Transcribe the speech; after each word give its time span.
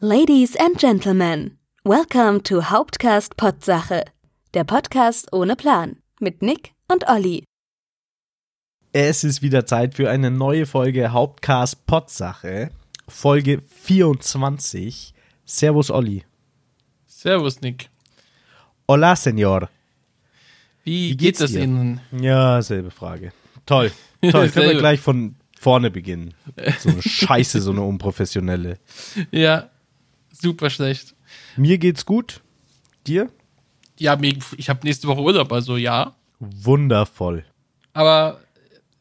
Ladies 0.00 0.54
and 0.54 0.78
Gentlemen, 0.78 1.58
welcome 1.82 2.40
to 2.44 2.70
Hauptcast 2.70 3.36
Potsache, 3.36 4.04
der 4.54 4.62
Podcast 4.62 5.32
ohne 5.32 5.56
Plan 5.56 5.96
mit 6.20 6.40
Nick 6.40 6.70
und 6.86 7.08
Olli. 7.08 7.42
Es 8.92 9.24
ist 9.24 9.42
wieder 9.42 9.66
Zeit 9.66 9.96
für 9.96 10.08
eine 10.08 10.30
neue 10.30 10.66
Folge 10.66 11.10
Hauptcast 11.10 11.84
Potsache, 11.86 12.70
Folge 13.08 13.60
24. 13.60 15.14
Servus 15.44 15.90
Olli. 15.90 16.22
Servus 17.08 17.60
Nick. 17.60 17.90
Hola 18.86 19.16
Senor. 19.16 19.68
Wie, 20.84 21.08
Wie 21.10 21.16
geht 21.16 21.18
geht's 21.18 21.40
es 21.40 21.50
dir? 21.50 21.64
Ihnen? 21.64 22.00
Ja, 22.12 22.62
selbe 22.62 22.92
Frage. 22.92 23.32
Toll. 23.66 23.90
Toll. 24.30 24.48
Können 24.50 24.68
wir 24.70 24.78
gleich 24.78 25.00
von 25.00 25.34
vorne 25.58 25.90
beginnen. 25.90 26.34
So 26.78 26.88
eine 26.90 27.02
Scheiße, 27.02 27.60
so 27.60 27.72
eine 27.72 27.82
unprofessionelle. 27.82 28.78
Ja, 29.32 29.70
super 30.40 30.70
schlecht. 30.70 31.14
Mir 31.56 31.78
geht's 31.78 32.06
gut. 32.06 32.40
Dir? 33.06 33.30
Ja, 33.98 34.18
ich 34.56 34.68
habe 34.68 34.80
nächste 34.84 35.08
Woche 35.08 35.20
Urlaub, 35.20 35.52
also 35.52 35.76
ja. 35.76 36.14
Wundervoll. 36.38 37.44
Aber 37.92 38.40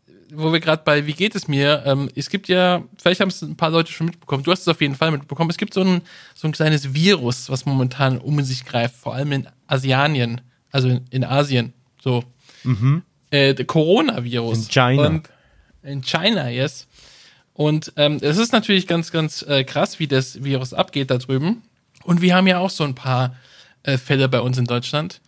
äh, 0.08 0.12
wo 0.34 0.52
wir 0.52 0.60
gerade 0.60 0.82
bei 0.84 1.06
Wie 1.06 1.14
geht 1.14 1.36
es 1.36 1.48
mir? 1.48 1.84
Ähm, 1.86 2.10
es 2.16 2.30
gibt 2.30 2.48
ja, 2.48 2.84
vielleicht 2.98 3.22
haben 3.22 3.30
es 3.30 3.42
ein 3.42 3.56
paar 3.56 3.70
Leute 3.70 3.92
schon 3.92 4.08
mitbekommen. 4.08 4.44
Du 4.44 4.52
hast 4.52 4.62
es 4.62 4.68
auf 4.68 4.82
jeden 4.82 4.96
Fall 4.96 5.12
mitbekommen. 5.12 5.50
Es 5.50 5.58
gibt 5.58 5.74
so 5.74 5.82
ein, 5.82 6.02
so 6.34 6.48
ein 6.48 6.52
kleines 6.52 6.94
Virus, 6.94 7.50
was 7.50 7.66
momentan 7.66 8.18
um 8.18 8.42
sich 8.42 8.66
greift, 8.66 8.96
vor 8.96 9.14
allem 9.14 9.32
in 9.32 9.48
Asianien, 9.68 10.42
also 10.72 10.90
in, 10.90 11.06
in 11.12 11.24
Asien. 11.24 11.74
So. 12.02 12.24
Äh, 13.30 13.54
der 13.54 13.66
Coronavirus. 13.66 14.58
In 14.58 14.70
China. 14.70 15.08
Und 15.08 15.30
in 15.84 16.02
China, 16.02 16.50
yes. 16.50 16.88
Und 17.58 17.92
ähm, 17.96 18.20
es 18.22 18.38
ist 18.38 18.54
natürlich 18.54 18.88
ganz, 18.88 19.12
ganz 19.12 19.42
äh, 19.42 19.64
krass, 19.64 20.00
wie 20.00 20.08
das 20.08 20.44
Virus 20.44 20.74
abgeht 20.74 21.10
da 21.10 21.18
drüben. 21.18 21.64
Und 22.04 22.22
wir 22.22 22.36
haben 22.36 22.48
ja 22.48 22.60
auch 22.60 22.70
so 22.70 22.84
ein 22.84 22.96
paar 22.96 23.36
äh, 23.82 23.98
Fälle 23.98 24.30
bei 24.30 24.40
uns 24.40 24.58
in 24.58 24.66
Deutschland. 24.66 25.22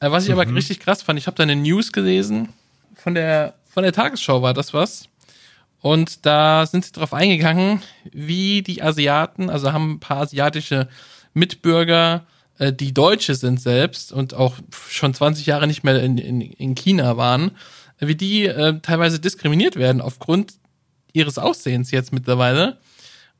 Äh, 0.00 0.10
was 0.10 0.26
ich 0.26 0.32
aber 0.32 0.52
richtig 0.52 0.80
krass 0.80 1.02
fand, 1.02 1.18
ich 1.18 1.28
habe 1.28 1.36
da 1.36 1.44
eine 1.44 1.56
News 1.56 1.92
gelesen 1.92 2.48
von 2.96 3.14
der 3.14 3.54
von 3.68 3.84
der 3.84 3.92
Tagesschau 3.92 4.42
war 4.42 4.52
das 4.52 4.74
was. 4.74 5.08
Und 5.80 6.26
da 6.26 6.66
sind 6.66 6.84
sie 6.84 6.90
drauf 6.90 7.12
eingegangen, 7.12 7.82
wie 8.10 8.62
die 8.62 8.82
Asiaten, 8.82 9.48
also 9.48 9.72
haben 9.72 9.92
ein 9.92 10.00
paar 10.00 10.22
asiatische 10.22 10.88
Mitbürger, 11.34 12.26
äh, 12.58 12.72
die 12.72 12.92
Deutsche 12.92 13.36
sind 13.36 13.60
selbst 13.60 14.12
und 14.12 14.34
auch 14.34 14.56
schon 14.88 15.14
20 15.14 15.46
Jahre 15.46 15.68
nicht 15.68 15.84
mehr 15.84 16.02
in, 16.02 16.18
in, 16.18 16.40
in 16.40 16.74
China 16.74 17.16
waren, 17.16 17.52
wie 18.00 18.16
die 18.16 18.46
äh, 18.46 18.80
teilweise 18.80 19.20
diskriminiert 19.20 19.76
werden 19.76 20.00
aufgrund 20.00 20.54
ihres 21.16 21.38
Aussehens 21.38 21.90
jetzt 21.90 22.12
mittlerweile. 22.12 22.78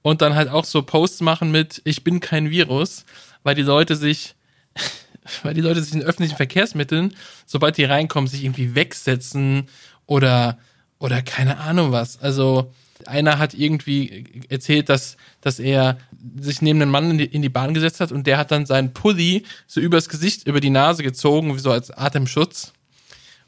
Und 0.03 0.23
dann 0.23 0.35
halt 0.35 0.49
auch 0.49 0.65
so 0.65 0.83
Posts 0.83 1.21
machen 1.21 1.51
mit, 1.51 1.83
ich 1.85 2.05
bin 2.05 2.21
kein 2.21 2.51
Virus, 2.51 3.05
weil 3.43 3.55
die 3.55 3.63
Leute 3.63 3.97
sich 3.97 4.35
weil 5.43 5.55
die 5.55 5.61
Leute 5.61 5.83
sich 5.83 5.95
in 5.95 6.03
öffentlichen 6.03 6.37
Verkehrsmitteln, 6.37 7.15
sobald 7.47 7.77
die 7.77 7.85
reinkommen, 7.85 8.29
sich 8.29 8.45
irgendwie 8.45 8.75
wegsetzen 8.75 9.69
oder, 10.07 10.59
oder 10.99 11.23
keine 11.23 11.59
Ahnung 11.59 11.93
was. 11.93 12.21
Also 12.21 12.73
einer 13.07 13.39
hat 13.39 13.55
irgendwie 13.55 14.47
erzählt, 14.49 14.89
dass, 14.89 15.17
dass 15.41 15.59
er 15.59 15.99
sich 16.39 16.63
neben 16.63 16.81
einen 16.81 16.91
Mann 16.91 17.11
in 17.11 17.19
die, 17.19 17.25
in 17.25 17.43
die 17.43 17.49
Bahn 17.49 17.75
gesetzt 17.75 18.01
hat 18.01 18.13
und 18.13 18.27
der 18.27 18.39
hat 18.39 18.51
dann 18.51 18.67
seinen 18.67 18.95
Pulli 18.95 19.45
so 19.67 19.81
übers 19.81 20.09
Gesicht, 20.09 20.47
über 20.47 20.61
die 20.61 20.71
Nase 20.71 21.03
gezogen, 21.03 21.55
wie 21.55 21.61
so 21.61 21.71
als 21.71 21.91
Atemschutz. 21.91 22.73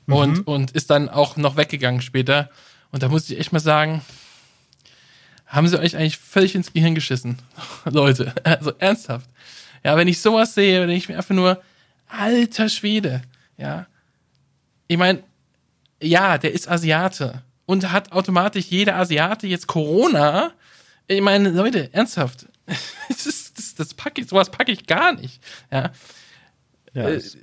Und, 0.06 0.47
und 0.47 0.71
ist 0.71 0.89
dann 0.89 1.11
auch 1.11 1.37
noch 1.37 1.59
weggegangen 1.59 2.01
später. 2.01 2.49
Und 2.93 3.03
da 3.03 3.11
muss 3.11 3.29
ich 3.29 3.39
echt 3.39 3.53
mal 3.53 3.61
sagen, 3.61 4.01
haben 5.48 5.66
sie 5.68 5.78
euch 5.78 5.96
eigentlich 5.96 6.18
völlig 6.18 6.54
ins 6.54 6.72
Gehirn 6.72 6.94
geschissen, 6.94 7.38
Leute. 7.84 8.32
Also 8.44 8.72
ernsthaft. 8.78 9.28
Ja, 9.84 9.96
wenn 9.96 10.08
ich 10.08 10.20
sowas 10.20 10.54
sehe, 10.54 10.80
denke 10.80 10.94
ich 10.96 11.08
mir 11.08 11.16
einfach 11.16 11.34
nur, 11.34 11.62
alter 12.08 12.68
Schwede, 12.68 13.22
ja. 13.56 13.86
Ich 14.86 14.96
meine, 14.96 15.22
ja, 16.02 16.38
der 16.38 16.53
ist 16.53 16.69
Asiate 16.69 17.42
und 17.66 17.91
hat 17.92 18.12
automatisch 18.12 18.66
jeder 18.66 18.97
Asiate 18.97 19.47
jetzt 19.47 19.66
Corona. 19.66 20.53
Ich 21.06 21.20
meine, 21.20 21.50
Leute, 21.50 21.92
ernsthaft. 21.92 22.47
Das, 23.08 23.25
ist, 23.26 23.58
das, 23.58 23.75
das 23.75 23.94
packe 23.94 24.20
ich, 24.20 24.28
sowas 24.28 24.50
packe 24.50 24.70
ich 24.70 24.87
gar 24.87 25.14
nicht. 25.14 25.41
Ja, 25.72 25.91
Ja, 26.92 27.08
Äh, 27.08 27.14
es- 27.14 27.37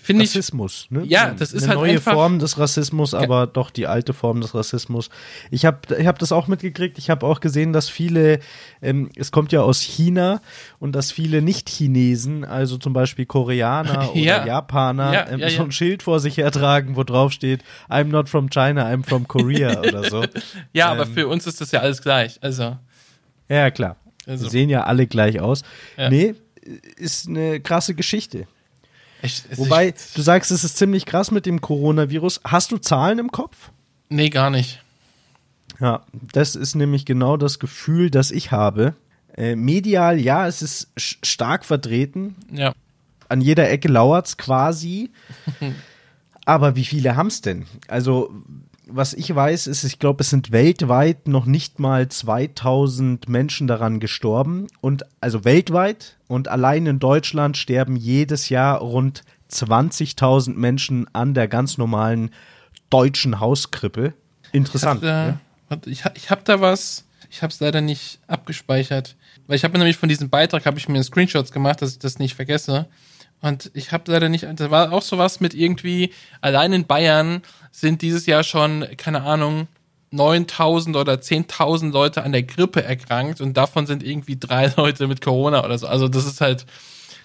finde 0.00 0.24
ich, 0.24 0.30
Rassismus. 0.30 0.86
Ne? 0.90 1.02
Ja, 1.06 1.30
das 1.36 1.52
ist 1.52 1.62
eine 1.64 1.70
halt 1.70 1.78
neue 1.80 1.90
einfach- 1.92 2.12
Form 2.14 2.38
des 2.38 2.58
Rassismus, 2.58 3.14
aber 3.14 3.46
doch 3.46 3.70
die 3.70 3.86
alte 3.86 4.12
Form 4.12 4.40
des 4.40 4.54
Rassismus. 4.54 5.10
Ich 5.50 5.64
habe 5.64 5.78
ich 5.98 6.06
hab 6.06 6.18
das 6.18 6.32
auch 6.32 6.46
mitgekriegt. 6.46 6.98
Ich 6.98 7.10
habe 7.10 7.26
auch 7.26 7.40
gesehen, 7.40 7.72
dass 7.72 7.88
viele, 7.88 8.38
ähm, 8.82 9.10
es 9.16 9.30
kommt 9.32 9.52
ja 9.52 9.60
aus 9.62 9.80
China 9.80 10.40
und 10.78 10.92
dass 10.92 11.12
viele 11.12 11.42
Nicht-Chinesen, 11.42 12.44
also 12.44 12.78
zum 12.78 12.92
Beispiel 12.92 13.26
Koreaner 13.26 14.10
oder 14.12 14.18
Ja. 14.20 14.46
Japaner, 14.46 15.12
Ja, 15.12 15.28
ähm, 15.30 15.40
ja, 15.40 15.50
so 15.50 15.62
ein 15.62 15.72
Schild 15.72 16.02
vor 16.02 16.20
sich 16.20 16.36
hertragen, 16.36 16.96
wo 16.96 17.04
drauf 17.04 17.32
steht, 17.32 17.62
I'm 17.88 18.04
not 18.04 18.28
from 18.28 18.48
China, 18.50 18.86
I'm 18.86 19.04
from 19.04 19.26
Korea 19.28 19.78
oder 19.86 20.04
so. 20.08 20.24
ja, 20.72 20.90
aber 20.90 21.04
ähm, 21.06 21.14
für 21.14 21.28
uns 21.28 21.46
ist 21.46 21.60
das 21.60 21.70
ja 21.72 21.80
alles 21.80 22.02
gleich. 22.02 22.38
Also, 22.42 22.76
Ja, 23.48 23.70
klar. 23.70 23.96
Also. 24.26 24.48
Sehen 24.48 24.68
ja 24.68 24.84
alle 24.84 25.06
gleich 25.06 25.40
aus. 25.40 25.62
Ja. 25.96 26.10
Nee, 26.10 26.34
ist 26.96 27.28
eine 27.28 27.60
krasse 27.60 27.94
Geschichte. 27.94 28.46
Ich, 29.22 29.42
es- 29.50 29.58
Wobei, 29.58 29.88
ich, 29.88 29.94
du 30.14 30.22
sagst, 30.22 30.50
es 30.50 30.64
ist 30.64 30.76
ziemlich 30.76 31.06
krass 31.06 31.30
mit 31.30 31.46
dem 31.46 31.60
Coronavirus. 31.60 32.40
Hast 32.44 32.72
du 32.72 32.78
Zahlen 32.78 33.18
im 33.18 33.30
Kopf? 33.32 33.70
nee, 34.10 34.30
gar 34.30 34.50
nicht. 34.50 34.82
Ja, 35.80 36.02
das 36.32 36.56
ist 36.56 36.74
nämlich 36.74 37.04
genau 37.04 37.36
das 37.36 37.58
Gefühl, 37.58 38.10
das 38.10 38.30
ich 38.30 38.50
habe. 38.50 38.94
Äh, 39.36 39.54
medial, 39.54 40.18
ja, 40.18 40.46
es 40.48 40.60
ist 40.62 40.88
stark 40.96 41.64
vertreten. 41.64 42.34
Ja. 42.50 42.72
An 43.28 43.40
jeder 43.40 43.70
Ecke 43.70 43.86
lauert's 43.88 44.36
quasi. 44.38 45.10
Aber 46.46 46.74
wie 46.76 46.84
viele 46.84 47.14
haben's 47.16 47.42
denn? 47.42 47.66
Also, 47.86 48.32
was 48.88 49.14
ich 49.14 49.34
weiß, 49.34 49.66
ist, 49.66 49.84
ich 49.84 49.98
glaube, 49.98 50.22
es 50.22 50.30
sind 50.30 50.50
weltweit 50.50 51.28
noch 51.28 51.46
nicht 51.46 51.78
mal 51.78 52.08
2000 52.08 53.28
Menschen 53.28 53.66
daran 53.66 54.00
gestorben. 54.00 54.66
Und 54.80 55.04
also 55.20 55.44
weltweit 55.44 56.16
und 56.26 56.48
allein 56.48 56.86
in 56.86 56.98
Deutschland 56.98 57.56
sterben 57.56 57.96
jedes 57.96 58.48
Jahr 58.48 58.78
rund 58.78 59.22
20.000 59.50 60.54
Menschen 60.54 61.06
an 61.14 61.34
der 61.34 61.48
ganz 61.48 61.78
normalen 61.78 62.30
deutschen 62.90 63.40
Hauskrippe. 63.40 64.14
Interessant. 64.52 65.02
Ich 65.02 65.08
hab 65.08 65.24
da, 65.32 65.40
warte, 65.68 65.90
ich, 65.90 66.04
ha- 66.04 66.12
ich 66.14 66.30
habe 66.30 66.42
da 66.44 66.60
was, 66.60 67.04
ich 67.30 67.42
habe 67.42 67.52
es 67.52 67.60
leider 67.60 67.80
nicht 67.80 68.20
abgespeichert. 68.26 69.16
Weil 69.46 69.56
ich 69.56 69.64
habe 69.64 69.72
mir 69.72 69.78
nämlich 69.78 69.96
von 69.96 70.08
diesem 70.08 70.28
Beitrag, 70.30 70.66
habe 70.66 70.78
ich 70.78 70.88
mir 70.88 71.02
Screenshots 71.02 71.52
gemacht, 71.52 71.82
dass 71.82 71.92
ich 71.92 71.98
das 71.98 72.18
nicht 72.18 72.34
vergesse. 72.34 72.86
Und 73.40 73.70
ich 73.74 73.92
habe 73.92 74.10
leider 74.10 74.28
nicht, 74.28 74.46
da 74.56 74.70
war 74.70 74.92
auch 74.92 75.02
sowas 75.02 75.40
mit 75.40 75.54
irgendwie, 75.54 76.12
allein 76.40 76.72
in 76.72 76.86
Bayern 76.86 77.42
sind 77.70 78.02
dieses 78.02 78.26
Jahr 78.26 78.42
schon, 78.42 78.86
keine 78.96 79.22
Ahnung, 79.22 79.68
9000 80.10 80.96
oder 80.96 81.14
10.000 81.14 81.92
Leute 81.92 82.22
an 82.22 82.32
der 82.32 82.42
Grippe 82.42 82.82
erkrankt 82.82 83.40
und 83.40 83.56
davon 83.56 83.86
sind 83.86 84.02
irgendwie 84.02 84.36
drei 84.38 84.66
Leute 84.76 85.06
mit 85.06 85.20
Corona 85.20 85.64
oder 85.64 85.78
so. 85.78 85.86
Also 85.86 86.08
das 86.08 86.26
ist 86.26 86.40
halt, 86.40 86.66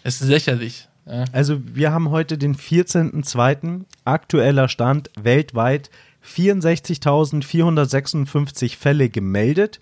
es 0.04 0.22
ist 0.22 0.28
lächerlich. 0.28 0.88
Ja. 1.06 1.26
Also 1.32 1.60
wir 1.76 1.92
haben 1.92 2.12
heute 2.12 2.38
den 2.38 2.56
14.02. 2.56 3.86
Aktueller 4.06 4.70
Stand 4.70 5.10
weltweit 5.20 5.90
64.456 6.26 8.78
Fälle 8.78 9.10
gemeldet 9.10 9.82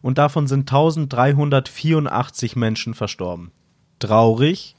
und 0.00 0.16
davon 0.18 0.46
sind 0.46 0.70
1384 0.70 2.56
Menschen 2.56 2.94
verstorben. 2.94 3.50
Traurig, 3.98 4.74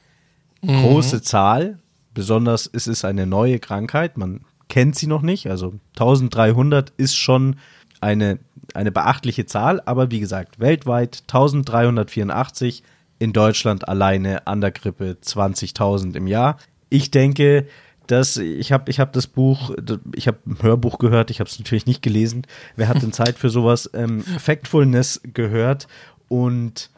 große 0.66 1.22
Zahl, 1.22 1.78
besonders 2.14 2.70
es 2.72 2.88
ist 2.88 3.04
eine 3.06 3.28
neue 3.28 3.60
Krankheit, 3.60 4.18
man 4.18 4.42
kennt 4.74 4.96
sie 4.96 5.06
noch 5.06 5.22
nicht, 5.22 5.52
also 5.52 5.76
1300 6.00 6.94
ist 6.98 7.16
schon 7.16 7.58
eine, 8.02 8.40
eine 8.74 8.92
beachtliche 8.92 9.46
Zahl, 9.46 9.80
aber 9.86 10.10
wie 10.10 10.20
gesagt, 10.20 10.60
weltweit 10.60 11.22
1384, 11.28 12.82
in 13.20 13.34
Deutschland 13.34 13.88
alleine 13.88 14.48
an 14.48 14.62
der 14.62 14.72
Grippe 14.72 15.16
20.000 15.24 16.16
im 16.16 16.26
Jahr. 16.26 16.58
Ich 16.90 17.12
denke, 17.12 17.68
dass 18.08 18.38
ich 18.38 18.72
habe 18.72 18.90
ich 18.90 19.00
hab 19.00 19.14
das 19.14 19.28
Buch, 19.28 19.76
ich 20.16 20.28
habe 20.28 20.40
ein 20.48 20.58
Hörbuch 20.64 20.98
gehört, 20.98 21.30
ich 21.30 21.40
habe 21.40 21.48
es 21.48 21.60
natürlich 21.60 21.86
nicht 21.86 22.02
gelesen. 22.02 22.48
Wer 22.76 22.88
hat 22.88 23.04
denn 23.04 23.14
Zeit 23.14 23.38
für 23.38 23.52
sowas? 23.52 23.92
Ähm, 23.94 24.22
Factfulness 24.22 25.22
gehört 25.36 25.88
und 26.30 26.90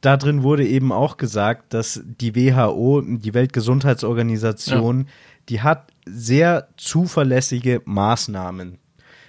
da 0.00 0.16
drin 0.16 0.44
wurde 0.44 0.64
eben 0.64 0.92
auch 0.92 1.16
gesagt, 1.16 1.74
dass 1.74 2.02
die 2.04 2.36
WHO, 2.36 3.00
die 3.02 3.34
Weltgesundheitsorganisation, 3.34 5.08
die 5.52 5.60
hat 5.60 5.92
sehr 6.06 6.68
zuverlässige 6.78 7.82
Maßnahmen. 7.84 8.78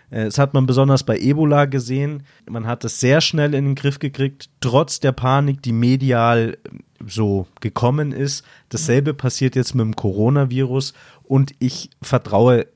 Äh, 0.09 0.23
Das 0.23 0.37
hat 0.37 0.53
man 0.53 0.65
besonders 0.65 1.03
bei 1.03 1.19
Ebola 1.19 1.65
gesehen. 1.65 2.23
Man 2.49 2.65
hat 2.65 2.85
es 2.85 3.01
sehr 3.01 3.19
schnell 3.19 3.53
in 3.53 3.65
den 3.65 3.75
Griff 3.75 3.99
gekriegt, 3.99 4.49
trotz 4.61 5.01
der 5.01 5.11
Panik, 5.11 5.61
die 5.61 5.73
medial 5.73 6.57
äh, 6.63 6.69
so 7.05 7.45
gekommen 7.59 8.13
ist. 8.13 8.45
Dasselbe 8.69 9.13
passiert 9.13 9.57
jetzt 9.57 9.75
mit 9.75 9.83
dem 9.83 9.97
Coronavirus 9.97 10.93
und 11.23 11.55
ich 11.59 11.89
vertraue 12.01 12.67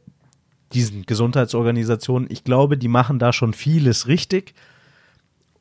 diesen 0.73 1.05
Gesundheitsorganisationen. 1.05 2.27
Ich 2.29 2.43
glaube, 2.43 2.77
die 2.77 2.89
machen 2.89 3.17
da 3.17 3.31
schon 3.31 3.53
vieles 3.53 4.09
richtig 4.09 4.55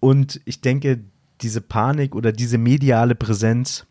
und 0.01 0.41
ich 0.45 0.61
denke, 0.61 1.05
diese 1.41 1.61
Panik 1.61 2.17
oder 2.17 2.33
diese 2.33 2.59
mediale 2.59 3.15
Präsenz 3.15 3.87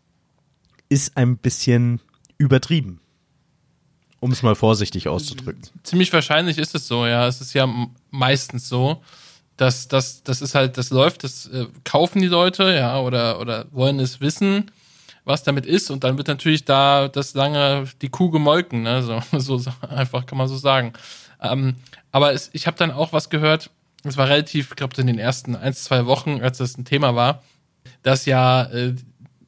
ist 0.89 1.15
ein 1.15 1.37
bisschen 1.37 2.01
übertrieben. 2.37 2.99
Um 4.25 4.31
es 4.31 4.41
mal 4.41 4.55
vorsichtig 4.55 5.07
auszudrücken. 5.07 5.61
Ziemlich 5.83 6.11
wahrscheinlich 6.11 6.57
ist 6.57 6.73
es 6.73 6.87
so, 6.87 7.05
ja. 7.05 7.27
Es 7.27 7.41
ist 7.41 7.53
ja 7.53 7.69
meistens 8.09 8.67
so, 8.67 9.03
dass 9.55 9.87
das, 9.87 10.23
das 10.23 10.41
ist 10.41 10.55
halt, 10.55 10.79
das 10.79 10.89
läuft, 10.89 11.23
das 11.23 11.45
äh, 11.45 11.67
kaufen 11.83 12.23
die 12.23 12.27
Leute, 12.27 12.73
ja, 12.73 12.99
oder, 12.99 13.39
oder 13.39 13.67
wollen 13.69 13.99
es 13.99 14.21
wissen, 14.21 14.71
was 15.25 15.43
damit 15.43 15.67
ist, 15.67 15.91
und 15.91 16.03
dann 16.03 16.17
wird 16.17 16.27
natürlich 16.27 16.65
da 16.65 17.07
das 17.07 17.35
lange 17.35 17.85
die 18.01 18.09
Kuh 18.09 18.31
gemolken, 18.31 18.81
ne? 18.81 19.03
So, 19.03 19.21
so, 19.59 19.71
einfach 19.87 20.25
kann 20.25 20.39
man 20.39 20.47
so 20.47 20.57
sagen. 20.57 20.93
Ähm, 21.39 21.75
aber 22.11 22.33
es, 22.33 22.49
ich 22.51 22.65
habe 22.65 22.77
dann 22.77 22.89
auch 22.89 23.13
was 23.13 23.29
gehört, 23.29 23.69
es 24.03 24.17
war 24.17 24.27
relativ, 24.27 24.71
ich 24.71 24.75
glaube, 24.75 24.99
in 24.99 25.05
den 25.05 25.19
ersten 25.19 25.55
ein, 25.55 25.75
zwei 25.75 26.07
Wochen, 26.07 26.41
als 26.41 26.57
das 26.57 26.79
ein 26.79 26.85
Thema 26.85 27.13
war, 27.13 27.43
dass 28.01 28.25
ja 28.25 28.63
äh, 28.63 28.95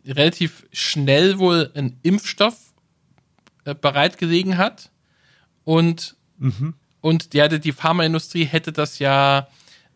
relativ 0.05 0.67
schnell 0.71 1.39
wohl 1.39 1.71
ein 1.73 1.97
Impfstoff 2.03 2.55
bereit 3.73 4.17
gelegen 4.17 4.57
hat 4.57 4.91
und, 5.63 6.15
mhm. 6.37 6.73
und 7.01 7.33
ja, 7.33 7.47
die 7.47 7.71
Pharmaindustrie 7.71 8.45
hätte 8.45 8.71
das 8.71 8.99
ja 8.99 9.47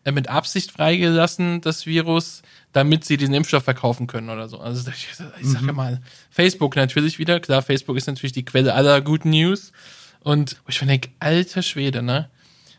äh, 0.04 0.12
mit 0.12 0.28
Absicht 0.28 0.72
freigelassen, 0.72 1.60
das 1.60 1.86
Virus, 1.86 2.42
damit 2.72 3.04
sie 3.04 3.16
diesen 3.16 3.34
Impfstoff 3.34 3.64
verkaufen 3.64 4.06
können 4.06 4.30
oder 4.30 4.48
so. 4.48 4.58
Also 4.58 4.90
ich, 4.90 5.08
ich 5.40 5.48
sage 5.48 5.64
mhm. 5.64 5.76
mal, 5.76 6.00
Facebook 6.30 6.76
natürlich 6.76 7.18
wieder, 7.18 7.40
klar, 7.40 7.62
Facebook 7.62 7.96
ist 7.96 8.06
natürlich 8.06 8.32
die 8.32 8.44
Quelle 8.44 8.74
aller 8.74 9.00
guten 9.00 9.30
News 9.30 9.72
und 10.20 10.56
ich 10.68 10.78
denke, 10.78 11.10
alter 11.20 11.62
Schwede, 11.62 12.02
ne? 12.02 12.30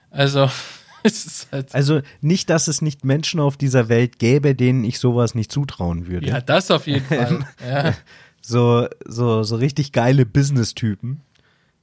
Also 0.10 0.50
Halt 1.52 1.74
also 1.76 2.02
nicht, 2.22 2.50
dass 2.50 2.68
es 2.68 2.82
nicht 2.82 3.04
Menschen 3.04 3.40
auf 3.40 3.58
dieser 3.58 3.90
Welt 3.90 4.20
gäbe, 4.20 4.56
denen 4.56 4.84
ich 4.84 5.00
sowas 5.00 5.36
nicht 5.36 5.52
zutrauen 5.52 6.08
würde. 6.08 6.28
Ja, 6.28 6.42
das 6.42 6.72
auf 6.72 6.88
jeden 6.88 7.06
Fall. 7.06 7.46
Ja. 7.68 7.94
So, 8.46 8.88
so, 9.06 9.44
so 9.44 9.56
richtig 9.56 9.92
geile 9.92 10.26
Business-Typen, 10.26 11.22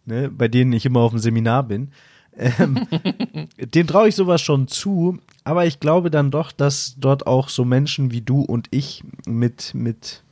ne, 0.05 0.31
bei 0.31 0.47
denen 0.47 0.73
ich 0.73 0.87
immer 0.87 1.01
auf 1.01 1.13
dem 1.13 1.19
Seminar 1.19 1.65
bin. 1.65 1.91
Ähm, 2.37 2.87
den 3.59 3.87
traue 3.87 4.09
ich 4.09 4.15
sowas 4.15 4.41
schon 4.41 4.69
zu, 4.69 5.19
aber 5.43 5.67
ich 5.67 5.81
glaube 5.81 6.11
dann 6.11 6.31
doch, 6.31 6.53
dass 6.53 6.95
dort 6.99 7.27
auch 7.27 7.49
so 7.49 7.65
Menschen 7.65 8.13
wie 8.13 8.21
du 8.21 8.43
und 8.43 8.69
ich 8.71 9.03
mit, 9.27 9.75
mit 9.75 10.23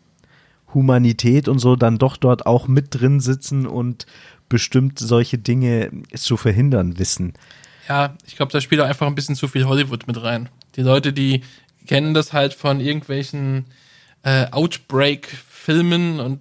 Humanität 0.74 1.48
und 1.48 1.58
so 1.58 1.76
dann 1.76 1.98
doch 1.98 2.16
dort 2.16 2.46
auch 2.46 2.68
mit 2.68 3.00
drin 3.00 3.20
sitzen 3.20 3.66
und 3.66 4.06
bestimmt 4.48 4.98
solche 4.98 5.38
Dinge 5.38 5.90
zu 6.14 6.36
verhindern 6.36 6.98
wissen. 6.98 7.32
Ja, 7.88 8.14
ich 8.26 8.36
glaube, 8.36 8.52
da 8.52 8.60
spielt 8.60 8.80
auch 8.82 8.86
einfach 8.86 9.06
ein 9.06 9.14
bisschen 9.14 9.34
zu 9.34 9.48
viel 9.48 9.64
Hollywood 9.64 10.06
mit 10.06 10.22
rein. 10.22 10.50
Die 10.76 10.82
Leute, 10.82 11.12
die 11.12 11.42
kennen 11.86 12.12
das 12.12 12.34
halt 12.34 12.52
von 12.52 12.80
irgendwelchen 12.80 13.64
äh, 14.22 14.46
Outbreak-Filmen 14.50 16.20
und 16.20 16.40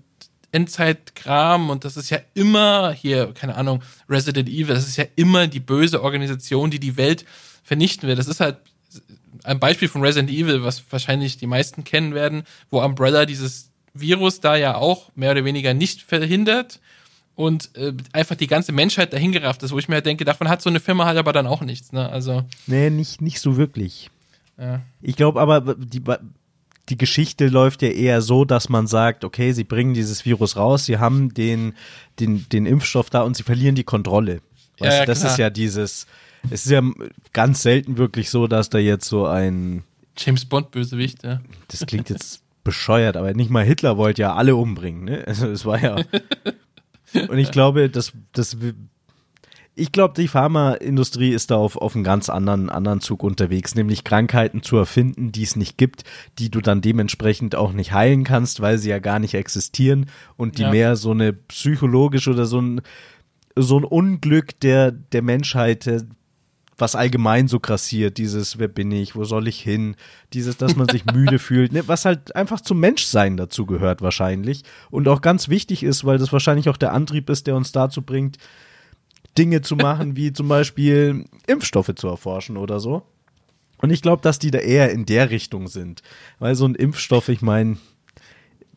Endzeitkram 0.52 1.70
und 1.70 1.86
das 1.86 1.98
ist 1.98 2.10
ja 2.10 2.20
immer 2.34 2.92
hier, 2.92 3.34
keine 3.34 3.56
Ahnung, 3.56 3.84
Resident 4.10 4.48
Evil, 4.48 4.76
das 4.76 4.88
ist 4.88 4.98
ja 4.98 5.06
immer 5.16 5.48
die 5.48 5.60
böse 5.60 6.02
Organisation, 6.02 6.72
die 6.72 6.80
die 6.80 6.98
Welt 6.98 7.26
vernichten 7.64 8.08
will. 8.08 8.16
Das 8.16 8.28
ist 8.28 8.40
halt 8.40 8.58
ein 9.44 9.60
Beispiel 9.60 9.88
von 9.88 10.02
Resident 10.02 10.30
Evil, 10.30 10.64
was 10.64 10.84
wahrscheinlich 10.90 11.38
die 11.38 11.48
meisten 11.48 11.84
kennen 11.84 12.14
werden, 12.14 12.44
wo 12.70 12.82
Umbrella 12.82 13.26
dieses 13.26 13.72
Virus 13.94 14.40
da 14.40 14.56
ja 14.56 14.76
auch 14.76 15.12
mehr 15.16 15.32
oder 15.32 15.46
weniger 15.46 15.74
nicht 15.74 16.02
verhindert 16.02 16.80
und 17.36 17.76
äh, 17.76 17.94
einfach 18.14 18.36
die 18.36 18.48
ganze 18.48 18.72
Menschheit 18.72 19.14
dahingerafft 19.14 19.62
ist, 19.64 19.72
wo 19.72 19.80
ich 19.80 19.88
mir 19.88 19.96
halt 19.96 20.06
denke, 20.06 20.26
davon 20.26 20.50
hat 20.50 20.62
so 20.62 20.70
eine 20.70 20.80
Firma 20.80 21.06
halt 21.06 21.18
aber 21.18 21.34
dann 21.34 21.46
auch 21.46 21.62
nichts, 21.62 21.92
ne? 21.92 22.10
Also. 22.10 22.44
Nee, 22.66 22.90
nicht, 22.90 23.22
nicht 23.22 23.40
so 23.40 23.58
wirklich. 23.58 24.10
Ja. 24.58 24.82
Ich 25.02 25.16
glaube 25.16 25.40
aber, 25.40 25.76
die, 25.76 26.02
die 26.90 26.98
Geschichte 26.98 27.48
läuft 27.48 27.82
ja 27.82 27.90
eher 27.90 28.22
so, 28.22 28.46
dass 28.46 28.70
man 28.70 28.88
sagt, 28.88 29.24
okay, 29.24 29.52
sie 29.52 29.64
bringen 29.64 29.94
dieses 29.94 30.26
Virus 30.26 30.56
raus, 30.56 30.86
sie 30.86 30.98
haben 30.98 31.34
den, 31.34 31.74
den, 32.20 32.48
den 32.50 32.66
Impfstoff 32.66 33.10
da 33.10 33.22
und 33.22 33.36
sie 33.36 33.44
verlieren 33.44 33.76
die 33.76 33.84
Kontrolle. 33.84 34.42
Weißt, 34.80 34.94
ja, 34.94 35.00
ja, 35.00 35.06
das 35.06 35.20
klar. 35.20 35.32
ist 35.32 35.38
ja 35.38 35.50
dieses, 35.50 36.08
es 36.50 36.66
ist 36.66 36.72
ja 36.72 36.82
ganz 37.34 37.62
selten 37.62 37.98
wirklich 37.98 38.30
so, 38.30 38.48
dass 38.48 38.70
da 38.70 38.78
jetzt 38.78 39.08
so 39.08 39.26
ein 39.26 39.84
James 40.18 40.46
Bond 40.46 40.72
Bösewicht, 40.72 41.24
ja. 41.24 41.42
Das 41.68 41.86
klingt 41.86 42.10
jetzt 42.10 42.42
bescheuert, 42.64 43.18
aber 43.18 43.34
nicht 43.34 43.50
mal 43.50 43.64
Hitler 43.64 43.98
wollte 43.98 44.24
ja 44.24 44.34
alle 44.34 44.56
umbringen, 44.56 45.04
ne? 45.04 45.24
Also 45.28 45.48
es 45.48 45.66
war 45.66 45.82
ja 45.82 45.98
Und 47.28 47.38
ich 47.38 47.52
glaube, 47.52 47.90
dass 47.90 48.14
das 48.34 48.58
ich 49.78 49.92
glaube, 49.92 50.16
die 50.18 50.28
Pharmaindustrie 50.28 51.32
ist 51.32 51.52
da 51.52 51.56
auf, 51.56 51.78
auf 51.78 51.96
einem 51.96 52.04
ganz 52.04 52.30
anderen, 52.30 52.70
anderen 52.70 53.00
Zug 53.00 53.24
unterwegs, 53.24 53.76
nämlich 53.76 54.04
Krankheiten 54.04 54.64
zu 54.64 54.76
erfinden, 54.76 55.32
die 55.32 55.44
es 55.44 55.56
nicht 55.56 55.78
gibt, 55.78 56.04
die 56.40 56.50
du 56.50 56.62
dann 56.62 56.82
dementsprechend 56.82 57.56
auch 57.56 57.72
nicht 57.72 57.94
heilen 57.94 58.24
kannst, 58.24 58.60
weil 58.60 58.80
sie 58.80 58.90
ja 58.90 59.00
gar 59.00 59.20
nicht 59.20 59.36
existieren 59.36 60.08
und 60.36 60.58
die 60.58 60.64
ja. 60.64 60.72
mehr 60.72 60.96
so 60.96 61.12
eine 61.12 61.32
psychologische 61.32 62.32
oder 62.32 62.46
so 62.46 62.60
ein, 62.60 62.82
so 63.56 63.78
ein 63.78 63.84
Unglück 63.84 64.60
der, 64.62 64.92
der 64.92 65.22
Menschheit, 65.22 65.88
was 66.76 66.96
allgemein 66.96 67.48
so 67.48 67.60
grassiert, 67.60 68.18
dieses, 68.18 68.58
wer 68.58 68.68
bin 68.68 68.92
ich, 68.92 69.16
wo 69.16 69.26
soll 69.26 69.48
ich 69.48 69.60
hin, 69.60 69.96
dieses, 70.34 70.58
dass 70.58 70.76
man 70.76 70.90
sich 70.90 71.06
müde 71.14 71.38
fühlt, 71.38 71.72
ne, 71.72 71.88
was 71.88 72.06
halt 72.06 72.36
einfach 72.36 72.62
zum 72.62 72.80
Menschsein 72.80 73.38
dazu 73.38 73.68
gehört 73.68 74.02
wahrscheinlich 74.02 74.64
und 74.90 75.08
auch 75.08 75.22
ganz 75.22 75.50
wichtig 75.50 75.84
ist, 75.84 76.04
weil 76.04 76.18
das 76.18 76.34
wahrscheinlich 76.34 76.68
auch 76.68 76.78
der 76.78 76.94
Antrieb 76.94 77.30
ist, 77.30 77.46
der 77.46 77.56
uns 77.56 77.72
dazu 77.72 78.02
bringt, 78.02 78.38
Dinge 79.38 79.62
zu 79.62 79.76
machen, 79.76 80.16
wie 80.16 80.34
zum 80.34 80.48
Beispiel 80.48 81.26
Impfstoffe 81.48 81.94
zu 81.96 82.08
erforschen 82.08 82.58
oder 82.58 82.80
so. 82.80 83.04
Und 83.80 83.92
ich 83.92 84.02
glaube, 84.02 84.22
dass 84.22 84.40
die 84.40 84.52
da 84.52 84.60
eher 84.60 84.92
in 84.92 85.06
der 85.06 85.30
Richtung 85.30 85.68
sind, 85.68 86.02
weil 86.40 86.56
so 86.56 86.66
ein 86.66 86.76
Impfstoff, 86.76 87.30
ich 87.30 87.42
meine, 87.42 87.78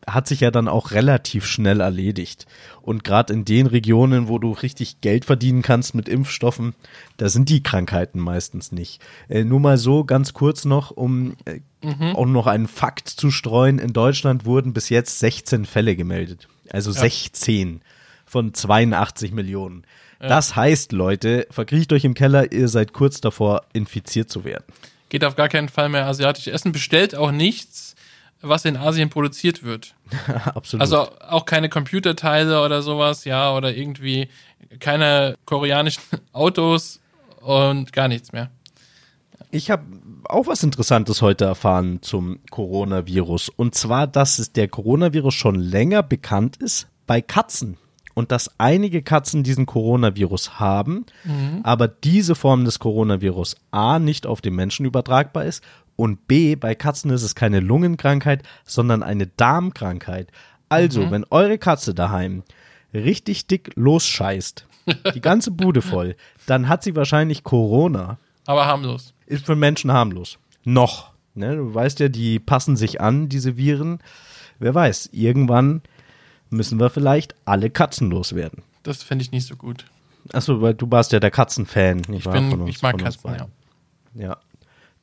hat 0.07 0.27
sich 0.27 0.39
ja 0.39 0.51
dann 0.51 0.67
auch 0.67 0.91
relativ 0.91 1.45
schnell 1.45 1.79
erledigt. 1.79 2.47
Und 2.81 3.03
gerade 3.03 3.33
in 3.33 3.45
den 3.45 3.67
Regionen, 3.67 4.27
wo 4.27 4.39
du 4.39 4.51
richtig 4.51 5.01
Geld 5.01 5.25
verdienen 5.25 5.61
kannst 5.61 5.93
mit 5.93 6.09
Impfstoffen, 6.09 6.73
da 7.17 7.29
sind 7.29 7.49
die 7.49 7.63
Krankheiten 7.63 8.19
meistens 8.19 8.71
nicht. 8.71 9.01
Äh, 9.29 9.43
nur 9.43 9.59
mal 9.59 9.77
so 9.77 10.03
ganz 10.03 10.33
kurz 10.33 10.65
noch, 10.65 10.91
um 10.91 11.35
äh, 11.45 11.59
mhm. 11.85 12.15
auch 12.15 12.25
noch 12.25 12.47
einen 12.47 12.67
Fakt 12.67 13.09
zu 13.09 13.31
streuen. 13.31 13.79
In 13.79 13.93
Deutschland 13.93 14.45
wurden 14.45 14.73
bis 14.73 14.89
jetzt 14.89 15.19
16 15.19 15.65
Fälle 15.65 15.95
gemeldet. 15.95 16.47
Also 16.69 16.91
ja. 16.91 17.01
16 17.01 17.81
von 18.25 18.53
82 18.53 19.33
Millionen. 19.33 19.83
Ja. 20.21 20.27
Das 20.27 20.55
heißt, 20.55 20.91
Leute, 20.91 21.47
verkriecht 21.49 21.91
euch 21.93 22.05
im 22.05 22.13
Keller, 22.13 22.51
ihr 22.51 22.67
seid 22.67 22.93
kurz 22.93 23.21
davor, 23.21 23.63
infiziert 23.73 24.29
zu 24.29 24.43
werden. 24.43 24.65
Geht 25.09 25.25
auf 25.25 25.35
gar 25.35 25.49
keinen 25.49 25.67
Fall 25.67 25.89
mehr 25.89 26.05
asiatisch 26.05 26.47
essen, 26.47 26.71
bestellt 26.71 27.15
auch 27.15 27.31
nichts 27.31 27.95
was 28.41 28.65
in 28.65 28.77
Asien 28.77 29.09
produziert 29.09 29.63
wird. 29.63 29.93
Absolut. 30.55 30.81
Also 30.81 31.07
auch 31.27 31.45
keine 31.45 31.69
Computerteile 31.69 32.63
oder 32.63 32.81
sowas, 32.81 33.25
ja, 33.25 33.55
oder 33.55 33.75
irgendwie 33.75 34.29
keine 34.79 35.37
koreanischen 35.45 36.03
Autos 36.33 36.99
und 37.39 37.93
gar 37.93 38.07
nichts 38.07 38.31
mehr. 38.31 38.49
Ich 39.51 39.69
habe 39.69 39.83
auch 40.25 40.47
was 40.47 40.63
Interessantes 40.63 41.21
heute 41.21 41.45
erfahren 41.45 42.01
zum 42.01 42.39
Coronavirus. 42.51 43.49
Und 43.49 43.75
zwar, 43.75 44.07
dass 44.07 44.39
es 44.39 44.53
der 44.53 44.69
Coronavirus 44.69 45.33
schon 45.33 45.55
länger 45.55 46.03
bekannt 46.03 46.57
ist 46.57 46.87
bei 47.05 47.21
Katzen. 47.21 47.77
Und 48.13 48.31
dass 48.31 48.59
einige 48.59 49.01
Katzen 49.01 49.43
diesen 49.43 49.65
Coronavirus 49.65 50.59
haben, 50.59 51.05
mhm. 51.23 51.61
aber 51.63 51.87
diese 51.87 52.35
Form 52.35 52.65
des 52.65 52.79
Coronavirus 52.79 53.55
A 53.71 53.99
nicht 53.99 54.25
auf 54.25 54.41
den 54.41 54.55
Menschen 54.55 54.85
übertragbar 54.85 55.45
ist 55.45 55.63
und 55.95 56.27
B, 56.27 56.55
bei 56.55 56.75
Katzen 56.75 57.11
ist 57.11 57.23
es 57.23 57.35
keine 57.35 57.59
Lungenkrankheit, 57.59 58.43
sondern 58.65 59.03
eine 59.03 59.27
Darmkrankheit. 59.27 60.31
Also, 60.67 61.01
mhm. 61.01 61.11
wenn 61.11 61.25
eure 61.29 61.57
Katze 61.57 61.93
daheim 61.93 62.43
richtig 62.93 63.47
dick 63.47 63.71
losscheißt, 63.75 64.65
die 65.13 65.21
ganze 65.21 65.51
Bude 65.51 65.81
voll, 65.81 66.15
dann 66.47 66.67
hat 66.67 66.83
sie 66.83 66.95
wahrscheinlich 66.95 67.43
Corona. 67.43 68.17
Aber 68.45 68.65
harmlos. 68.65 69.13
Ist 69.27 69.45
für 69.45 69.55
Menschen 69.55 69.91
harmlos. 69.91 70.39
Noch. 70.63 71.11
Ne? 71.35 71.55
Du 71.55 71.73
weißt 71.73 71.99
ja, 71.99 72.09
die 72.09 72.39
passen 72.39 72.75
sich 72.75 72.99
an, 72.99 73.29
diese 73.29 73.55
Viren. 73.55 73.99
Wer 74.59 74.75
weiß, 74.75 75.09
irgendwann 75.11 75.81
müssen 76.51 76.79
wir 76.79 76.89
vielleicht 76.89 77.35
alle 77.45 77.69
Katzen 77.69 78.09
loswerden. 78.09 78.63
Das 78.83 79.03
fände 79.03 79.23
ich 79.23 79.31
nicht 79.31 79.47
so 79.47 79.55
gut. 79.55 79.85
Achso, 80.33 80.61
weil 80.61 80.73
du 80.73 80.89
warst 80.89 81.11
ja 81.11 81.19
der 81.19 81.31
Katzenfan, 81.31 82.01
ich 82.11 82.25
wahr? 82.25 82.33
Bin, 82.33 82.61
uns, 82.61 82.69
ich 82.69 82.81
mag 82.81 82.97
Katzen, 82.97 83.31
ja. 83.33 83.47
Ja. 84.13 84.37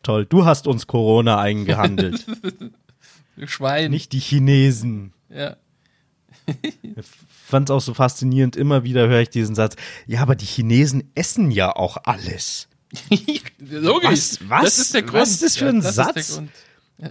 Toll, 0.02 0.26
du 0.26 0.44
hast 0.44 0.66
uns 0.66 0.86
Corona 0.86 1.40
eingehandelt. 1.40 2.24
Schwein. 3.46 3.90
Nicht 3.90 4.12
die 4.12 4.20
Chinesen. 4.20 5.12
Ja. 5.28 5.56
ich 6.62 7.04
fand 7.28 7.68
es 7.68 7.74
auch 7.74 7.80
so 7.80 7.94
faszinierend, 7.94 8.56
immer 8.56 8.84
wieder 8.84 9.08
höre 9.08 9.20
ich 9.20 9.30
diesen 9.30 9.54
Satz, 9.54 9.76
ja, 10.06 10.20
aber 10.20 10.34
die 10.34 10.46
Chinesen 10.46 11.10
essen 11.14 11.50
ja 11.50 11.74
auch 11.74 11.98
alles. 12.04 12.68
Logisch. 13.58 14.10
Was, 14.10 14.48
was, 14.48 14.62
das 14.62 14.78
ist 14.78 14.94
der 14.94 15.02
Grund. 15.02 15.14
Was 15.14 15.30
ist 15.30 15.42
das 15.42 15.56
für 15.56 15.68
ein 15.68 15.82
ja, 15.82 15.92
Satz? 15.92 16.42
Ja. 16.98 17.08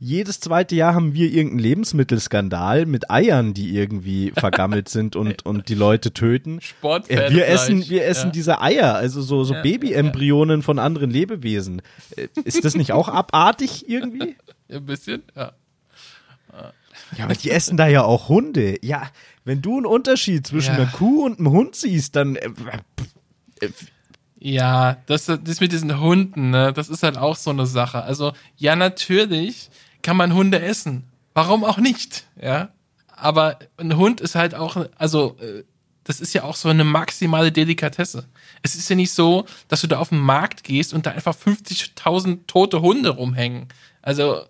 Äh, 0.00 0.04
jedes 0.04 0.40
zweite 0.40 0.74
Jahr 0.74 0.94
haben 0.94 1.14
wir 1.14 1.26
irgendeinen 1.26 1.58
Lebensmittelskandal 1.58 2.86
mit 2.86 3.10
Eiern, 3.10 3.54
die 3.54 3.76
irgendwie 3.76 4.32
vergammelt 4.32 4.88
sind 4.90 5.14
und, 5.16 5.44
und 5.44 5.68
die 5.68 5.74
Leute 5.74 6.12
töten. 6.12 6.60
Sportfan 6.60 7.32
wir 7.32 7.46
essen, 7.46 7.88
wir 7.88 8.06
essen 8.06 8.28
ja. 8.28 8.32
diese 8.32 8.60
Eier, 8.60 8.94
also 8.94 9.20
so, 9.20 9.44
so 9.44 9.54
ja, 9.54 9.62
Babyembryonen 9.62 10.60
ja. 10.60 10.64
von 10.64 10.78
anderen 10.78 11.10
Lebewesen. 11.10 11.82
Äh, 12.16 12.28
ist 12.44 12.64
das 12.64 12.74
nicht 12.74 12.92
auch 12.92 13.08
abartig 13.12 13.88
irgendwie? 13.88 14.36
Ein 14.68 14.86
bisschen, 14.86 15.22
ja. 15.36 15.52
Ja, 17.16 17.24
aber 17.24 17.34
die 17.34 17.50
essen 17.50 17.76
da 17.76 17.86
ja 17.88 18.02
auch 18.04 18.28
Hunde. 18.28 18.76
Ja, 18.82 19.10
wenn 19.44 19.62
du 19.62 19.76
einen 19.76 19.86
Unterschied 19.86 20.46
zwischen 20.46 20.74
einer 20.74 20.86
Kuh 20.86 21.24
und 21.24 21.38
einem 21.38 21.50
Hund 21.50 21.74
siehst, 21.74 22.14
dann 22.14 22.36
äh, 22.36 22.50
Ja, 24.38 24.96
das, 25.06 25.26
das 25.26 25.60
mit 25.60 25.72
diesen 25.72 26.00
Hunden, 26.00 26.50
ne, 26.50 26.72
das 26.72 26.88
ist 26.88 27.02
halt 27.02 27.18
auch 27.18 27.36
so 27.36 27.50
eine 27.50 27.66
Sache. 27.66 28.02
Also, 28.02 28.32
ja, 28.56 28.76
natürlich 28.76 29.70
kann 30.02 30.16
man 30.16 30.34
Hunde 30.34 30.60
essen. 30.60 31.04
Warum 31.34 31.64
auch 31.64 31.78
nicht? 31.78 32.26
Ja. 32.40 32.70
Aber 33.08 33.58
ein 33.76 33.96
Hund 33.96 34.20
ist 34.20 34.34
halt 34.34 34.54
auch, 34.54 34.86
also, 34.96 35.36
äh, 35.40 35.64
das 36.04 36.20
ist 36.20 36.32
ja 36.32 36.44
auch 36.44 36.56
so 36.56 36.68
eine 36.68 36.84
maximale 36.84 37.52
Delikatesse. 37.52 38.26
Es 38.62 38.74
ist 38.74 38.88
ja 38.88 38.96
nicht 38.96 39.12
so, 39.12 39.46
dass 39.68 39.82
du 39.82 39.86
da 39.86 39.98
auf 39.98 40.08
den 40.08 40.18
Markt 40.18 40.64
gehst 40.64 40.94
und 40.94 41.06
da 41.06 41.10
einfach 41.10 41.36
50.000 41.36 42.46
tote 42.46 42.80
Hunde 42.80 43.10
rumhängen. 43.10 43.68
Also, 44.02 44.42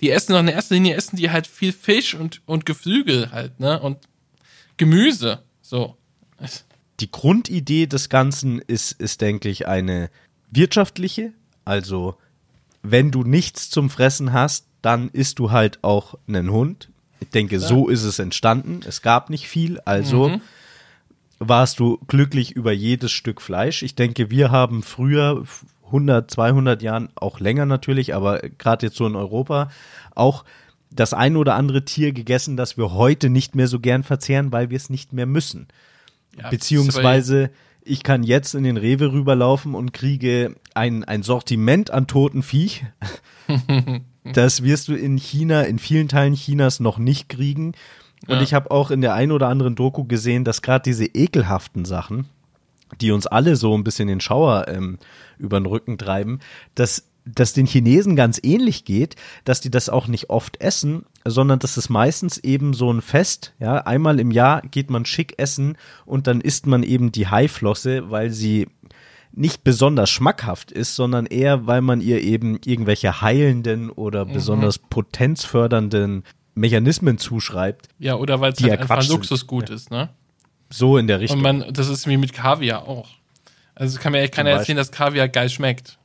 die 0.00 0.10
essen 0.10 0.32
doch 0.32 0.40
in 0.40 0.48
erster 0.48 0.74
Linie 0.74 0.94
essen 0.94 1.16
die 1.16 1.30
halt 1.30 1.46
viel 1.46 1.72
Fisch 1.72 2.14
und, 2.14 2.42
und 2.46 2.66
Geflügel 2.66 3.32
halt, 3.32 3.58
ne, 3.58 3.80
und 3.80 3.98
Gemüse. 4.76 5.42
So. 5.62 5.96
die 7.00 7.10
Grundidee 7.10 7.86
des 7.86 8.08
Ganzen 8.08 8.58
ist, 8.60 8.92
ist, 8.92 9.20
denke 9.20 9.48
ich, 9.48 9.66
eine 9.66 10.10
wirtschaftliche. 10.50 11.32
Also, 11.64 12.16
wenn 12.82 13.10
du 13.10 13.22
nichts 13.22 13.70
zum 13.70 13.90
Fressen 13.90 14.32
hast, 14.32 14.66
dann 14.82 15.08
isst 15.10 15.38
du 15.38 15.50
halt 15.50 15.78
auch 15.82 16.14
einen 16.26 16.50
Hund. 16.50 16.88
Ich 17.20 17.30
denke, 17.30 17.60
so 17.60 17.88
ist 17.88 18.04
es 18.04 18.18
entstanden. 18.18 18.80
Es 18.86 19.02
gab 19.02 19.28
nicht 19.28 19.46
viel, 19.46 19.78
also 19.80 20.40
warst 21.38 21.78
du 21.80 21.98
glücklich 22.06 22.52
über 22.52 22.72
jedes 22.72 23.12
Stück 23.12 23.40
Fleisch. 23.40 23.82
Ich 23.82 23.94
denke, 23.94 24.30
wir 24.30 24.50
haben 24.50 24.82
früher 24.82 25.44
100, 25.86 26.30
200 26.30 26.82
Jahren, 26.82 27.08
auch 27.14 27.40
länger 27.40 27.66
natürlich, 27.66 28.14
aber 28.14 28.38
gerade 28.38 28.86
jetzt 28.86 28.96
so 28.96 29.06
in 29.06 29.16
Europa, 29.16 29.70
auch 30.14 30.44
das 30.90 31.14
ein 31.14 31.36
oder 31.36 31.54
andere 31.54 31.84
Tier 31.84 32.12
gegessen, 32.12 32.56
das 32.56 32.76
wir 32.76 32.92
heute 32.92 33.30
nicht 33.30 33.54
mehr 33.54 33.68
so 33.68 33.80
gern 33.80 34.02
verzehren, 34.02 34.52
weil 34.52 34.70
wir 34.70 34.76
es 34.76 34.90
nicht 34.90 35.12
mehr 35.12 35.26
müssen. 35.26 35.68
Ja, 36.38 36.48
Beziehungsweise 36.48 37.50
ich 37.82 38.02
kann 38.02 38.22
jetzt 38.22 38.54
in 38.54 38.64
den 38.64 38.76
Rewe 38.76 39.12
rüberlaufen 39.12 39.74
und 39.74 39.92
kriege 39.92 40.54
ein, 40.74 41.04
ein 41.04 41.22
Sortiment 41.22 41.90
an 41.90 42.06
toten 42.06 42.42
Viech. 42.42 42.84
das 44.32 44.62
wirst 44.62 44.88
du 44.88 44.94
in 44.94 45.16
China, 45.16 45.62
in 45.62 45.78
vielen 45.78 46.08
Teilen 46.08 46.34
Chinas 46.34 46.80
noch 46.80 46.98
nicht 46.98 47.28
kriegen. 47.28 47.72
Und 48.28 48.36
Ja. 48.36 48.42
ich 48.42 48.54
habe 48.54 48.70
auch 48.70 48.90
in 48.90 49.00
der 49.00 49.14
ein 49.14 49.32
oder 49.32 49.48
anderen 49.48 49.74
Doku 49.74 50.04
gesehen, 50.04 50.44
dass 50.44 50.62
gerade 50.62 50.82
diese 50.84 51.06
ekelhaften 51.06 51.84
Sachen, 51.84 52.26
die 53.00 53.12
uns 53.12 53.26
alle 53.26 53.56
so 53.56 53.74
ein 53.76 53.84
bisschen 53.84 54.08
den 54.08 54.20
Schauer 54.20 54.68
ähm, 54.68 54.98
über 55.38 55.58
den 55.58 55.66
Rücken 55.66 55.96
treiben, 55.96 56.40
dass 56.74 57.09
dass 57.24 57.52
den 57.52 57.66
Chinesen 57.66 58.16
ganz 58.16 58.40
ähnlich 58.42 58.84
geht, 58.84 59.16
dass 59.44 59.60
die 59.60 59.70
das 59.70 59.88
auch 59.88 60.06
nicht 60.06 60.30
oft 60.30 60.60
essen, 60.60 61.04
sondern 61.24 61.58
dass 61.58 61.76
es 61.76 61.88
meistens 61.88 62.38
eben 62.38 62.74
so 62.74 62.92
ein 62.92 63.02
Fest, 63.02 63.54
ja, 63.58 63.78
einmal 63.78 64.20
im 64.20 64.30
Jahr 64.30 64.62
geht 64.62 64.90
man 64.90 65.04
schick 65.04 65.34
essen 65.38 65.76
und 66.06 66.26
dann 66.26 66.40
isst 66.40 66.66
man 66.66 66.82
eben 66.82 67.12
die 67.12 67.28
Haiflosse, 67.28 68.10
weil 68.10 68.30
sie 68.30 68.68
nicht 69.32 69.62
besonders 69.62 70.10
schmackhaft 70.10 70.72
ist, 70.72 70.96
sondern 70.96 71.26
eher, 71.26 71.66
weil 71.66 71.82
man 71.82 72.00
ihr 72.00 72.20
eben 72.22 72.58
irgendwelche 72.64 73.20
heilenden 73.20 73.90
oder 73.90 74.24
besonders 74.24 74.78
potenzfördernden 74.78 76.24
Mechanismen 76.54 77.16
zuschreibt, 77.16 77.88
Ja, 77.98 78.16
oder 78.16 78.40
weil 78.40 78.52
es 78.52 78.60
halt 78.60 78.72
ja 78.72 78.78
einfach 78.78 79.02
sind. 79.02 79.12
Luxusgut 79.12 79.70
ist, 79.70 79.90
ne? 79.92 80.10
so 80.70 80.96
in 80.96 81.06
der 81.06 81.20
Richtung. 81.20 81.38
Und 81.38 81.42
man, 81.42 81.72
das 81.72 81.88
ist 81.88 82.06
wie 82.06 82.16
mit 82.16 82.32
Kaviar 82.32 82.88
auch. 82.88 83.08
Also 83.74 83.98
kann 83.98 84.12
mir 84.12 84.20
echt 84.20 84.34
keiner 84.34 84.50
erzählen, 84.50 84.76
dass 84.76 84.92
Kaviar 84.92 85.28
geil 85.28 85.48
schmeckt. 85.48 85.98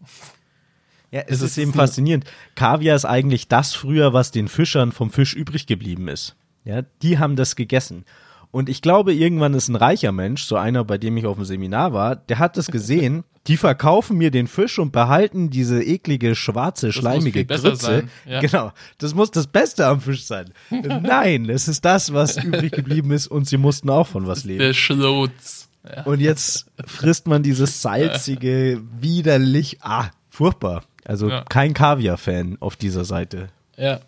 Ja, 1.15 1.21
es 1.21 1.37
Es 1.37 1.41
ist 1.43 1.51
ist 1.51 1.57
eben 1.59 1.73
faszinierend. 1.73 2.25
Kaviar 2.55 2.93
ist 2.93 3.05
eigentlich 3.05 3.47
das 3.47 3.73
früher, 3.73 4.11
was 4.11 4.31
den 4.31 4.49
Fischern 4.49 4.91
vom 4.91 5.11
Fisch 5.11 5.33
übrig 5.33 5.65
geblieben 5.65 6.09
ist. 6.09 6.35
Ja, 6.65 6.81
die 7.01 7.19
haben 7.19 7.37
das 7.37 7.55
gegessen. 7.55 8.03
Und 8.51 8.67
ich 8.67 8.81
glaube, 8.81 9.13
irgendwann 9.13 9.53
ist 9.53 9.69
ein 9.69 9.77
reicher 9.77 10.11
Mensch, 10.11 10.43
so 10.43 10.57
einer, 10.57 10.83
bei 10.83 10.97
dem 10.97 11.15
ich 11.15 11.25
auf 11.25 11.37
dem 11.37 11.45
Seminar 11.45 11.93
war, 11.93 12.17
der 12.17 12.39
hat 12.39 12.57
das 12.57 12.67
gesehen. 12.67 13.23
Die 13.47 13.57
verkaufen 13.57 14.17
mir 14.17 14.31
den 14.31 14.47
Fisch 14.47 14.79
und 14.79 14.91
behalten 14.91 15.51
diese 15.51 15.83
eklige, 15.83 16.33
schwarze, 16.33 16.87
muss 16.87 16.95
schleimige 16.95 17.45
Grütze. 17.45 18.05
ja. 18.25 18.39
Genau. 18.39 18.71
Das 18.97 19.13
muss 19.13 19.29
das 19.29 19.45
Beste 19.45 19.85
am 19.85 20.01
Fisch 20.01 20.25
sein. 20.25 20.51
Nein, 20.71 21.47
es 21.47 21.67
ist 21.67 21.85
das, 21.85 22.11
was 22.11 22.43
übrig 22.43 22.71
geblieben 22.71 23.11
ist 23.11 23.27
und 23.27 23.47
sie 23.47 23.57
mussten 23.57 23.91
auch 23.91 24.07
von 24.07 24.25
was 24.25 24.45
leben. 24.45 24.57
Der 24.57 24.73
Schlotz. 24.73 25.69
Ja. 25.87 26.05
Und 26.05 26.21
jetzt 26.21 26.65
frisst 26.87 27.27
man 27.27 27.43
dieses 27.43 27.81
salzige, 27.83 28.81
widerlich, 28.99 29.77
ah, 29.81 30.09
furchtbar. 30.31 30.81
Also 31.05 31.29
Ja. 31.29 31.43
kein 31.47 31.73
Kaviar-Fan 31.73 32.57
auf 32.59 32.75
dieser 32.75 33.05
Seite. 33.05 33.49
ja. 33.77 33.99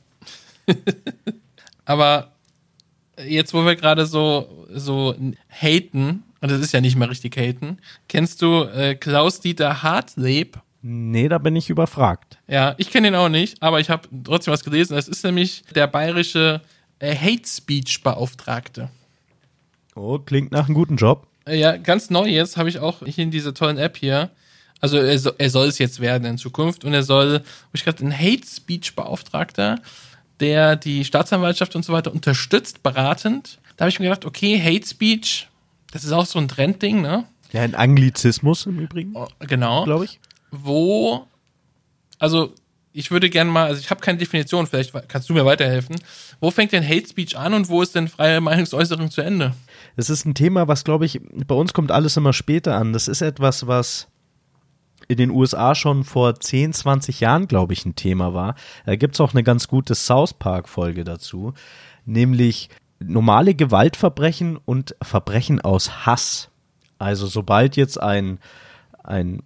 Aber 1.85 2.33
jetzt, 3.25 3.53
wo 3.53 3.63
wir 3.65 3.75
gerade 3.77 4.05
so, 4.05 4.67
so 4.73 5.15
haten, 5.49 6.23
und 6.41 6.51
das 6.51 6.59
ist 6.59 6.73
ja 6.73 6.81
nicht 6.81 6.97
mehr 6.97 7.09
richtig 7.09 7.37
haten, 7.37 7.77
kennst 8.09 8.41
du 8.41 8.63
äh, 8.63 8.95
Klaus-Dieter 8.95 9.83
Hartleb? 9.83 10.59
Nee, 10.81 11.27
da 11.29 11.37
bin 11.37 11.55
ich 11.55 11.69
überfragt. 11.69 12.37
Ja, 12.47 12.75
ich 12.77 12.91
kenne 12.91 13.07
ihn 13.07 13.15
auch 13.15 13.29
nicht, 13.29 13.61
aber 13.63 13.79
ich 13.79 13.89
habe 13.89 14.07
trotzdem 14.23 14.51
was 14.53 14.63
gelesen. 14.63 14.95
Das 14.95 15.07
ist 15.07 15.23
nämlich 15.23 15.63
der 15.73 15.87
bayerische 15.87 16.61
äh, 16.99 17.15
Hate 17.15 17.47
Speech 17.47 18.03
Beauftragte. 18.03 18.89
Oh, 19.95 20.19
klingt 20.19 20.51
nach 20.51 20.65
einem 20.65 20.75
guten 20.75 20.97
Job. 20.97 21.25
Äh, 21.47 21.57
Ja, 21.59 21.77
ganz 21.77 22.09
neu 22.09 22.27
jetzt 22.27 22.57
habe 22.57 22.69
ich 22.69 22.79
auch 22.79 22.99
hier 23.05 23.23
in 23.23 23.31
dieser 23.31 23.53
tollen 23.53 23.77
App 23.77 23.97
hier. 23.97 24.29
Also 24.79 24.97
er, 24.97 25.17
so, 25.17 25.31
er 25.37 25.49
soll 25.49 25.67
es 25.67 25.79
jetzt 25.79 25.99
werden 25.99 26.25
in 26.25 26.37
Zukunft 26.37 26.85
und 26.85 26.93
er 26.93 27.03
soll, 27.03 27.39
wo 27.39 27.69
ich 27.73 27.83
gerade 27.83 28.05
ein 28.05 28.13
Hate 28.17 28.45
Speech 28.45 28.95
Beauftragter, 28.95 29.79
der 30.39 30.75
die 30.75 31.03
Staatsanwaltschaft 31.03 31.75
und 31.75 31.83
so 31.83 31.93
weiter 31.93 32.11
unterstützt, 32.13 32.83
beratend. 32.83 33.59
Da 33.75 33.83
habe 33.85 33.89
ich 33.89 33.99
mir 33.99 34.05
gedacht, 34.09 34.25
okay, 34.25 34.61
Hate 34.61 34.87
Speech, 34.87 35.47
das 35.91 36.03
ist 36.03 36.11
auch 36.11 36.25
so 36.25 36.37
ein 36.39 36.47
Trendding, 36.47 37.01
ne? 37.01 37.25
Ja, 37.53 37.61
ein 37.61 37.75
Anglizismus 37.75 38.65
im 38.65 38.79
Übrigen, 38.79 39.13
Oh, 39.15 39.27
Genau. 39.39 39.83
glaube 39.85 40.05
ich. 40.05 40.19
wo, 40.51 41.25
also 42.19 42.53
ich 42.93 43.11
würde 43.11 43.29
gerne 43.29 43.49
mal, 43.51 43.67
also 43.67 43.79
ich 43.79 43.89
habe 43.91 44.01
keine 44.01 44.17
Definition, 44.17 44.65
vielleicht 44.67 44.91
kannst 45.07 45.29
du 45.29 45.33
mir 45.33 45.45
weiterhelfen. 45.45 45.95
Wo 46.39 46.49
fängt 46.51 46.71
denn 46.71 46.87
Hate 46.87 47.07
Speech 47.07 47.37
an 47.37 47.53
und 47.53 47.69
wo 47.69 47.81
ist 47.81 47.93
denn 47.95 48.07
freie 48.07 48.41
Meinungsäußerung 48.41 49.11
zu 49.11 49.21
Ende? 49.21 49.53
Das 49.95 50.09
ist 50.09 50.25
ein 50.25 50.33
Thema, 50.33 50.67
was, 50.67 50.83
glaube 50.83 51.05
ich, 51.05 51.19
bei 51.47 51.55
uns 51.55 51.73
kommt 51.73 51.91
alles 51.91 52.17
immer 52.17 52.33
später 52.33 52.75
an. 52.75 52.93
Das 52.93 53.07
ist 53.07 53.21
etwas, 53.21 53.67
was 53.67 54.07
in 55.07 55.17
den 55.17 55.29
USA 55.29 55.75
schon 55.75 56.03
vor 56.03 56.39
10, 56.39 56.73
20 56.73 57.19
Jahren, 57.19 57.47
glaube 57.47 57.73
ich, 57.73 57.85
ein 57.85 57.95
Thema 57.95 58.33
war. 58.33 58.55
Da 58.85 58.95
gibt's 58.95 59.21
auch 59.21 59.33
eine 59.33 59.43
ganz 59.43 59.67
gute 59.67 59.95
South 59.95 60.33
Park-Folge 60.33 61.03
dazu, 61.03 61.53
nämlich 62.05 62.69
normale 62.99 63.53
Gewaltverbrechen 63.55 64.57
und 64.57 64.95
Verbrechen 65.01 65.61
aus 65.61 66.05
Hass. 66.05 66.49
Also 66.99 67.27
sobald 67.27 67.75
jetzt 67.77 68.01
ein, 68.01 68.39
ein 69.03 69.43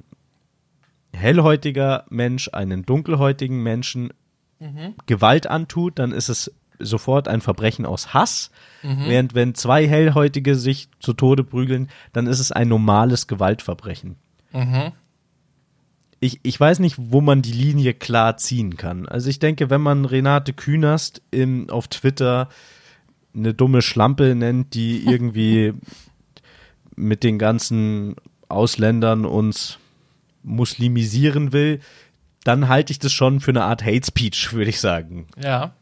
hellhäutiger 1.14 2.06
Mensch 2.10 2.50
einen 2.54 2.86
dunkelhäutigen 2.86 3.62
Menschen 3.62 4.14
Gewalt 5.06 5.48
antut, 5.48 6.00
dann 6.00 6.12
ist 6.12 6.30
es 6.30 6.52
sofort 6.80 7.28
ein 7.28 7.42
Verbrechen 7.42 7.86
aus 7.86 8.14
Hass. 8.14 8.52
Während 9.08 9.36
wenn 9.36 9.54
zwei 9.56 9.88
Hellhäutige 9.88 10.56
sich 10.56 10.90
zu 11.00 11.14
Tode 11.14 11.44
prügeln, 11.44 11.90
dann 12.14 12.26
ist 12.28 12.40
es 12.40 12.52
ein 12.52 12.68
normales 12.68 13.28
Gewaltverbrechen. 13.28 14.16
Ich, 16.24 16.40
ich 16.44 16.58
weiß 16.58 16.80
nicht, 16.80 16.96
wo 16.98 17.20
man 17.20 17.42
die 17.42 17.52
Linie 17.52 17.94
klar 17.94 18.38
ziehen 18.38 18.78
kann. 18.78 19.08
Also 19.08 19.30
ich 19.30 19.40
denke, 19.40 19.70
wenn 19.70 19.82
man 19.82 20.06
Renate 20.06 20.54
Künast 20.54 21.22
im, 21.32 21.70
auf 21.70 21.88
Twitter 21.88 22.48
eine 23.36 23.54
dumme 23.54 23.82
Schlampe 23.82 24.36
nennt, 24.36 24.74
die 24.76 25.04
irgendwie 25.08 25.74
mit 26.96 27.24
den 27.24 27.40
ganzen 27.40 28.16
Ausländern 28.48 29.26
uns 29.26 29.80
muslimisieren 30.44 31.54
will, 31.54 31.80
dann 32.44 32.68
halte 32.68 32.92
ich 32.92 33.00
das 33.00 33.12
schon 33.12 33.40
für 33.40 33.52
eine 33.52 33.64
Art 33.64 33.84
Hate 33.84 34.06
Speech, 34.06 34.54
würde 34.54 34.70
ich 34.70 34.80
sagen. 34.80 35.28
Ja. 35.42 35.74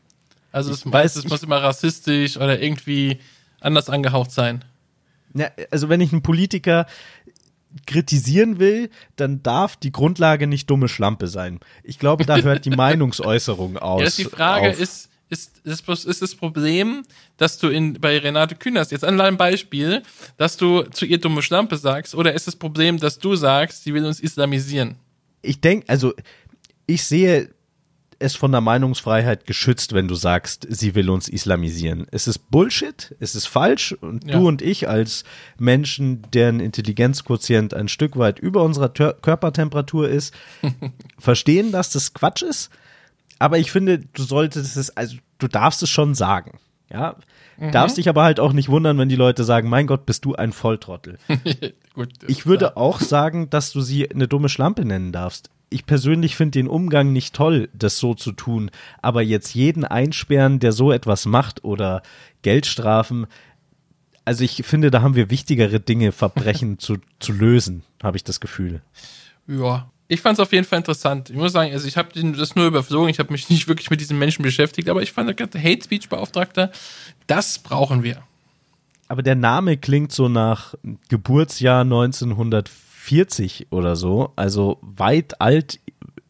Also 0.52 0.72
es, 0.72 0.80
Ich 0.80 0.86
weiß, 0.86 0.94
weiß, 0.94 1.16
es 1.18 1.30
muss 1.30 1.44
immer 1.44 1.62
rassistisch 1.62 2.38
oder 2.38 2.62
irgendwie 2.62 3.20
anders 3.60 3.90
angehaucht 3.90 4.32
sein. 4.32 4.64
Ja, 5.34 5.52
also 5.70 5.90
wenn 5.90 6.02
ich 6.02 6.12
einen 6.12 6.24
Politiker 6.24 6.88
kritisieren 7.86 8.60
will, 8.60 8.90
dann 9.16 9.44
darf 9.44 9.76
die 9.76 9.92
Grundlage 9.92 10.48
nicht 10.48 10.70
dumme 10.70 10.88
Schlampe 10.88 11.28
sein. 11.28 11.60
Ich 11.84 12.00
glaube, 12.00 12.26
da 12.26 12.38
hört 12.38 12.66
die 12.66 12.70
Meinungsäußerung 12.76 13.78
aus. 13.78 14.00
Ja, 14.00 14.06
das 14.06 14.20
ist 14.20 14.28
die 14.28 14.36
Frage, 14.36 14.70
auf. 14.72 14.80
ist, 14.80 15.10
ist, 15.30 15.62
ist, 15.64 15.88
das- 15.88 16.06
ist 16.06 16.22
das 16.22 16.36
Problem, 16.36 17.04
dass 17.38 17.60
du 17.60 17.68
in, 17.70 17.94
bei 18.02 18.18
Renate 18.18 18.56
Künast, 18.56 18.92
jetzt 18.92 19.04
an 19.04 19.18
deinem 19.18 19.38
Beispiel, 19.38 20.02
dass 20.38 20.58
du 20.58 20.82
zu 20.84 21.06
ihr 21.06 21.20
dumme 21.20 21.42
Schlampe 21.44 21.78
sagst, 21.78 22.16
oder 22.16 22.34
ist 22.34 22.48
das 22.48 22.56
Problem, 22.56 22.98
dass 23.00 23.20
du 23.20 23.36
sagst, 23.36 23.84
sie 23.84 23.94
will 23.94 24.06
uns 24.06 24.20
islamisieren? 24.20 24.96
ich 25.42 25.62
denke, 25.62 25.88
also 25.88 26.14
ich 26.86 27.04
sehe 27.06 27.50
es 28.20 28.36
von 28.36 28.52
der 28.52 28.62
Meinungsfreiheit 28.62 29.46
geschützt, 29.48 29.94
wenn 29.94 30.08
du 30.08 30.16
sagst, 30.16 30.68
sie 30.70 30.94
will 30.96 31.10
uns 31.10 31.28
islamisieren. 31.30 32.06
Es 32.12 32.28
ist 32.28 32.52
Bullshit, 32.52 33.16
es 33.20 33.34
ist 33.36 33.48
falsch 33.48 33.94
und 34.02 34.26
Ja. 34.26 34.38
du 34.38 34.48
und 34.48 34.62
ich 34.62 34.88
als 34.90 35.24
Menschen, 35.58 36.22
deren 36.34 36.60
Intelligenzquotient 36.60 37.74
ein 37.74 37.88
Stück 37.88 38.18
weit 38.18 38.40
über 38.40 38.64
unserer 38.64 38.94
Tör 38.94 39.14
Körpertemperatur 39.14 40.10
ist, 40.10 40.34
verstehen, 41.18 41.72
dass 41.72 41.92
das 41.92 42.14
Quatsch 42.14 42.42
ist. 42.44 42.70
aber 43.40 43.58
ich 43.58 43.72
finde, 43.72 44.00
du 44.00 44.24
solltest 44.24 44.76
es, 44.78 44.96
also 44.98 45.16
du 45.38 45.48
darfst 45.48 45.82
es 45.84 45.90
schon 45.90 46.14
sagen. 46.16 46.60
Ja, 46.92 47.16
darfst 47.72 47.98
dich 47.98 48.10
aber 48.10 48.24
halt 48.24 48.40
auch 48.40 48.52
nicht 48.52 48.68
wundern, 48.70 48.98
wenn 48.98 49.10
die 49.10 49.16
Leute 49.16 49.44
sagen, 49.44 49.70
mein 49.70 49.86
Gott, 49.86 50.06
bist 50.08 50.26
du 50.26 50.34
ein 50.36 50.52
Volltrottel. 50.54 51.20
Gut. 51.94 52.10
Ich 52.28 52.46
würde 52.48 52.78
auch 52.78 53.00
sagen, 53.00 53.50
dass 53.52 53.72
du 53.72 53.82
sie 53.82 54.10
eine 54.10 54.28
dumme 54.28 54.50
Schlampe 54.50 54.86
nennen 54.86 55.12
darfst. 55.12 55.50
Ich 55.70 55.86
persönlich 55.86 56.36
finde 56.36 56.60
den 56.60 56.68
Umgang 56.68 57.14
nicht 57.14 57.36
toll, 57.36 57.70
das 57.74 58.00
so 58.00 58.16
zu 58.16 58.32
tun, 58.32 58.72
aber 59.02 59.22
jetzt 59.22 59.54
jeden 59.54 59.86
einsperren, 59.86 60.60
der 60.60 60.72
so 60.72 60.92
etwas 60.92 61.26
macht 61.26 61.64
oder 61.64 62.02
Geldstrafen, 62.42 63.28
also 64.30 64.44
ich 64.44 64.64
finde, 64.64 64.92
da 64.92 65.02
haben 65.02 65.16
wir 65.16 65.32
wichtigere 65.32 65.80
Dinge, 65.80 66.12
Verbrechen 66.12 66.78
zu, 66.80 66.98
zu 67.20 67.32
lösen, 67.32 67.84
habe 68.04 68.16
ich 68.16 68.24
das 68.24 68.40
Gefühl. 68.40 68.82
Ja. 69.48 69.90
Ich 70.12 70.22
fand 70.22 70.40
es 70.40 70.40
auf 70.40 70.52
jeden 70.54 70.66
Fall 70.66 70.80
interessant. 70.80 71.30
Ich 71.30 71.36
muss 71.36 71.52
sagen, 71.52 71.72
also 71.72 71.88
ich 71.88 71.96
habe 71.96 72.10
das 72.36 72.56
nur 72.56 72.66
überflogen, 72.66 73.10
ich 73.10 73.20
habe 73.20 73.32
mich 73.32 73.50
nicht 73.52 73.68
wirklich 73.68 73.92
mit 73.92 74.02
diesen 74.02 74.18
Menschen 74.18 74.42
beschäftigt, 74.42 74.90
aber 74.90 75.04
ich 75.04 75.12
fand, 75.12 75.40
der 75.40 75.64
Hate 75.64 75.84
Speech 75.84 76.10
Beauftragter, 76.10 76.72
das 77.28 77.60
brauchen 77.60 78.02
wir. 78.02 78.24
Aber 79.08 79.22
der 79.22 79.36
Name 79.36 79.78
klingt 79.78 80.12
so 80.12 80.28
nach 80.28 80.74
Geburtsjahr 81.10 81.82
1940 81.82 82.89
oder 83.72 83.96
so, 83.96 84.32
also 84.36 84.78
weit 84.82 85.40
alt. 85.42 85.80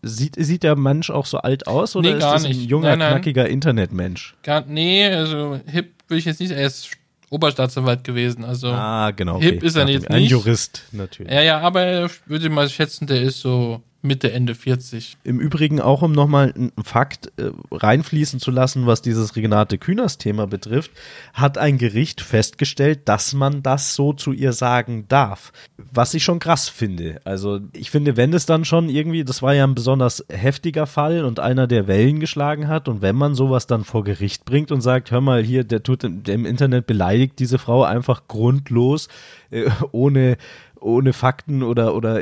Sieht, 0.02 0.36
sieht 0.38 0.64
der 0.64 0.78
Mensch 0.78 1.10
auch 1.10 1.26
so 1.26 1.40
alt 1.40 1.68
aus 1.68 1.94
oder 1.98 2.10
Nee, 2.12 2.16
ist 2.18 2.24
das 2.24 2.46
ein 2.46 2.52
nicht. 2.52 2.70
junger, 2.70 2.90
Nein, 2.92 3.00
nein. 3.00 3.12
knackiger 3.16 3.50
Internetmensch? 3.50 4.34
Gar, 4.44 4.64
nee, 4.66 5.06
also 5.06 5.60
hip 5.66 5.92
will 6.08 6.18
ich 6.18 6.24
jetzt 6.26 6.40
nicht, 6.40 6.52
er 6.52 6.66
ist 6.66 6.92
Oberstaatsanwalt 7.30 8.06
gewesen, 8.06 8.46
also 8.46 8.68
Ah, 8.70 9.12
genau. 9.12 9.42
Hip 9.42 9.62
ist 9.62 9.76
er 9.76 9.88
jetzt 9.90 10.10
Ein 10.10 10.22
nicht. 10.22 10.32
Jurist, 10.32 10.84
natürlich. 10.94 11.32
ja, 11.34 11.42
ja, 11.42 11.60
aber 11.60 12.06
ich 12.06 12.12
würde 12.28 12.50
mal 12.50 12.70
schätzen, 12.70 13.08
der 13.08 13.22
ist 13.24 13.42
so 13.42 13.82
Mitte, 14.02 14.32
Ende 14.32 14.56
40. 14.56 15.18
Im 15.26 15.40
Übrigen 15.40 15.82
auch, 15.82 16.02
um 16.02 16.14
nochmal 16.14 16.54
einen 16.56 16.72
Fakt 16.84 17.34
äh, 17.38 17.52
reinfließen 17.70 18.40
zu 18.40 18.50
lassen, 18.50 18.86
was 18.86 19.02
dieses 19.02 19.36
Renate 19.36 19.78
Künast-Thema 19.78 20.48
betrifft, 20.48 20.92
hat 21.34 21.58
ein 21.58 21.78
Gericht 21.78 22.22
festgestellt, 22.22 23.10
dass 23.10 23.34
man 23.34 23.62
das 23.62 23.96
so 23.96 24.14
zu 24.14 24.32
ihr 24.32 24.54
sagen 24.54 25.06
darf. 25.10 25.52
Was 25.78 26.14
ich 26.14 26.24
schon 26.24 26.40
krass 26.40 26.70
finde. 26.70 27.20
Also 27.26 27.60
ich 27.74 27.92
finde, 27.92 28.16
wenn 28.16 28.34
es 28.34 28.46
dann 28.46 28.64
schon 28.64 28.88
irgendwie, 28.88 29.26
das 29.26 29.42
war 29.42 29.54
ja 29.54 29.66
ein 29.66 29.76
besonders 29.76 30.24
heftiger 30.30 30.88
Fall 30.88 31.26
und 31.26 31.42
einer, 31.42 31.68
der 31.68 31.88
Wellen 31.88 32.22
geschlagen 32.22 32.70
hat, 32.70 32.88
und 32.88 33.02
wenn 33.02 33.18
man 33.18 33.36
sowas 33.36 33.68
dann 33.68 33.84
vor 33.84 34.06
Gericht 34.06 34.46
bringt 34.46 34.72
und 34.72 34.80
sagt, 34.80 35.12
hör 35.12 35.22
mal 35.22 35.44
hier, 35.44 35.66
der 35.66 35.84
tut 35.84 36.06
im 36.06 36.46
Internet 36.46 36.88
beleidigt 36.88 37.38
diese 37.40 37.58
Frau 37.58 37.84
einfach 37.84 38.28
grundlos, 38.28 39.10
äh, 39.52 39.70
ohne 39.92 40.38
ohne 40.82 41.14
Fakten 41.14 41.64
oder 41.64 41.96
oder 41.96 42.22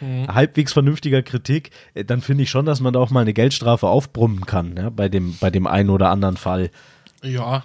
halbwegs 0.00 0.72
vernünftiger 0.72 1.22
Kritik, 1.22 1.70
äh, 1.94 2.04
dann 2.04 2.20
finde 2.20 2.44
ich 2.44 2.50
schon, 2.50 2.66
dass 2.66 2.80
man 2.80 2.92
da 2.92 3.00
auch 3.00 3.10
mal 3.10 3.20
eine 3.20 3.32
Geldstrafe 3.32 3.86
aufbrummen 3.86 4.46
kann, 4.46 4.76
ja, 4.76 4.90
bei 4.90 5.08
dem, 5.08 5.36
bei 5.40 5.50
dem 5.50 5.66
einen 5.66 5.90
oder 5.90 6.10
anderen 6.10 6.36
Fall. 6.36 6.70
Ja. 7.22 7.64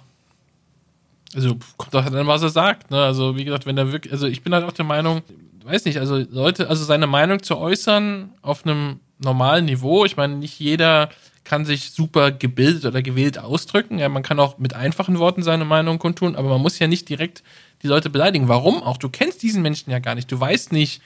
Also 1.34 1.56
kommt 1.76 1.92
doch 1.92 2.08
dann, 2.08 2.26
was 2.26 2.42
er 2.42 2.50
sagt. 2.50 2.90
Ne? 2.90 3.02
Also 3.02 3.36
wie 3.36 3.44
gesagt, 3.44 3.66
wenn 3.66 3.76
er 3.76 3.92
wirklich, 3.92 4.12
also 4.12 4.26
ich 4.26 4.42
bin 4.42 4.54
halt 4.54 4.64
auch 4.64 4.72
der 4.72 4.84
Meinung, 4.84 5.22
weiß 5.64 5.84
nicht, 5.84 5.98
also 5.98 6.16
Leute, 6.30 6.68
also 6.68 6.84
seine 6.84 7.06
Meinung 7.06 7.42
zu 7.42 7.58
äußern 7.58 8.30
auf 8.42 8.64
einem 8.64 9.00
normalen 9.18 9.64
Niveau. 9.64 10.04
Ich 10.04 10.16
meine, 10.16 10.36
nicht 10.36 10.58
jeder 10.60 11.10
kann 11.44 11.64
sich 11.64 11.90
super 11.90 12.32
gebildet 12.32 12.84
oder 12.84 13.02
gewählt 13.02 13.38
ausdrücken. 13.38 13.98
Ja, 13.98 14.08
man 14.08 14.22
kann 14.22 14.40
auch 14.40 14.58
mit 14.58 14.74
einfachen 14.74 15.18
Worten 15.18 15.42
seine 15.42 15.64
Meinung 15.64 15.98
kundtun, 15.98 16.36
aber 16.36 16.48
man 16.48 16.60
muss 16.60 16.78
ja 16.78 16.86
nicht 16.86 17.08
direkt 17.08 17.42
die 17.82 17.86
Leute 17.86 18.10
beleidigen. 18.10 18.48
Warum 18.48 18.82
auch? 18.82 18.96
Du 18.96 19.08
kennst 19.08 19.42
diesen 19.42 19.62
Menschen 19.62 19.90
ja 19.90 19.98
gar 19.98 20.14
nicht. 20.14 20.30
Du 20.30 20.38
weißt 20.38 20.72
nicht, 20.72 21.02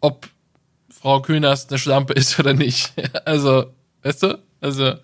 ob 0.00 0.28
Frau 0.92 1.20
Künast 1.22 1.70
eine 1.70 1.78
Schlampe 1.78 2.12
ist 2.12 2.38
oder 2.38 2.54
nicht. 2.54 2.92
Also, 3.24 3.66
weißt 4.02 4.22
du? 4.24 4.38
Also, 4.60 4.94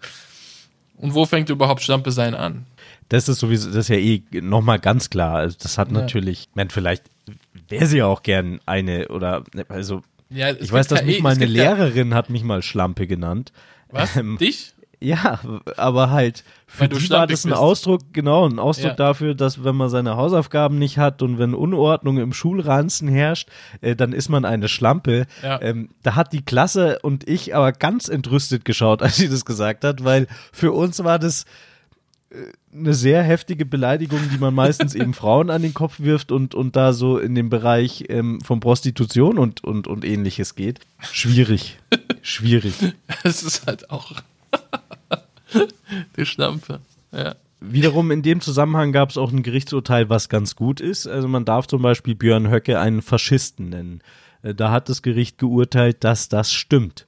und 0.97 1.15
wo 1.15 1.25
fängt 1.27 1.49
überhaupt 1.51 1.83
Schlampe 1.83 2.13
sein 2.13 2.35
an? 2.35 2.67
Das 3.09 3.29
ist 3.29 3.39
sowieso, 3.39 3.69
das 3.69 3.77
ist 3.77 3.89
ja 3.89 3.97
eh 3.97 4.23
nochmal 4.33 4.79
ganz 4.79 5.09
klar. 5.11 5.37
Also 5.37 5.57
das 5.61 5.79
hat 5.79 5.89
Ja. 5.89 5.95
natürlich, 5.95 6.49
man, 6.55 6.69
vielleicht 6.71 7.05
wäre 7.69 7.87
sie 7.87 7.99
ja 7.99 8.07
auch 8.07 8.23
gern 8.23 8.61
eine 8.67 9.09
oder, 9.09 9.45
also, 9.69 10.03
Ja, 10.31 10.51
ich 10.53 10.71
weiß, 10.71 10.89
dass 10.89 11.03
mich 11.05 11.19
eh- 11.19 11.23
mal 11.23 11.35
eine 11.35 11.47
Lehrerin 11.47 12.15
hat 12.15 12.29
mich 12.31 12.43
mal 12.43 12.63
Schlampe 12.63 13.07
genannt. 13.07 13.53
Was? 13.91 14.17
Ähm, 14.17 14.37
Dich? 14.39 14.75
Ja, 15.01 15.39
aber 15.77 16.11
halt, 16.11 16.43
für 16.67 16.89
die 16.89 17.09
war 17.11 17.27
das 17.29 17.45
ein 17.45 17.51
bist. 17.51 17.61
Ausdruck, 17.61 18.01
genau, 18.13 18.49
ein 18.49 18.59
Ausdruck 18.59 18.91
Ja. 18.91 18.97
dafür, 18.97 19.35
dass 19.37 19.63
wenn 19.63 19.77
man 19.77 19.91
seine 19.91 20.17
Hausaufgaben 20.17 20.77
nicht 20.79 20.99
hat 20.99 21.23
und 21.23 21.39
wenn 21.39 21.55
Unordnung 21.55 22.19
im 22.19 22.33
Schulranzen 22.33 23.07
herrscht, 23.07 23.49
äh, 23.81 23.95
dann 23.95 24.13
ist 24.13 24.29
man 24.29 24.45
eine 24.45 24.69
Schlampe. 24.69 25.27
Ja. 25.43 25.63
Ähm, 25.63 25.91
da 26.03 26.17
hat 26.17 26.33
die 26.33 26.43
Klasse 26.45 26.99
und 27.03 27.29
ich 27.29 27.55
aber 27.55 27.71
ganz 27.73 28.09
entrüstet 28.09 28.65
geschaut, 28.65 29.01
als 29.05 29.17
sie 29.17 29.29
das 29.29 29.45
gesagt 29.45 29.85
hat, 29.85 30.03
weil 30.03 30.27
für 30.53 30.73
uns 30.73 31.03
war 31.05 31.21
das 31.21 31.45
äh, 32.31 32.37
eine 32.77 32.93
sehr 32.93 33.23
heftige 33.23 33.65
Beleidigung, 33.67 34.19
die 34.33 34.39
man 34.39 34.53
meistens 34.53 34.97
eben 34.97 35.15
Frauen 35.15 35.49
an 35.51 35.63
den 35.63 35.75
Kopf 35.75 36.01
wirft 36.01 36.33
und, 36.33 36.57
und 36.57 36.75
da 36.75 36.93
so 36.93 37.19
in 37.19 37.37
dem 37.37 37.51
Bereich 37.51 38.05
ähm, 38.09 38.41
von 38.41 38.59
Prostitution 38.59 39.39
und, 39.39 39.63
und, 39.63 39.87
und 39.87 40.05
ähnliches 40.05 40.57
geht. 40.57 40.81
Schwierig. 41.13 41.79
Schwierig. 42.23 42.75
Das 43.23 43.45
ist 43.45 43.67
halt 43.69 43.91
auch. 43.91 44.11
Die 46.17 46.27
Schlampe. 46.27 46.81
Ja. 47.13 47.35
Wiederum 47.61 48.11
in 48.11 48.23
dem 48.23 48.41
Zusammenhang 48.41 48.93
gab 48.93 49.11
es 49.11 49.19
auch 49.19 49.33
ein 49.33 49.43
Gerichtsurteil, 49.43 50.09
was 50.09 50.29
ganz 50.29 50.55
gut 50.55 50.81
ist. 50.81 51.07
Also 51.07 51.27
man 51.27 51.45
darf 51.45 51.67
zum 51.67 51.83
Beispiel 51.83 52.15
Björn 52.15 52.51
Höcke 52.51 52.79
einen 52.79 53.03
Faschisten 53.03 53.71
nennen. 53.71 54.01
Äh, 54.43 54.55
Da 54.55 54.71
hat 54.71 54.89
das 54.89 55.03
Gericht 55.03 55.39
geurteilt, 55.39 56.05
dass 56.05 56.29
das 56.29 56.53
stimmt. 56.53 57.07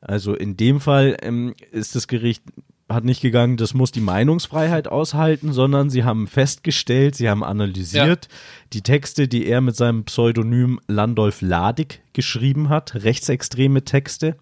Also 0.00 0.34
in 0.34 0.56
dem 0.56 0.80
Fall 0.80 1.16
ähm, 1.22 1.54
ist 1.72 1.94
das 1.96 2.06
Gericht 2.06 2.42
hat 2.88 3.04
nicht 3.04 3.20
gegangen, 3.20 3.58
das 3.58 3.74
muss 3.74 3.92
die 3.92 4.00
Meinungsfreiheit 4.00 4.88
aushalten, 4.88 5.52
sondern 5.52 5.90
sie 5.90 6.04
haben 6.04 6.26
festgestellt, 6.26 7.16
sie 7.16 7.28
haben 7.28 7.44
analysiert 7.44 8.28
die 8.72 8.80
Texte, 8.82 9.28
die 9.28 9.46
er 9.46 9.60
mit 9.60 9.76
seinem 9.76 10.04
Pseudonym 10.04 10.80
Landolf 10.88 11.42
Ladig 11.42 12.00
geschrieben 12.14 12.70
hat, 12.70 12.94
rechtsextreme 12.94 13.84
Texte. 13.84 14.36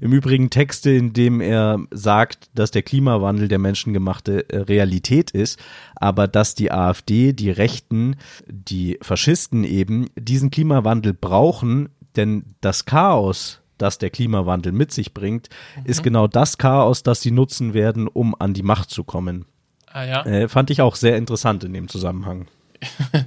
Im 0.00 0.12
Übrigen 0.12 0.50
Texte, 0.50 0.90
in 0.90 1.12
dem 1.12 1.40
er 1.40 1.78
sagt, 1.90 2.48
dass 2.54 2.70
der 2.70 2.82
Klimawandel 2.82 3.48
der 3.48 3.58
menschengemachte 3.58 4.48
äh, 4.48 4.58
Realität 4.58 5.30
ist, 5.30 5.58
aber 5.94 6.26
dass 6.26 6.54
die 6.54 6.72
AfD, 6.72 7.32
die 7.32 7.50
Rechten, 7.50 8.16
die 8.46 8.98
Faschisten 9.02 9.64
eben 9.64 10.08
diesen 10.16 10.50
Klimawandel 10.50 11.12
brauchen, 11.12 11.90
denn 12.16 12.44
das 12.60 12.86
Chaos, 12.86 13.60
das 13.78 13.98
der 13.98 14.10
Klimawandel 14.10 14.72
mit 14.72 14.92
sich 14.92 15.14
bringt, 15.14 15.48
ist 15.84 16.02
genau 16.02 16.26
das 16.26 16.58
Chaos, 16.58 17.02
das 17.02 17.22
sie 17.22 17.30
nutzen 17.30 17.74
werden, 17.74 18.08
um 18.08 18.34
an 18.38 18.54
die 18.54 18.62
Macht 18.62 18.90
zu 18.90 19.04
kommen. 19.04 19.44
Ah 19.86 20.04
ja. 20.04 20.24
Äh, 20.24 20.48
fand 20.48 20.70
ich 20.70 20.82
auch 20.82 20.96
sehr 20.96 21.16
interessant 21.16 21.64
in 21.64 21.72
dem 21.72 21.88
Zusammenhang. 21.88 22.46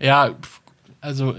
Ja, 0.00 0.30
also 1.00 1.34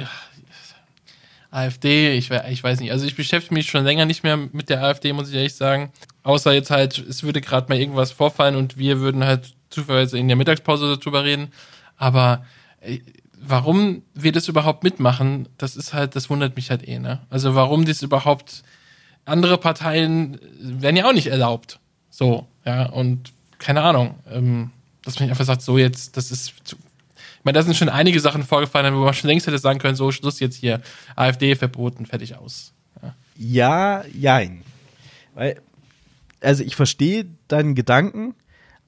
AfD, 1.52 2.14
ich, 2.14 2.30
ich 2.30 2.64
weiß 2.64 2.80
nicht. 2.80 2.92
Also 2.92 3.06
ich 3.06 3.16
beschäftige 3.16 3.56
mich 3.56 3.70
schon 3.70 3.84
länger 3.84 4.06
nicht 4.06 4.24
mehr 4.24 4.38
mit 4.38 4.70
der 4.70 4.84
AfD, 4.84 5.14
muss 5.14 5.30
ich 5.30 5.36
ehrlich 5.36 5.56
sagen. 5.56 5.92
Außer 6.24 6.54
jetzt 6.54 6.70
halt, 6.70 6.98
es 6.98 7.24
würde 7.24 7.42
gerade 7.42 7.70
mal 7.70 7.80
irgendwas 7.80 8.12
vorfallen 8.12 8.56
und 8.56 8.78
wir 8.78 9.00
würden 9.00 9.24
halt 9.24 9.54
zufällig 9.70 10.14
in 10.14 10.28
der 10.28 10.38
Mittagspause 10.38 10.98
darüber 10.98 11.24
reden. 11.24 11.52
Aber 11.98 12.46
äh, 12.82 13.00
warum 13.42 14.04
wir 14.14 14.32
das 14.32 14.48
überhaupt 14.48 14.84
mitmachen, 14.84 15.48
das 15.58 15.76
ist 15.76 15.94
halt, 15.94 16.16
das 16.16 16.30
wundert 16.30 16.56
mich 16.56 16.70
halt 16.70 16.88
eh, 16.88 17.00
ne? 17.00 17.20
Also 17.30 17.56
warum 17.56 17.86
das 17.86 18.02
überhaupt, 18.02 18.64
andere 19.26 19.58
Parteien 19.58 20.40
werden 20.60 20.98
ja 20.98 21.06
auch 21.08 21.14
nicht 21.14 21.28
erlaubt. 21.28 21.80
So, 22.10 22.48
ja, 22.66 22.88
und 22.88 23.32
keine 23.58 23.82
Ahnung, 23.82 24.16
ähm, 24.30 24.72
dass 25.04 25.20
man 25.20 25.30
einfach 25.30 25.46
sagt, 25.46 25.62
so 25.62 25.78
jetzt, 25.78 26.18
das 26.18 26.32
ist 26.32 26.54
zu, 26.64 26.76
meine, 27.50 27.58
da 27.58 27.64
sind 27.64 27.76
schon 27.76 27.90
einige 27.90 28.20
Sachen 28.20 28.44
vorgefallen, 28.44 28.96
wo 28.96 29.00
man 29.00 29.14
schon 29.14 29.28
längst 29.30 29.48
hätte 29.48 29.58
sagen 29.58 29.80
können, 29.80 29.96
so 29.96 30.12
Schluss 30.12 30.40
jetzt 30.40 30.56
hier, 30.56 30.82
AfD 31.16 31.56
verboten, 31.56 32.06
fertig 32.06 32.38
aus. 32.38 32.74
Ja, 33.36 34.04
jein. 34.14 34.62
Weil, 35.34 35.60
also 36.42 36.64
ich 36.64 36.76
verstehe 36.76 37.26
deinen 37.48 37.74
Gedanken, 37.74 38.36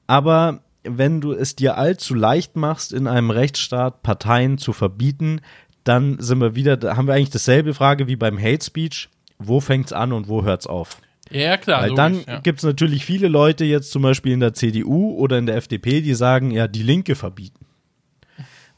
aber 0.06 0.60
wenn 0.84 1.22
du 1.22 1.32
es 1.32 1.56
dir 1.56 1.78
allzu 1.78 2.14
leicht 2.14 2.56
machst, 2.56 2.94
in 2.94 3.08
einem 3.08 3.32
Rechtsstaat 3.32 4.04
Parteien 4.04 4.58
zu 4.58 4.74
verbieten, 4.74 5.42
dann 5.84 6.20
sind 6.20 6.40
wir 6.40 6.54
wieder, 6.54 6.78
da 6.78 6.98
haben 6.98 7.08
wir 7.08 7.16
eigentlich 7.16 7.30
dasselbe 7.32 7.74
Frage 7.74 8.08
wie 8.08 8.16
beim 8.16 8.40
Hate 8.40 8.64
Speech. 8.64 9.10
Wo 9.40 9.60
fängt's 9.60 9.92
an 9.92 10.14
und 10.14 10.28
wo 10.28 10.44
hört's 10.44 10.68
auf? 10.68 10.98
Ja, 11.32 11.58
klar. 11.58 11.82
Weil 11.82 11.90
logisch, 11.90 11.98
dann 11.98 12.24
ja. 12.28 12.40
gibt's 12.42 12.64
natürlich 12.64 13.06
viele 13.06 13.28
Leute 13.28 13.66
jetzt 13.66 13.92
zum 13.92 14.04
Beispiel 14.04 14.34
in 14.34 14.40
der 14.40 14.54
CDU 14.54 15.16
oder 15.18 15.40
in 15.40 15.48
der 15.48 15.56
FDP, 15.56 16.02
die 16.02 16.14
sagen, 16.14 16.52
ja, 16.52 16.68
die 16.68 16.84
Linke 16.84 17.16
verbieten. 17.16 17.66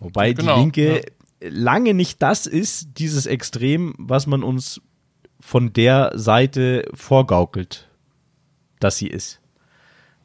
Wobei 0.04 0.34
Genau, 0.34 0.56
die 0.56 0.62
Linke 0.62 1.02
lange 1.42 1.94
nicht 1.94 2.22
das 2.22 2.48
ist, 2.48 2.88
dieses 2.98 3.26
Extrem, 3.26 3.94
was 3.98 4.28
man 4.28 4.44
uns 4.44 4.82
von 5.40 5.74
der 5.74 6.12
Seite 6.16 6.86
vorgaukelt, 6.94 7.90
dass 8.80 8.98
sie 8.98 9.08
ist. 9.08 9.40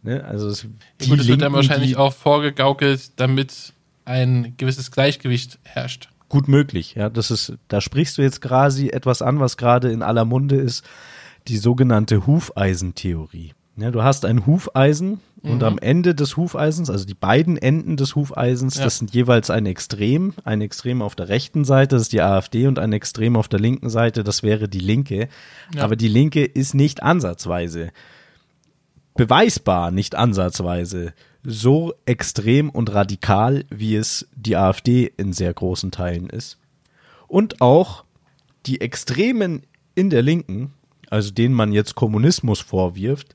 Ne? 0.03 0.25
Also 0.25 0.49
es, 0.49 0.67
die 1.01 1.09
Gut, 1.09 1.21
es 1.21 1.27
wird 1.27 1.43
dann 1.43 1.53
wahrscheinlich 1.53 1.97
auch 1.97 2.13
vorgegaukelt, 2.13 3.13
damit 3.17 3.73
ein 4.05 4.55
gewisses 4.57 4.91
Gleichgewicht 4.91 5.59
herrscht. 5.65 6.09
gut 6.29 6.49
möglich. 6.49 6.95
Ja, 6.95 7.11
das 7.11 7.31
ist, 7.31 7.55
da 7.69 7.81
sprichst 7.81 8.17
du 8.19 8.23
jetzt 8.23 8.41
quasi 8.41 8.89
etwas 8.89 9.23
an, 9.23 9.41
was 9.41 9.57
gerade 9.57 9.91
in 9.91 10.03
aller 10.03 10.25
Munde 10.25 10.57
ist, 10.57 10.85
die 11.49 11.59
sogenannte 11.59 12.27
Hufeisentheorie. 12.27 13.55
Ja, 13.81 13.91
du 13.93 14.03
hast 14.03 14.25
ein 14.25 14.45
Hufeisen 14.45 15.21
und 15.43 15.63
am 15.63 15.79
Ende 15.79 16.17
des 16.17 16.37
Hufeisens, 16.37 16.91
also 16.91 17.05
die 17.05 17.15
beiden 17.15 17.57
Enden 17.57 17.97
des 17.97 18.17
Hufeisens, 18.17 18.77
Ja. 18.77 18.85
das 18.85 18.99
sind 18.99 19.15
jeweils 19.15 19.51
ein 19.51 19.67
Extrem. 19.67 20.35
Ein 20.45 20.61
Extrem 20.63 21.01
auf 21.01 21.15
der 21.15 21.29
rechten 21.29 21.65
Seite, 21.65 21.95
das 21.95 22.03
ist 22.03 22.13
die 22.13 22.21
AfD, 22.21 22.67
und 22.67 22.81
ein 22.81 22.93
Extrem 22.93 23.37
auf 23.37 23.47
der 23.47 23.61
linken 23.61 23.89
Seite, 23.89 24.25
das 24.25 24.43
wäre 24.43 24.69
die 24.69 24.81
Linke. 24.81 25.29
Ja. 25.75 25.85
Aber 25.85 25.95
die 25.95 26.09
Linke 26.09 26.45
ist 26.45 26.75
nicht 26.75 27.05
ansatzweise 27.05 27.91
beweisbar, 29.15 29.91
nicht 29.93 30.17
ansatzweise 30.17 31.13
so 31.45 31.95
extrem 32.05 32.71
und 32.71 32.93
radikal, 32.93 33.65
wie 33.71 33.95
es 33.95 34.27
die 34.35 34.57
AfD 34.57 35.13
in 35.17 35.33
sehr 35.33 35.55
großen 35.55 35.93
Teilen 35.93 36.31
ist. 36.31 36.59
Und 37.29 37.61
auch 37.61 38.05
die 38.67 38.81
Extremen 38.81 39.63
in 39.95 40.11
der 40.11 40.23
Linken, 40.23 40.73
also 41.11 41.31
denen 41.31 41.55
man 41.55 41.73
jetzt 41.73 41.95
Kommunismus 41.95 42.61
vorwirft, 42.61 43.35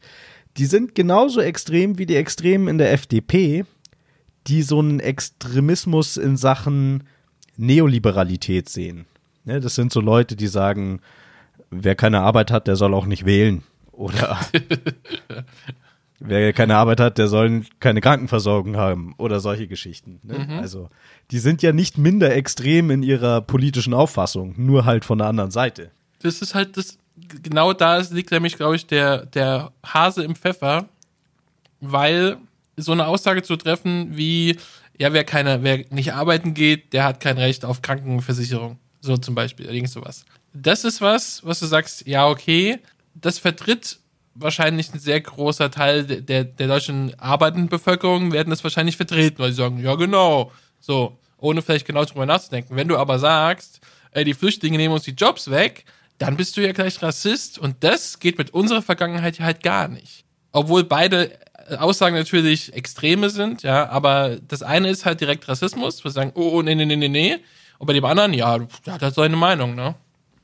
die 0.57 0.65
sind 0.65 0.95
genauso 0.95 1.41
extrem 1.41 1.97
wie 1.97 2.05
die 2.05 2.15
Extremen 2.15 2.67
in 2.67 2.77
der 2.77 2.91
FDP, 2.91 3.65
die 4.47 4.61
so 4.61 4.79
einen 4.79 4.99
Extremismus 4.99 6.17
in 6.17 6.37
Sachen 6.37 7.03
Neoliberalität 7.57 8.69
sehen. 8.69 9.05
Ne, 9.45 9.59
das 9.59 9.75
sind 9.75 9.91
so 9.91 9.99
Leute, 9.99 10.35
die 10.35 10.47
sagen, 10.47 11.01
wer 11.69 11.95
keine 11.95 12.21
Arbeit 12.21 12.51
hat, 12.51 12.67
der 12.67 12.75
soll 12.75 12.93
auch 12.93 13.05
nicht 13.05 13.25
wählen. 13.25 13.63
Oder 13.91 14.39
wer 16.19 16.53
keine 16.53 16.77
Arbeit 16.77 16.99
hat, 16.99 17.17
der 17.17 17.27
soll 17.27 17.63
keine 17.79 18.01
Krankenversorgung 18.01 18.77
haben. 18.77 19.13
Oder 19.17 19.39
solche 19.39 19.67
Geschichten. 19.67 20.19
Ne? 20.23 20.59
Also 20.61 20.89
die 21.31 21.39
sind 21.39 21.61
ja 21.61 21.73
nicht 21.73 21.97
minder 21.97 22.33
extrem 22.33 22.89
in 22.89 23.03
ihrer 23.03 23.41
politischen 23.41 23.93
Auffassung, 23.93 24.55
nur 24.57 24.85
halt 24.85 25.05
von 25.05 25.17
der 25.17 25.27
anderen 25.27 25.51
Seite. 25.51 25.91
Das 26.21 26.41
ist 26.41 26.55
halt 26.55 26.77
das, 26.77 26.97
genau 27.27 27.73
da 27.73 27.97
liegt 27.97 28.31
nämlich, 28.31 28.55
glaube 28.55 28.75
ich, 28.75 28.87
der, 28.87 29.25
der 29.25 29.71
Hase 29.85 30.23
im 30.23 30.35
Pfeffer, 30.35 30.87
weil 31.79 32.37
so 32.77 32.91
eine 32.91 33.07
Aussage 33.07 33.43
zu 33.43 33.55
treffen 33.55 34.15
wie, 34.17 34.57
ja, 34.97 35.13
wer 35.13 35.23
keine, 35.23 35.63
wer 35.63 35.85
nicht 35.89 36.13
arbeiten 36.13 36.53
geht, 36.53 36.93
der 36.93 37.03
hat 37.03 37.19
kein 37.19 37.37
Recht 37.37 37.65
auf 37.65 37.81
Krankenversicherung. 37.81 38.77
So 39.01 39.17
zum 39.17 39.35
Beispiel, 39.35 39.65
irgend 39.65 39.89
sowas. 39.89 40.25
Das 40.53 40.83
ist 40.83 41.01
was, 41.01 41.41
was 41.43 41.59
du 41.59 41.65
sagst, 41.65 42.07
ja, 42.07 42.27
okay, 42.27 42.79
das 43.15 43.39
vertritt 43.39 43.99
wahrscheinlich 44.35 44.93
ein 44.93 44.99
sehr 44.99 45.21
großer 45.21 45.69
Teil 45.69 46.05
der, 46.05 46.43
der, 46.43 46.67
deutschen 46.67 47.17
arbeitenden 47.19 47.69
Bevölkerung 47.69 48.31
werden 48.31 48.49
das 48.49 48.63
wahrscheinlich 48.63 48.97
vertreten, 48.97 49.39
weil 49.39 49.51
sie 49.51 49.57
sagen, 49.57 49.79
ja, 49.79 49.95
genau, 49.95 50.51
so, 50.79 51.17
ohne 51.37 51.61
vielleicht 51.61 51.85
genau 51.85 52.05
drüber 52.05 52.25
nachzudenken. 52.25 52.75
Wenn 52.75 52.87
du 52.87 52.97
aber 52.97 53.19
sagst, 53.19 53.81
ey, 54.11 54.23
die 54.23 54.33
Flüchtlinge 54.33 54.77
nehmen 54.77 54.93
uns 54.93 55.03
die 55.03 55.11
Jobs 55.11 55.49
weg, 55.51 55.85
dann 56.25 56.37
bist 56.37 56.57
du 56.57 56.61
ja 56.61 56.71
gleich 56.71 57.01
Rassist 57.01 57.57
und 57.59 57.83
das 57.83 58.19
geht 58.19 58.37
mit 58.37 58.53
unserer 58.53 58.81
Vergangenheit 58.81 59.37
ja 59.37 59.45
halt 59.45 59.63
gar 59.63 59.87
nicht. 59.87 60.25
Obwohl 60.51 60.83
beide 60.83 61.31
äh, 61.67 61.75
Aussagen 61.75 62.15
natürlich 62.15 62.73
Extreme 62.73 63.29
sind, 63.29 63.63
ja, 63.63 63.89
aber 63.89 64.37
das 64.47 64.63
eine 64.63 64.89
ist 64.89 65.05
halt 65.05 65.21
direkt 65.21 65.47
Rassismus, 65.47 66.03
wir 66.03 66.11
sagen, 66.11 66.31
oh, 66.35 66.51
oh, 66.53 66.61
nee, 66.61 66.75
nee, 66.75 66.85
nee, 66.85 66.95
nee, 66.95 67.07
nee. 67.07 67.37
Und 67.79 67.87
bei 67.87 67.93
dem 67.93 68.05
anderen, 68.05 68.33
ja, 68.33 68.57
der 68.85 68.93
hat 68.93 69.01
halt 69.01 69.15
seine 69.15 69.35
Meinung, 69.35 69.75
ne? 69.75 69.95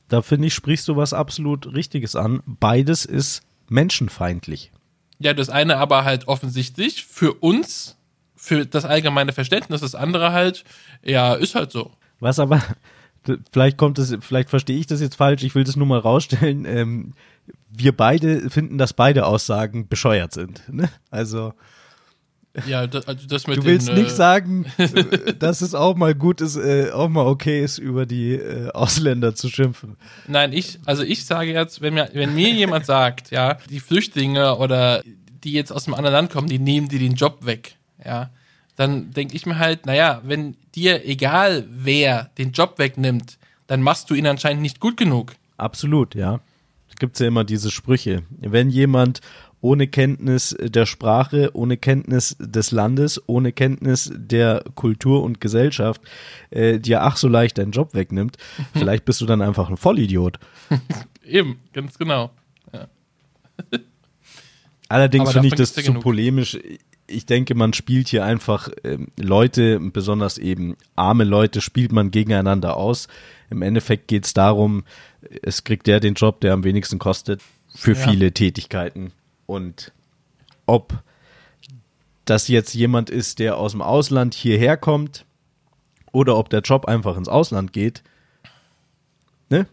Da 0.08 0.22
finde 0.22 0.48
ich, 0.48 0.54
sprichst 0.54 0.88
du 0.88 0.96
was 0.96 1.12
absolut 1.12 1.72
Richtiges 1.72 2.16
an. 2.16 2.42
Beides 2.44 3.04
ist 3.04 3.42
menschenfeindlich. 3.68 4.72
Ja, 5.20 5.34
das 5.34 5.48
eine 5.48 5.76
aber 5.76 6.04
halt 6.04 6.26
offensichtlich 6.26 7.04
für 7.04 7.32
uns, 7.34 7.96
für 8.34 8.66
das 8.66 8.84
allgemeine 8.84 9.32
Verständnis, 9.32 9.82
das 9.82 9.94
andere 9.94 10.32
halt, 10.32 10.64
ja, 11.02 11.34
ist 11.34 11.54
halt 11.54 11.70
so. 11.70 11.92
Was 12.18 12.38
aber, 12.38 12.60
vielleicht 13.52 13.76
kommt 13.76 13.98
es, 13.98 14.16
vielleicht 14.20 14.50
verstehe 14.50 14.78
ich 14.78 14.86
das 14.86 15.00
jetzt 15.00 15.16
falsch, 15.16 15.42
ich 15.42 15.54
will 15.54 15.64
das 15.64 15.76
nur 15.76 15.86
mal 15.86 15.98
rausstellen. 15.98 16.64
Ähm, 16.64 17.12
wir 17.70 17.96
beide 17.96 18.50
finden, 18.50 18.78
dass 18.78 18.92
beide 18.92 19.26
Aussagen 19.26 19.88
bescheuert 19.88 20.32
sind. 20.32 20.62
Ne? 20.72 20.88
Also, 21.10 21.52
Ja, 22.66 22.86
das, 22.86 23.06
also 23.06 23.26
das 23.28 23.46
mit 23.46 23.58
du 23.58 23.64
willst 23.64 23.88
den, 23.88 23.94
nicht 23.94 24.10
äh, 24.10 24.14
sagen, 24.14 24.66
dass 25.38 25.60
es 25.60 25.74
auch 25.74 25.94
mal 25.94 26.14
gut 26.14 26.40
ist, 26.40 26.56
äh, 26.56 26.90
auch 26.90 27.08
mal 27.08 27.26
okay 27.26 27.62
ist, 27.62 27.78
über 27.78 28.06
die 28.06 28.34
äh, 28.34 28.70
Ausländer 28.70 29.34
zu 29.34 29.48
schimpfen. 29.48 29.96
Nein, 30.26 30.52
ich, 30.52 30.80
also 30.84 31.02
ich 31.02 31.24
sage 31.24 31.52
jetzt, 31.52 31.80
wenn 31.80 31.94
mir, 31.94 32.10
wenn 32.12 32.34
mir 32.34 32.50
jemand 32.50 32.86
sagt, 32.86 33.30
ja, 33.30 33.58
die 33.68 33.80
Flüchtlinge 33.80 34.56
oder 34.56 35.02
die 35.44 35.52
jetzt 35.52 35.72
aus 35.72 35.86
einem 35.86 35.94
anderen 35.94 36.14
Land 36.14 36.32
kommen, 36.32 36.48
die 36.48 36.58
nehmen 36.58 36.88
dir 36.88 36.98
den 36.98 37.14
Job 37.14 37.46
weg, 37.46 37.76
ja, 38.04 38.30
dann 38.80 39.10
denke 39.10 39.36
ich 39.36 39.44
mir 39.44 39.58
halt, 39.58 39.84
naja, 39.84 40.22
wenn 40.24 40.56
dir 40.74 41.06
egal 41.06 41.66
wer 41.68 42.30
den 42.38 42.52
Job 42.52 42.78
wegnimmt, 42.78 43.36
dann 43.66 43.82
machst 43.82 44.08
du 44.08 44.14
ihn 44.14 44.26
anscheinend 44.26 44.62
nicht 44.62 44.80
gut 44.80 44.96
genug. 44.96 45.34
Absolut, 45.58 46.14
ja. 46.14 46.40
Gibt 46.98 47.16
es 47.16 47.20
ja 47.20 47.26
immer 47.26 47.44
diese 47.44 47.70
Sprüche. 47.70 48.22
Wenn 48.38 48.70
jemand 48.70 49.20
ohne 49.60 49.86
Kenntnis 49.86 50.56
der 50.58 50.86
Sprache, 50.86 51.50
ohne 51.52 51.76
Kenntnis 51.76 52.36
des 52.40 52.70
Landes, 52.70 53.22
ohne 53.26 53.52
Kenntnis 53.52 54.10
der 54.14 54.64
Kultur 54.74 55.22
und 55.24 55.42
Gesellschaft 55.42 56.00
äh, 56.48 56.78
dir 56.78 57.02
ach 57.02 57.18
so 57.18 57.28
leicht 57.28 57.58
deinen 57.58 57.72
Job 57.72 57.92
wegnimmt, 57.92 58.38
vielleicht 58.72 59.04
bist 59.04 59.20
du 59.20 59.26
dann 59.26 59.42
einfach 59.42 59.68
ein 59.68 59.76
Vollidiot. 59.76 60.38
Eben, 61.22 61.58
ganz 61.74 61.98
genau. 61.98 62.30
Allerdings 64.88 65.28
Aber 65.28 65.32
finde 65.32 65.48
ich 65.48 65.54
das 65.54 65.76
ja 65.76 65.82
zu 65.82 65.90
genug. 65.90 66.02
polemisch. 66.02 66.58
Ich 67.10 67.26
denke, 67.26 67.54
man 67.54 67.72
spielt 67.72 68.08
hier 68.08 68.24
einfach 68.24 68.68
ähm, 68.84 69.08
Leute, 69.18 69.80
besonders 69.80 70.38
eben 70.38 70.76
arme 70.96 71.24
Leute, 71.24 71.60
spielt 71.60 71.90
man 71.92 72.10
gegeneinander 72.10 72.76
aus. 72.76 73.08
Im 73.50 73.62
Endeffekt 73.62 74.06
geht 74.08 74.26
es 74.26 74.32
darum, 74.32 74.84
es 75.42 75.64
kriegt 75.64 75.86
der 75.88 75.98
den 76.00 76.14
Job, 76.14 76.40
der 76.40 76.52
am 76.52 76.62
wenigsten 76.64 76.98
kostet, 76.98 77.42
für 77.74 77.94
Ja. 77.94 78.08
viele 78.08 78.32
Tätigkeiten. 78.32 79.12
Und 79.46 79.92
ob 80.66 81.02
das 82.26 82.46
jetzt 82.48 82.74
jemand 82.74 83.10
ist, 83.10 83.40
der 83.40 83.56
aus 83.56 83.72
dem 83.72 83.82
Ausland 83.82 84.34
hierher 84.34 84.76
kommt, 84.76 85.24
oder 86.12 86.36
ob 86.36 86.48
der 86.50 86.60
Job 86.60 86.86
einfach 86.86 87.16
ins 87.16 87.28
Ausland 87.28 87.72
geht, 87.72 88.02
ne? 89.48 89.66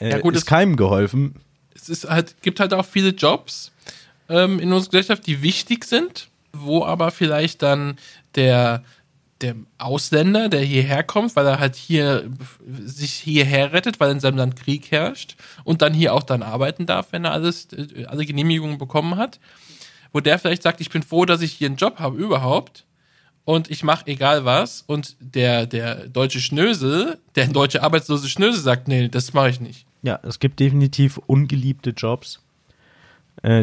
Äh, 0.00 0.10
Ja, 0.10 0.18
gut, 0.18 0.34
ist 0.34 0.46
keinem 0.46 0.76
geholfen. 0.76 1.36
es 1.74 1.88
ist 1.88 2.08
halt, 2.08 2.40
gibt 2.42 2.58
halt 2.60 2.74
auch 2.74 2.84
viele 2.86 3.10
Jobs 3.10 3.70
ähm, 4.28 4.58
in 4.58 4.72
unserer 4.72 4.90
Gesellschaft, 4.90 5.26
die 5.26 5.42
wichtig 5.42 5.84
sind, 5.84 6.28
wo 6.60 6.84
aber 6.84 7.10
vielleicht 7.10 7.62
dann 7.62 7.96
der, 8.34 8.82
der 9.40 9.54
Ausländer, 9.78 10.48
der 10.48 10.60
hierher 10.60 11.02
kommt, 11.02 11.36
weil 11.36 11.46
er 11.46 11.58
halt 11.58 11.76
hier 11.76 12.30
sich 12.84 13.12
hierher 13.12 13.72
rettet, 13.72 14.00
weil 14.00 14.10
in 14.10 14.20
seinem 14.20 14.38
Land 14.38 14.56
Krieg 14.56 14.90
herrscht 14.90 15.36
und 15.64 15.82
dann 15.82 15.94
hier 15.94 16.14
auch 16.14 16.22
dann 16.22 16.42
arbeiten 16.42 16.86
darf, 16.86 17.08
wenn 17.12 17.24
er 17.24 17.32
alles, 17.32 17.68
äh, 17.72 18.06
alle 18.06 18.24
Genehmigungen 18.24 18.78
bekommen 18.78 19.16
hat, 19.16 19.40
wo 20.12 20.20
der 20.20 20.38
vielleicht 20.38 20.62
sagt, 20.62 20.80
ich 20.80 20.90
bin 20.90 21.02
froh, 21.02 21.24
dass 21.24 21.42
ich 21.42 21.52
hier 21.52 21.68
einen 21.68 21.76
Job 21.76 21.98
habe 21.98 22.16
überhaupt 22.16 22.84
und 23.44 23.70
ich 23.70 23.84
mache 23.84 24.06
egal 24.06 24.44
was 24.44 24.82
und 24.86 25.16
der, 25.20 25.66
der 25.66 26.08
deutsche 26.08 26.40
Schnösel, 26.40 27.18
der 27.34 27.46
deutsche 27.48 27.82
arbeitslose 27.82 28.28
Schnösel 28.28 28.60
sagt, 28.60 28.88
nee, 28.88 29.08
das 29.08 29.34
mache 29.34 29.50
ich 29.50 29.60
nicht. 29.60 29.86
Ja, 30.02 30.18
es 30.22 30.38
gibt 30.38 30.60
definitiv 30.60 31.18
ungeliebte 31.26 31.90
Jobs, 31.90 32.40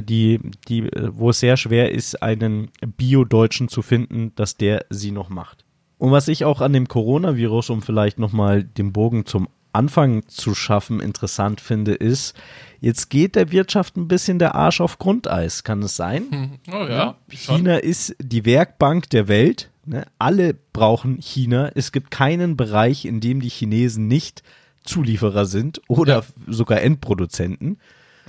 die, 0.02 0.40
die, 0.68 0.80
äh, 0.84 1.10
wo 1.14 1.30
es 1.32 1.40
sehr 1.40 1.58
schwer 1.58 1.92
ist, 1.92 2.22
einen 2.22 2.70
Bio-Deutschen 2.98 3.68
zu 3.68 3.82
finden, 3.82 4.34
dass 4.36 4.58
der 4.58 4.86
sie 4.90 5.12
noch 5.12 5.30
macht. 5.30 5.66
Und 5.98 6.12
was 6.12 6.28
ich 6.28 6.44
auch 6.46 6.62
an 6.62 6.74
dem 6.74 6.88
Coronavirus, 6.88 7.70
um 7.70 7.82
vielleicht 7.82 8.20
nochmal 8.20 8.64
den 8.64 8.92
Bogen 8.94 9.26
zum 9.26 9.48
Anfang 9.72 10.28
zu 10.28 10.54
schaffen, 10.54 11.00
interessant 11.00 11.60
finde, 11.60 11.94
ist, 11.94 12.36
jetzt 12.80 13.10
geht 13.10 13.36
der 13.36 13.52
Wirtschaft 13.52 13.98
ein 13.98 14.08
bisschen 14.08 14.38
der 14.38 14.54
Arsch 14.54 14.82
auf 14.82 15.00
Grundeis. 15.00 15.64
Kann 15.64 15.82
es 15.82 15.96
sein? 15.96 16.26
Hm. 16.30 16.60
Oh 16.72 16.86
ja. 16.88 17.16
China 17.30 17.78
ist 17.78 18.16
die 18.22 18.46
Werkbank 18.46 19.10
der 19.10 19.28
Welt. 19.28 19.72
Ne? 19.86 20.06
Alle 20.20 20.54
brauchen 20.74 21.18
China. 21.22 21.72
Es 21.74 21.92
gibt 21.92 22.12
keinen 22.12 22.56
Bereich, 22.56 23.06
in 23.06 23.20
dem 23.20 23.42
die 23.42 23.50
Chinesen 23.50 24.08
nicht 24.08 24.44
Zulieferer 24.84 25.46
sind 25.46 25.82
oder 25.88 26.18
Ja. 26.20 26.24
sogar 26.54 26.82
Endproduzenten. 26.82 27.80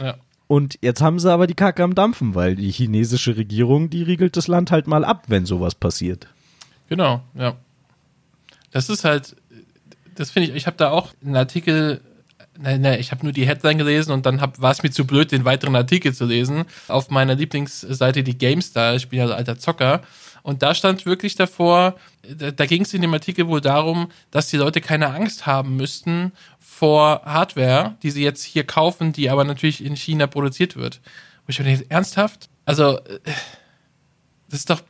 Ja. 0.00 0.14
Und 0.46 0.78
jetzt 0.82 1.00
haben 1.00 1.18
sie 1.18 1.32
aber 1.32 1.46
die 1.46 1.54
Kacke 1.54 1.82
am 1.82 1.94
Dampfen, 1.94 2.34
weil 2.34 2.56
die 2.56 2.70
chinesische 2.70 3.36
Regierung, 3.36 3.88
die 3.90 4.02
riegelt 4.02 4.36
das 4.36 4.46
Land 4.46 4.70
halt 4.70 4.86
mal 4.86 5.04
ab, 5.04 5.24
wenn 5.28 5.46
sowas 5.46 5.74
passiert. 5.74 6.28
Genau, 6.88 7.22
ja. 7.34 7.56
Das 8.70 8.90
ist 8.90 9.04
halt, 9.04 9.36
das 10.14 10.30
finde 10.30 10.50
ich, 10.50 10.54
ich 10.56 10.66
habe 10.66 10.76
da 10.76 10.90
auch 10.90 11.12
einen 11.24 11.36
Artikel, 11.36 12.00
nein, 12.58 12.80
nein, 12.82 13.00
ich 13.00 13.10
habe 13.10 13.24
nur 13.24 13.32
die 13.32 13.46
Headline 13.46 13.78
gelesen 13.78 14.12
und 14.12 14.26
dann 14.26 14.40
war 14.40 14.70
es 14.70 14.82
mir 14.82 14.90
zu 14.90 15.06
blöd, 15.06 15.32
den 15.32 15.44
weiteren 15.44 15.76
Artikel 15.76 16.12
zu 16.12 16.26
lesen. 16.26 16.64
Auf 16.88 17.10
meiner 17.10 17.34
Lieblingsseite, 17.34 18.22
die 18.22 18.36
GameStar, 18.36 18.96
ich 18.96 19.08
bin 19.08 19.20
ja 19.20 19.26
so 19.26 19.34
alter 19.34 19.58
Zocker. 19.58 20.02
Und 20.44 20.62
da 20.62 20.74
stand 20.74 21.06
wirklich 21.06 21.36
davor, 21.36 21.96
da, 22.22 22.50
da 22.50 22.66
ging 22.66 22.82
es 22.82 22.92
in 22.92 23.00
dem 23.00 23.14
Artikel 23.14 23.48
wohl 23.48 23.62
darum, 23.62 24.10
dass 24.30 24.48
die 24.48 24.58
Leute 24.58 24.82
keine 24.82 25.14
Angst 25.14 25.46
haben 25.46 25.74
müssten 25.76 26.32
vor 26.60 27.22
Hardware, 27.24 27.96
die 28.02 28.10
sie 28.10 28.22
jetzt 28.22 28.44
hier 28.44 28.64
kaufen, 28.64 29.14
die 29.14 29.30
aber 29.30 29.44
natürlich 29.44 29.82
in 29.82 29.96
China 29.96 30.26
produziert 30.26 30.76
wird. 30.76 31.00
Wo 31.46 31.50
ich 31.50 31.58
mir 31.58 31.64
denke, 31.64 31.86
ernsthaft? 31.88 32.50
Also, 32.66 32.98
äh, 32.98 33.20
das 34.50 34.60
ist 34.60 34.68
doch 34.68 34.82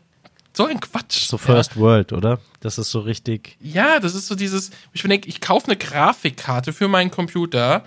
so 0.56 0.66
ein 0.66 0.80
Quatsch. 0.80 1.28
So 1.28 1.36
Ja. 1.36 1.42
First 1.42 1.76
World, 1.76 2.12
oder? 2.12 2.40
Das 2.58 2.76
ist 2.76 2.90
so 2.90 2.98
richtig. 2.98 3.56
Ja, 3.60 4.00
das 4.00 4.16
ist 4.16 4.26
so 4.26 4.34
dieses, 4.34 4.70
ich 4.92 5.02
denke, 5.02 5.28
ich 5.28 5.40
kaufe 5.40 5.68
eine 5.68 5.76
Grafikkarte 5.76 6.72
für 6.72 6.88
meinen 6.88 7.12
Computer, 7.12 7.84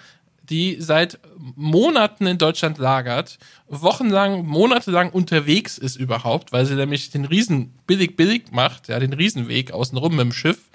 die 0.49 0.77
seit 0.79 1.19
Monaten 1.55 2.25
in 2.27 2.37
Deutschland 2.37 2.77
lagert, 2.77 3.37
wochenlang, 3.67 4.45
monatelang 4.45 5.09
unterwegs 5.09 5.77
ist 5.77 5.95
überhaupt, 5.95 6.51
weil 6.51 6.65
sie 6.65 6.75
nämlich 6.75 7.09
den 7.09 7.25
Riesen 7.25 7.73
billig 7.85 8.15
billig 8.15 8.51
macht, 8.51 8.87
ja, 8.87 8.99
den 8.99 9.13
Riesenweg 9.13 9.71
außenrum 9.71 10.15
mit 10.15 10.25
dem 10.25 10.33
Schiff. 10.33 10.69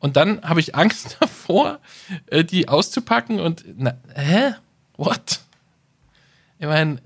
Und 0.00 0.16
dann 0.16 0.42
habe 0.42 0.60
ich 0.60 0.74
Angst 0.74 1.16
davor, 1.20 1.80
äh, 2.26 2.44
die 2.44 2.68
auszupacken 2.68 3.40
und 3.40 3.64
na, 3.76 3.94
hä? 4.14 4.54
What? 4.96 5.40
Ich 6.58 6.66
meine, 6.66 7.00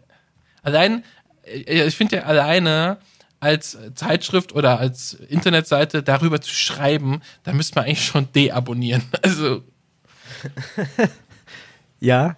allein, 0.63 1.05
äh, 1.45 1.87
ich 1.87 1.97
finde 1.97 2.17
ja 2.17 2.23
alleine 2.25 2.99
als 3.41 3.79
Zeitschrift 3.95 4.55
oder 4.55 4.79
als 4.79 5.15
Internetseite 5.15 6.03
darüber 6.03 6.41
zu 6.41 6.55
schreiben, 6.55 7.21
da 7.43 7.53
müsste 7.53 7.77
man 7.77 7.85
eigentlich 7.85 8.07
schon 8.07 8.33
deabonnieren. 8.33 9.03
Also. 9.23 9.63
ja. 12.01 12.37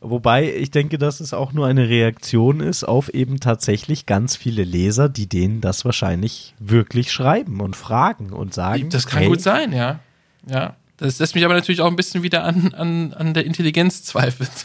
Wobei 0.00 0.54
ich 0.54 0.70
denke, 0.70 0.96
dass 0.96 1.18
es 1.18 1.34
auch 1.34 1.52
nur 1.52 1.66
eine 1.66 1.88
Reaktion 1.88 2.60
ist 2.60 2.84
auf 2.84 3.08
eben 3.08 3.40
tatsächlich 3.40 4.06
ganz 4.06 4.36
viele 4.36 4.62
Leser, 4.62 5.08
die 5.08 5.28
denen 5.28 5.60
das 5.60 5.84
wahrscheinlich 5.84 6.54
wirklich 6.60 7.10
schreiben 7.10 7.60
und 7.60 7.74
fragen 7.74 8.32
und 8.32 8.54
sagen. 8.54 8.90
Das 8.90 9.06
kann 9.06 9.20
hey, 9.20 9.28
gut 9.28 9.40
sein, 9.40 9.72
ja. 9.72 9.98
Ja. 10.48 10.76
Das 10.98 11.18
lässt 11.18 11.34
mich 11.34 11.44
aber 11.44 11.54
natürlich 11.54 11.80
auch 11.80 11.86
ein 11.86 11.96
bisschen 11.96 12.22
wieder 12.22 12.44
an, 12.44 12.74
an, 12.74 13.12
an 13.12 13.34
der 13.34 13.44
Intelligenz 13.44 14.02
zweifeln. 14.04 14.50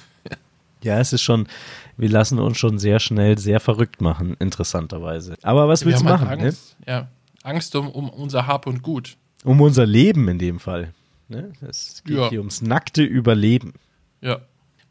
Ja, 0.83 0.99
es 0.99 1.13
ist 1.13 1.21
schon, 1.21 1.47
wir 1.95 2.09
lassen 2.09 2.39
uns 2.39 2.57
schon 2.57 2.77
sehr 2.77 2.99
schnell 2.99 3.37
sehr 3.37 3.61
verrückt 3.61 4.01
machen, 4.01 4.35
interessanterweise. 4.39 5.35
Aber 5.41 5.69
was 5.69 5.85
willst 5.85 6.01
du 6.01 6.05
haben 6.05 6.11
machen? 6.11 6.27
Halt 6.27 6.41
Angst, 6.41 6.75
ne? 6.79 6.85
Ja, 6.91 7.07
Angst 7.41 7.73
um, 7.77 7.87
um 7.87 8.09
unser 8.09 8.47
Hab 8.47 8.67
und 8.67 8.83
Gut. 8.83 9.15
Um 9.45 9.61
unser 9.61 9.85
Leben 9.85 10.27
in 10.27 10.39
dem 10.39 10.59
Fall. 10.59 10.93
Ne? 11.33 11.51
Es 11.67 12.03
geht 12.05 12.15
Ja. 12.17 12.29
hier 12.29 12.39
ums 12.39 12.61
nackte 12.61 13.03
Überleben. 13.03 13.73
Ja. 14.21 14.39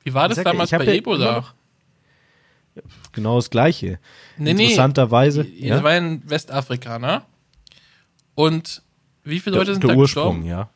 Wie 0.04 0.12
war 0.14 0.28
das 0.28 0.36
sag 0.36 0.46
ja, 0.46 0.52
damals 0.52 0.70
bei 0.70 0.84
ja 0.84 0.92
Ebola? 0.92 1.36
noch- 1.36 1.54
Genau 3.12 3.36
das 3.36 3.50
Gleiche. 3.50 3.98
Nee, 4.38 4.54
nee. 4.54 4.62
Interessanterweise. 4.64 5.44
Das 5.44 5.52
ja? 5.58 5.82
war 5.82 5.96
in 5.96 6.28
Westafrika, 6.28 6.98
ne? 6.98 7.22
Und 8.34 8.82
wie 9.24 9.40
viele 9.40 9.56
Leute 9.56 9.66
der, 9.66 9.74
sind 9.74 9.84
der 9.84 9.90
da 9.90 9.96
Ursprung, 9.96 10.42
gestorben? 10.42 10.46
ja. 10.46 10.70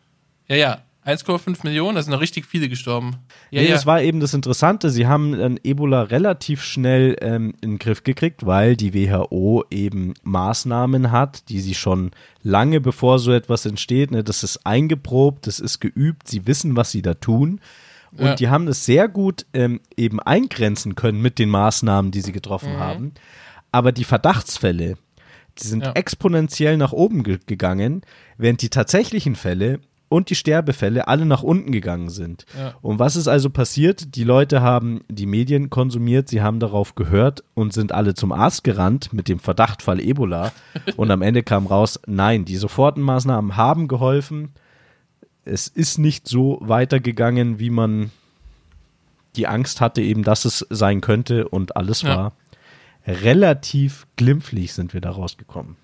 Ja, 0.49 0.57
ja. 0.57 0.83
1,5 1.07 1.59
Millionen, 1.63 1.95
da 1.95 2.03
sind 2.03 2.13
noch 2.13 2.21
richtig 2.21 2.47
viele 2.47 2.69
gestorben. 2.69 3.17
Ja, 3.53 3.63
nee, 3.63 3.69
ja. 3.69 3.75
das 3.75 3.87
war 3.87 4.03
eben 4.03 4.19
das 4.19 4.35
Interessante. 4.35 4.91
Sie 4.91 5.07
haben 5.07 5.39
dann 5.39 5.59
Ebola 5.63 6.03
relativ 6.03 6.63
schnell 6.63 7.17
ähm, 7.21 7.55
in 7.61 7.73
den 7.73 7.79
Griff 7.79 8.03
gekriegt, 8.03 8.45
weil 8.45 8.77
die 8.77 8.93
WHO 8.93 9.65
eben 9.71 10.15
Maßnahmen 10.25 11.13
hat, 11.13 11.49
die 11.49 11.61
sie 11.61 11.75
schon 11.75 12.11
lange 12.43 12.81
bevor 12.81 13.19
so 13.21 13.33
etwas 13.33 13.67
entsteht, 13.67 14.11
ne, 14.11 14.25
das 14.25 14.43
ist 14.43 14.67
eingeprobt, 14.67 15.47
das 15.47 15.61
ist 15.61 15.79
geübt, 15.81 16.27
sie 16.29 16.47
wissen, 16.47 16.75
was 16.77 16.91
sie 16.91 17.03
da 17.03 17.15
tun. 17.15 17.61
Und 18.19 18.27
Ja. 18.27 18.35
die 18.35 18.49
haben 18.49 18.67
es 18.67 18.85
sehr 18.85 19.09
gut 19.09 19.47
ähm, 19.55 19.81
eben 19.97 20.19
eingrenzen 20.21 20.95
können 20.97 21.23
mit 21.23 21.39
den 21.39 21.51
Maßnahmen, 21.51 22.11
die 22.11 22.21
sie 22.21 22.33
getroffen 22.33 22.75
Mhm. 22.75 22.81
haben. 22.81 23.13
Aber 23.73 23.93
die 23.93 24.05
Verdachtsfälle, 24.05 24.97
die 25.63 25.67
sind 25.67 25.85
Ja. 25.85 25.93
exponentiell 25.93 26.77
nach 26.79 26.93
oben 26.93 27.23
ge 27.23 27.39
gegangen, 27.47 28.03
während 28.39 28.63
die 28.63 28.71
tatsächlichen 28.71 29.37
Fälle 29.37 29.81
und 30.09 30.31
die 30.31 30.35
Sterbefälle 30.35 31.09
alle 31.09 31.27
nach 31.27 31.43
unten 31.43 31.73
gegangen 31.73 32.11
sind. 32.11 32.47
Ja. 32.57 32.75
Und 32.81 32.99
was 32.99 33.17
ist 33.17 33.27
also 33.29 33.51
passiert? 33.51 34.15
Die 34.15 34.25
Leute 34.25 34.61
haben 34.63 35.01
die 35.09 35.27
Medien 35.27 35.69
konsumiert, 35.71 36.29
sie 36.29 36.43
haben 36.43 36.61
darauf 36.61 36.95
gehört 36.95 37.43
und 37.55 37.73
sind 37.73 37.93
alle 37.93 38.15
zum 38.15 38.33
Arzt 38.33 38.63
gerannt 38.65 39.13
mit 39.13 39.29
dem 39.29 39.39
Verdachtfall 39.39 40.01
Ebola. 40.01 40.53
und 40.97 41.11
am 41.11 41.23
Ende 41.23 41.43
kam 41.43 41.67
raus, 41.67 42.01
nein, 42.07 42.45
die 42.45 42.57
Sofortenmaßnahmen 42.57 43.57
haben 43.57 43.89
geholfen. 43.89 44.51
Es 45.45 45.69
ist 45.69 45.99
nicht 45.99 46.29
so 46.29 46.59
weitergegangen, 46.61 47.59
wie 47.59 47.71
man 47.71 48.11
die 49.37 49.47
Angst 49.47 49.81
hatte, 49.81 50.01
eben, 50.03 50.23
dass 50.23 50.45
es 50.45 50.67
sein 50.71 51.01
könnte 51.01 51.49
und 51.49 51.77
alles 51.77 52.03
Ja. 52.03 52.17
war. 52.17 52.33
Relativ 53.07 54.07
glimpflich 54.17 54.73
sind 54.73 54.93
wir 54.95 55.01
da 55.01 55.11
rausgekommen. 55.11 55.77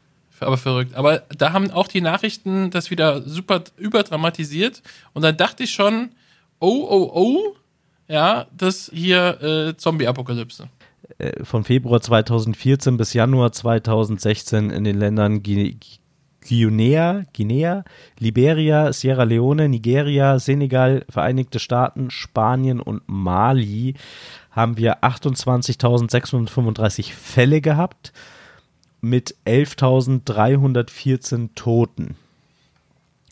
Aber 0.42 0.57
verrückt. 0.57 0.94
Aber 0.94 1.22
da 1.37 1.52
haben 1.52 1.70
auch 1.70 1.88
die 1.88 2.00
Nachrichten 2.00 2.70
das 2.70 2.90
wieder 2.90 3.22
super 3.22 3.62
überdramatisiert. 3.76 4.83
Und 5.12 5.22
dann 5.22 5.37
dachte 5.37 5.64
ich 5.64 5.72
schon, 5.72 6.11
oh, 6.59 6.87
oh, 6.88 7.11
oh, 7.14 7.55
ja, 8.09 8.46
das 8.57 8.90
hier 8.92 9.40
äh, 9.42 9.76
Zombie-Apokalypse. 9.76 10.68
Äh, 11.18 11.44
Von 11.44 11.64
Februar 11.64 12.00
2014 12.00 12.96
bis 12.96 13.12
Januar 13.14 13.52
2016 13.52 14.70
in 14.70 14.85
den 14.85 14.98
Ländern 14.98 15.42
Gui- 15.42 15.76
Guinea, 16.46 17.24
Guinea, 17.33 17.85
Liberia, 18.18 18.92
Sierra 18.92 19.22
Leone, 19.22 19.68
Nigeria, 19.68 20.40
Senegal, 20.40 21.05
Vereinigte 21.09 21.61
Staaten, 21.61 22.11
Spanien 22.11 22.81
und 22.81 23.02
Mali 23.07 23.94
haben 24.50 24.76
wir 24.76 25.05
28.635 25.05 27.12
Fälle 27.12 27.61
gehabt 27.61 28.12
mit 29.02 29.34
11.314 29.46 31.50
Toten. 31.54 32.16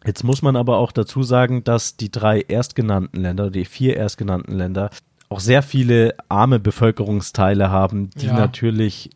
Jetzt 0.04 0.24
muss 0.24 0.42
man 0.42 0.56
aber 0.56 0.76
auch 0.78 0.92
dazu 0.92 1.22
sagen, 1.22 1.62
dass 1.64 1.96
die 1.96 2.10
drei 2.10 2.40
erstgenannten 2.40 3.20
Länder, 3.20 3.50
die 3.50 3.64
vier 3.64 3.96
erstgenannten 3.96 4.52
Länder, 4.56 4.90
auch 5.28 5.40
sehr 5.40 5.62
viele 5.62 6.14
arme 6.28 6.58
Bevölkerungsteile 6.58 7.70
haben, 7.70 8.10
die 8.16 8.26
Ja. 8.26 8.32
natürlich 8.34 9.10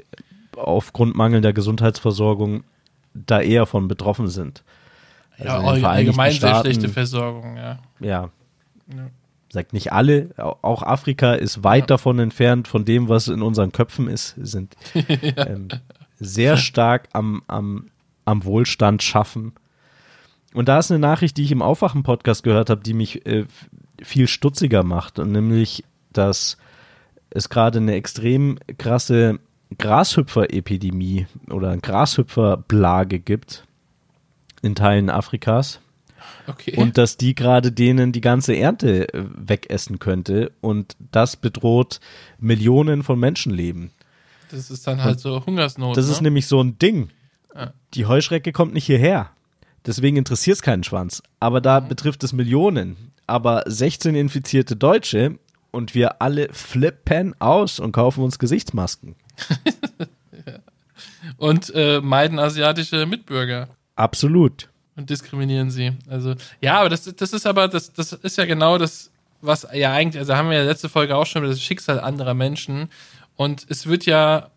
aufgrund 0.56 1.16
mangelnder 1.16 1.52
Gesundheitsversorgung 1.52 2.62
da 3.14 3.40
eher 3.40 3.66
von 3.66 3.88
betroffen 3.88 4.28
sind. 4.28 4.62
Also 5.38 5.80
ja, 5.80 5.88
allgemein 5.88 6.30
sehr 6.32 6.60
schlechte 6.60 6.88
Versorgung, 6.88 7.56
ja. 7.56 7.78
Ja. 8.00 8.30
Ja. 8.94 9.08
Sagt 9.48 9.72
nicht 9.72 9.92
alle, 9.92 10.30
au- 10.36 10.56
auch 10.62 10.82
Afrika 10.82 11.34
ist 11.34 11.64
weit 11.64 11.84
Ja. 11.84 11.86
davon 11.86 12.18
entfernt 12.20 12.68
von 12.68 12.84
dem, 12.84 13.08
was 13.08 13.26
in 13.28 13.40
unseren 13.42 13.72
Köpfen 13.72 14.08
ist, 14.08 14.34
sind 14.36 14.76
ähm, 15.36 15.68
sehr 16.24 16.56
stark 16.56 17.08
am, 17.12 17.42
am, 17.46 17.86
am 18.24 18.44
Wohlstand 18.44 19.02
schaffen. 19.02 19.52
Und 20.52 20.68
da 20.68 20.78
ist 20.78 20.90
eine 20.90 21.00
Nachricht, 21.00 21.36
die 21.36 21.44
ich 21.44 21.52
im 21.52 21.62
Aufwachen-Podcast 21.62 22.42
gehört 22.42 22.70
habe, 22.70 22.82
die 22.82 22.94
mich 22.94 23.26
äh, 23.26 23.46
viel 24.02 24.28
stutziger 24.28 24.82
macht, 24.84 25.18
und 25.18 25.32
nämlich, 25.32 25.84
dass 26.12 26.56
es 27.30 27.48
gerade 27.48 27.78
eine 27.78 27.94
extrem 27.94 28.58
krasse 28.78 29.40
Grashüpfer-Epidemie 29.76 31.26
oder 31.50 31.76
Grashüpfer-Plage 31.76 33.18
gibt 33.18 33.64
in 34.62 34.74
Teilen 34.74 35.10
Afrikas 35.10 35.80
Okay. 36.46 36.76
und 36.76 36.98
dass 36.98 37.16
die 37.16 37.34
gerade 37.34 37.72
denen 37.72 38.12
die 38.12 38.20
ganze 38.20 38.56
Ernte 38.56 39.12
äh, 39.12 39.24
wegessen 39.34 39.98
könnte 39.98 40.52
und 40.60 40.96
das 41.12 41.36
bedroht 41.36 42.00
Millionen 42.38 43.02
von 43.02 43.18
Menschenleben. 43.18 43.90
Das 44.50 44.70
ist 44.70 44.86
dann 44.86 45.02
halt 45.02 45.20
so 45.20 45.44
Hungersnot. 45.46 45.96
Das 45.96 46.06
ne? 46.06 46.12
ist 46.12 46.20
nämlich 46.22 46.46
so 46.46 46.60
ein 46.62 46.78
Ding. 46.78 47.10
Die 47.94 48.06
Heuschrecke 48.06 48.52
kommt 48.52 48.74
nicht 48.74 48.86
hierher. 48.86 49.30
Deswegen 49.86 50.16
interessiert 50.16 50.56
es 50.56 50.62
keinen 50.62 50.82
Schwanz. 50.82 51.22
Aber 51.40 51.60
da 51.60 51.80
Mhm. 51.80 51.88
betrifft 51.88 52.24
es 52.24 52.32
Millionen. 52.32 53.12
Aber 53.26 53.62
16 53.66 54.14
infizierte 54.14 54.76
Deutsche 54.76 55.38
und 55.70 55.94
wir 55.94 56.20
alle 56.20 56.48
flippen 56.52 57.34
aus 57.40 57.78
und 57.80 57.92
kaufen 57.92 58.22
uns 58.24 58.38
Gesichtsmasken. 58.38 59.14
Und 61.38 61.74
äh, 61.74 62.00
meiden 62.00 62.38
asiatische 62.38 63.06
Mitbürger. 63.06 63.68
Absolut. 63.96 64.68
und 64.96 65.10
diskriminieren 65.10 65.70
sie. 65.70 65.92
Also, 66.08 66.34
ja, 66.60 66.78
aber 66.80 66.88
das, 66.88 67.02
das 67.16 67.32
ist 67.32 67.46
aber, 67.46 67.66
das, 67.66 67.92
das 67.92 68.12
ist 68.12 68.36
ja 68.38 68.44
genau 68.44 68.78
das, 68.78 69.10
was 69.40 69.66
ja 69.72 69.92
eigentlich, 69.92 70.20
also 70.20 70.36
haben 70.36 70.50
wir 70.50 70.58
ja 70.58 70.64
letzte 70.64 70.88
Folge 70.88 71.16
auch 71.16 71.26
schon 71.26 71.42
über 71.42 71.50
das 71.50 71.60
Schicksal 71.60 71.98
anderer 71.98 72.34
Menschen. 72.34 72.88
Und 73.36 73.66
es 73.68 73.86
wird 73.86 74.06
ja, 74.06 74.50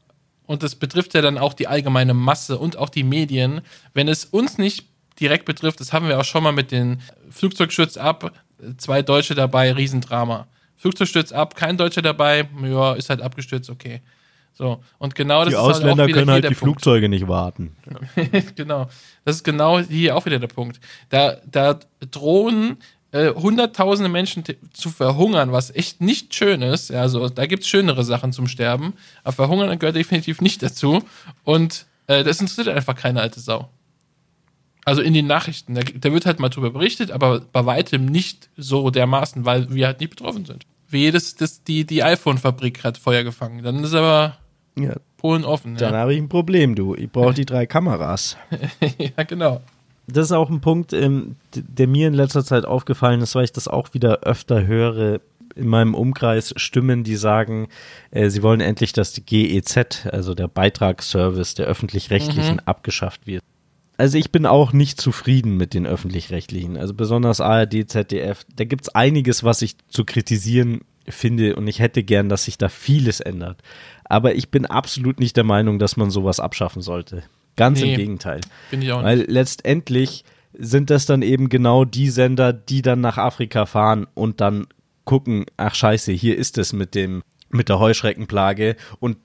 und 0.45 0.63
das 0.63 0.75
betrifft 0.75 1.13
ja 1.13 1.21
dann 1.21 1.37
auch 1.37 1.53
die 1.53 1.67
allgemeine 1.67 2.13
Masse 2.13 2.57
und 2.57 2.77
auch 2.77 2.89
die 2.89 3.03
Medien, 3.03 3.61
wenn 3.93 4.07
es 4.07 4.25
uns 4.25 4.57
nicht 4.57 4.85
direkt 5.19 5.45
betrifft, 5.45 5.79
das 5.79 5.93
haben 5.93 6.07
wir 6.07 6.19
auch 6.19 6.25
schon 6.25 6.43
mal 6.43 6.51
mit 6.51 6.71
den 6.71 7.01
Flugzeug 7.29 7.71
stürzt 7.71 7.97
ab, 7.97 8.31
zwei 8.77 9.01
Deutsche 9.01 9.35
dabei, 9.35 9.71
Riesendrama. 9.73 10.47
Flugzeug 10.75 11.07
stürzt 11.07 11.33
ab, 11.33 11.55
kein 11.55 11.77
Deutscher 11.77 12.03
dabei, 12.03 12.47
ja, 12.63 12.93
ist 12.93 13.09
halt 13.09 13.21
abgestürzt, 13.21 13.69
okay. 13.69 14.01
So, 14.53 14.81
und 14.97 15.13
genau 15.13 15.45
das 15.45 15.49
die 15.49 15.53
ist 15.53 15.61
halt 15.61 15.75
Ausländer 15.75 16.03
auch 16.03 16.07
wieder 16.07 16.17
können 16.17 16.31
halt 16.31 16.43
die 16.43 16.47
Punkt. 16.47 16.59
Flugzeuge 16.59 17.09
nicht 17.09 17.27
warten. 17.27 17.75
genau. 18.55 18.89
Das 19.23 19.35
ist 19.35 19.43
genau 19.43 19.79
hier 19.79 20.15
auch 20.15 20.25
wieder 20.25 20.39
der 20.39 20.47
Punkt. 20.47 20.79
Da, 21.09 21.37
da 21.45 21.79
drohen 22.09 22.77
äh, 23.11 23.33
hunderttausende 23.33 24.09
Menschen 24.09 24.43
zu 24.73 24.89
verhungern, 24.89 25.51
was 25.51 25.73
echt 25.73 26.01
nicht 26.01 26.35
schön 26.35 26.61
ist. 26.61 26.89
Ja, 26.89 27.01
also 27.01 27.29
da 27.29 27.45
gibt 27.45 27.63
es 27.63 27.69
schönere 27.69 28.03
Sachen 28.03 28.33
zum 28.33 28.47
Sterben, 28.47 28.93
aber 29.23 29.33
verhungern 29.33 29.79
gehört 29.79 29.95
definitiv 29.95 30.41
nicht 30.41 30.61
dazu. 30.61 31.03
Und 31.43 31.85
äh, 32.07 32.23
das 32.23 32.41
interessiert 32.41 32.67
einfach 32.67 32.95
keine 32.95 33.21
alte 33.21 33.39
Sau. 33.39 33.69
Also 34.85 35.01
in 35.01 35.13
den 35.13 35.27
Nachrichten, 35.27 35.75
da, 35.75 35.81
da 35.81 36.13
wird 36.13 36.25
halt 36.25 36.39
mal 36.39 36.49
drüber 36.49 36.71
berichtet, 36.71 37.11
aber 37.11 37.41
bei 37.41 37.65
weitem 37.65 38.05
nicht 38.05 38.49
so 38.55 38.89
dermaßen, 38.89 39.43
weil 39.45 39.73
wir 39.73 39.85
halt 39.87 39.99
nicht 39.99 40.11
betroffen 40.11 40.45
sind. 40.45 40.65
Wie 40.89 40.99
jedes, 40.99 41.35
das, 41.35 41.63
die, 41.63 41.85
die 41.85 42.03
iPhone-Fabrik 42.03 42.85
hat 42.85 42.97
Feuer 42.97 43.23
gefangen. 43.23 43.63
Dann 43.63 43.83
ist 43.83 43.93
aber 43.93 44.37
Ja, 44.77 44.95
Polen 45.17 45.43
offen. 45.43 45.75
dann 45.75 45.93
Ja, 45.93 45.99
habe 45.99 46.13
ich 46.13 46.19
ein 46.21 46.29
Problem, 46.29 46.75
du. 46.75 46.95
Ich 46.95 47.09
brauche 47.09 47.33
die 47.33 47.45
drei 47.45 47.65
Kameras. 47.65 48.37
ja 48.97 49.23
genau. 49.23 49.61
Das 50.07 50.25
ist 50.25 50.31
auch 50.31 50.49
ein 50.49 50.61
Punkt, 50.61 50.93
ähm, 50.93 51.35
der 51.53 51.87
mir 51.87 52.07
in 52.07 52.13
letzter 52.13 52.43
Zeit 52.43 52.65
aufgefallen 52.65 53.21
ist, 53.21 53.35
weil 53.35 53.43
ich 53.43 53.51
das 53.51 53.67
auch 53.67 53.93
wieder 53.93 54.21
öfter 54.21 54.65
höre. 54.65 55.19
in 55.55 55.67
meinem 55.67 55.95
Umkreis 55.95 56.53
Stimmen, 56.57 57.03
die 57.03 57.15
sagen, 57.15 57.67
äh, 58.11 58.29
sie 58.29 58.43
wollen 58.43 58.61
endlich, 58.61 58.93
dass 58.93 59.13
die 59.13 59.25
GEZ, 59.25 60.05
also 60.05 60.35
der 60.35 60.47
Beitragsservice 60.47 61.55
der 61.55 61.65
öffentlich-rechtlichen, 61.65 62.55
mhm. 62.55 62.61
abgeschafft 62.65 63.25
wird. 63.25 63.41
Also 63.97 64.19
ich 64.19 64.31
bin 64.31 64.45
auch 64.45 64.73
nicht 64.73 65.01
zufrieden 65.01 65.57
mit 65.57 65.73
den 65.73 65.87
öffentlich-rechtlichen. 65.87 66.77
Also 66.77 66.93
besonders 66.93 67.41
ARD, 67.41 67.89
ZDF. 67.89 68.45
Da 68.55 68.65
gibt's 68.65 68.89
einiges, 68.89 69.43
was 69.43 69.63
ich 69.63 69.75
zu 69.89 70.05
kritisieren 70.05 70.81
finde 71.09 71.55
und 71.55 71.67
ich 71.67 71.79
hätte 71.79 72.03
gern, 72.03 72.29
dass 72.29 72.45
sich 72.45 72.57
da 72.57 72.69
vieles 72.69 73.19
ändert. 73.19 73.61
Aber 74.03 74.35
ich 74.35 74.49
bin 74.49 74.65
absolut 74.65 75.19
nicht 75.19 75.35
der 75.35 75.43
Meinung, 75.43 75.79
dass 75.79 75.97
man 75.97 76.11
sowas 76.11 76.39
abschaffen 76.39 76.81
sollte. 76.81 77.23
Ganz 77.57 77.81
nee, 77.81 77.91
im 77.91 77.97
Gegenteil. 77.97 78.39
Bin 78.71 78.81
ich 78.81 78.91
auch 78.91 78.97
nicht. 78.97 79.05
Weil 79.05 79.25
letztendlich 79.27 80.23
sind 80.57 80.89
das 80.89 81.05
dann 81.05 81.21
eben 81.21 81.49
genau 81.49 81.83
die 81.83 82.09
Sender, 82.09 82.53
die 82.53 82.81
dann 82.81 83.01
nach 83.01 83.17
Afrika 83.17 83.65
fahren 83.65 84.07
und 84.13 84.39
dann 84.39 84.67
gucken, 85.03 85.45
ach 85.57 85.75
scheiße, 85.75 86.11
hier 86.13 86.37
ist 86.37 86.57
es 86.57 86.73
mit 86.73 86.95
dem, 86.95 87.23
mit 87.49 87.69
der 87.69 87.79
Heuschreckenplage 87.79 88.75
und 88.99 89.17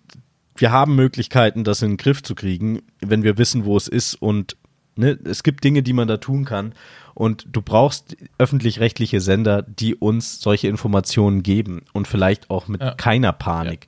wir 0.56 0.70
haben 0.70 0.94
Möglichkeiten, 0.94 1.64
das 1.64 1.82
in 1.82 1.92
den 1.92 1.96
Griff 1.96 2.22
zu 2.22 2.34
kriegen, 2.34 2.82
wenn 3.00 3.22
wir 3.22 3.38
wissen, 3.38 3.64
wo 3.64 3.76
es 3.76 3.88
ist 3.88 4.14
und 4.14 4.56
ne, 4.96 5.18
es 5.24 5.42
gibt 5.42 5.64
Dinge, 5.64 5.82
die 5.82 5.92
man 5.92 6.08
da 6.08 6.18
tun 6.18 6.44
kann 6.44 6.74
und 7.14 7.46
du 7.50 7.62
brauchst 7.62 8.16
öffentlich-rechtliche 8.38 9.20
Sender, 9.20 9.62
die 9.62 9.94
uns 9.94 10.40
solche 10.40 10.68
Informationen 10.68 11.42
geben 11.42 11.82
und 11.92 12.08
vielleicht 12.08 12.50
auch 12.50 12.68
mit 12.68 12.80
ja. 12.80 12.94
keiner 12.94 13.32
Panik. 13.32 13.86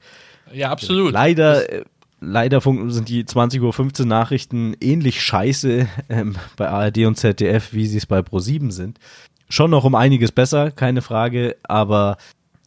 Ja, 0.48 0.54
ja 0.54 0.70
absolut. 0.70 1.12
Leider 1.12 1.62
das 1.62 1.84
leider 2.24 2.60
sind 2.60 3.08
die 3.08 3.24
20.15 3.24 4.00
Uhr 4.00 4.06
Nachrichten 4.06 4.76
ähnlich 4.80 5.22
scheiße 5.22 5.88
ähm, 6.08 6.36
bei 6.56 6.68
ARD 6.68 6.98
und 7.06 7.16
ZDF, 7.16 7.72
wie 7.72 7.86
sie 7.86 7.98
es 7.98 8.06
bei 8.06 8.20
Pro7 8.20 8.70
sind. 8.70 8.98
Schon 9.48 9.70
noch 9.70 9.84
um 9.84 9.94
einiges 9.94 10.32
besser, 10.32 10.70
keine 10.70 11.02
Frage, 11.02 11.56
aber 11.62 12.16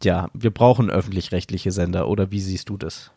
ja, 0.03 0.29
wir 0.33 0.51
brauchen 0.51 0.89
öffentlich-rechtliche 0.89 1.71
Sender, 1.71 2.07
oder 2.07 2.31
wie 2.31 2.39
siehst 2.39 2.69
du 2.69 2.77
das? 2.77 3.11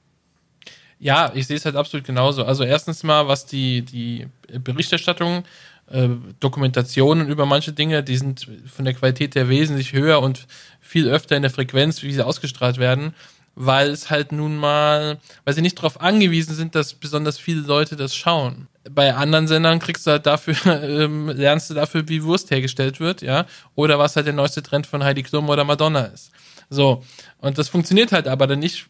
Ja, 0.98 1.32
ich 1.34 1.46
sehe 1.46 1.56
es 1.56 1.64
halt 1.64 1.76
absolut 1.76 2.06
genauso. 2.06 2.44
Also 2.44 2.64
erstens 2.64 3.02
mal, 3.02 3.28
was 3.28 3.46
die, 3.46 3.82
die 3.82 4.26
Berichterstattung, 4.58 5.44
äh, 5.90 6.08
Dokumentationen 6.40 7.28
über 7.28 7.46
manche 7.46 7.72
Dinge, 7.72 8.02
die 8.02 8.16
sind 8.16 8.48
von 8.66 8.84
der 8.84 8.94
Qualität 8.94 9.34
her 9.34 9.48
wesentlich 9.48 9.92
höher 9.92 10.20
und 10.20 10.46
viel 10.80 11.08
öfter 11.08 11.36
in 11.36 11.42
der 11.42 11.50
Frequenz, 11.50 12.02
wie 12.02 12.12
sie 12.12 12.24
ausgestrahlt 12.24 12.78
werden 12.78 13.14
weil 13.54 13.90
es 13.90 14.10
halt 14.10 14.32
nun 14.32 14.56
mal, 14.56 15.18
weil 15.44 15.54
sie 15.54 15.62
nicht 15.62 15.78
darauf 15.78 16.00
angewiesen 16.00 16.54
sind, 16.54 16.74
dass 16.74 16.94
besonders 16.94 17.38
viele 17.38 17.60
Leute 17.60 17.96
das 17.96 18.14
schauen. 18.14 18.68
Bei 18.90 19.14
anderen 19.14 19.48
Sendern 19.48 19.78
kriegst 19.78 20.06
du 20.06 20.12
halt 20.12 20.26
dafür, 20.26 20.56
ähm, 20.82 21.28
lernst 21.28 21.70
du 21.70 21.74
dafür, 21.74 22.08
wie 22.08 22.22
Wurst 22.24 22.50
hergestellt 22.50 23.00
wird, 23.00 23.22
ja, 23.22 23.46
oder 23.74 23.98
was 23.98 24.16
halt 24.16 24.26
der 24.26 24.34
neueste 24.34 24.62
Trend 24.62 24.86
von 24.86 25.04
Heidi 25.04 25.22
Klum 25.22 25.48
oder 25.48 25.64
Madonna 25.64 26.04
ist. 26.04 26.30
So. 26.70 27.04
Und 27.38 27.58
das 27.58 27.68
funktioniert 27.68 28.12
halt 28.12 28.28
aber 28.28 28.46
dann 28.46 28.60
nicht, 28.60 28.86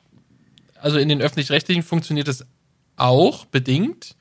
also 0.80 0.98
in 0.98 1.08
den 1.08 1.20
öffentlich-rechtlichen 1.20 1.82
funktioniert 1.82 2.28
es 2.28 2.46
auch 2.96 3.46
bedingt, 3.46 4.14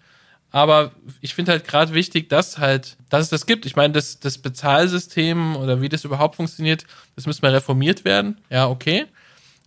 aber 0.51 0.93
ich 1.21 1.35
finde 1.35 1.51
halt 1.51 1.67
gerade 1.67 1.93
wichtig, 1.93 2.27
dass 2.29 2.57
halt, 2.57 2.97
dass 3.09 3.23
es 3.23 3.29
das 3.29 3.45
gibt. 3.45 3.67
Ich 3.67 3.75
meine, 3.75 3.93
das, 3.93 4.19
das 4.19 4.39
Bezahlsystem 4.39 5.55
oder 5.55 5.79
wie 5.81 5.89
das 5.89 6.05
überhaupt 6.05 6.37
funktioniert, 6.37 6.85
das 7.15 7.27
müsste 7.27 7.45
mal 7.45 7.53
reformiert 7.53 8.03
werden. 8.03 8.41
Ja, 8.49 8.67
okay 8.67 9.05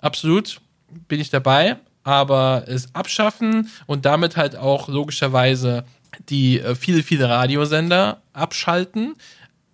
absolut 0.03 0.61
bin 1.09 1.21
ich 1.21 1.31
dabei, 1.31 1.77
aber 2.05 2.65
es 2.67 2.95
abschaffen 2.95 3.71
und 3.87 4.05
damit 4.05 4.37
halt 4.37 4.57
auch 4.57 4.89
logischerweise 4.89 5.85
die 6.29 6.61
äh, 6.61 6.75
viele, 6.75 7.03
viele 7.03 7.29
Radiosender 7.29 8.21
abschalten, 8.35 9.15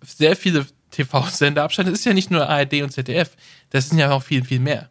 sehr 0.01 0.35
viele 0.35 0.65
TV-Sender 0.91 1.63
abschalten. 1.63 1.91
Das 1.91 1.99
ist 1.99 2.05
ja 2.05 2.13
nicht 2.13 2.31
nur 2.31 2.47
ARD 2.47 2.81
und 2.81 2.91
ZDF, 2.91 3.35
das 3.71 3.89
sind 3.89 3.97
ja 3.97 4.11
auch 4.11 4.23
viel, 4.23 4.45
viel 4.45 4.59
mehr. 4.59 4.89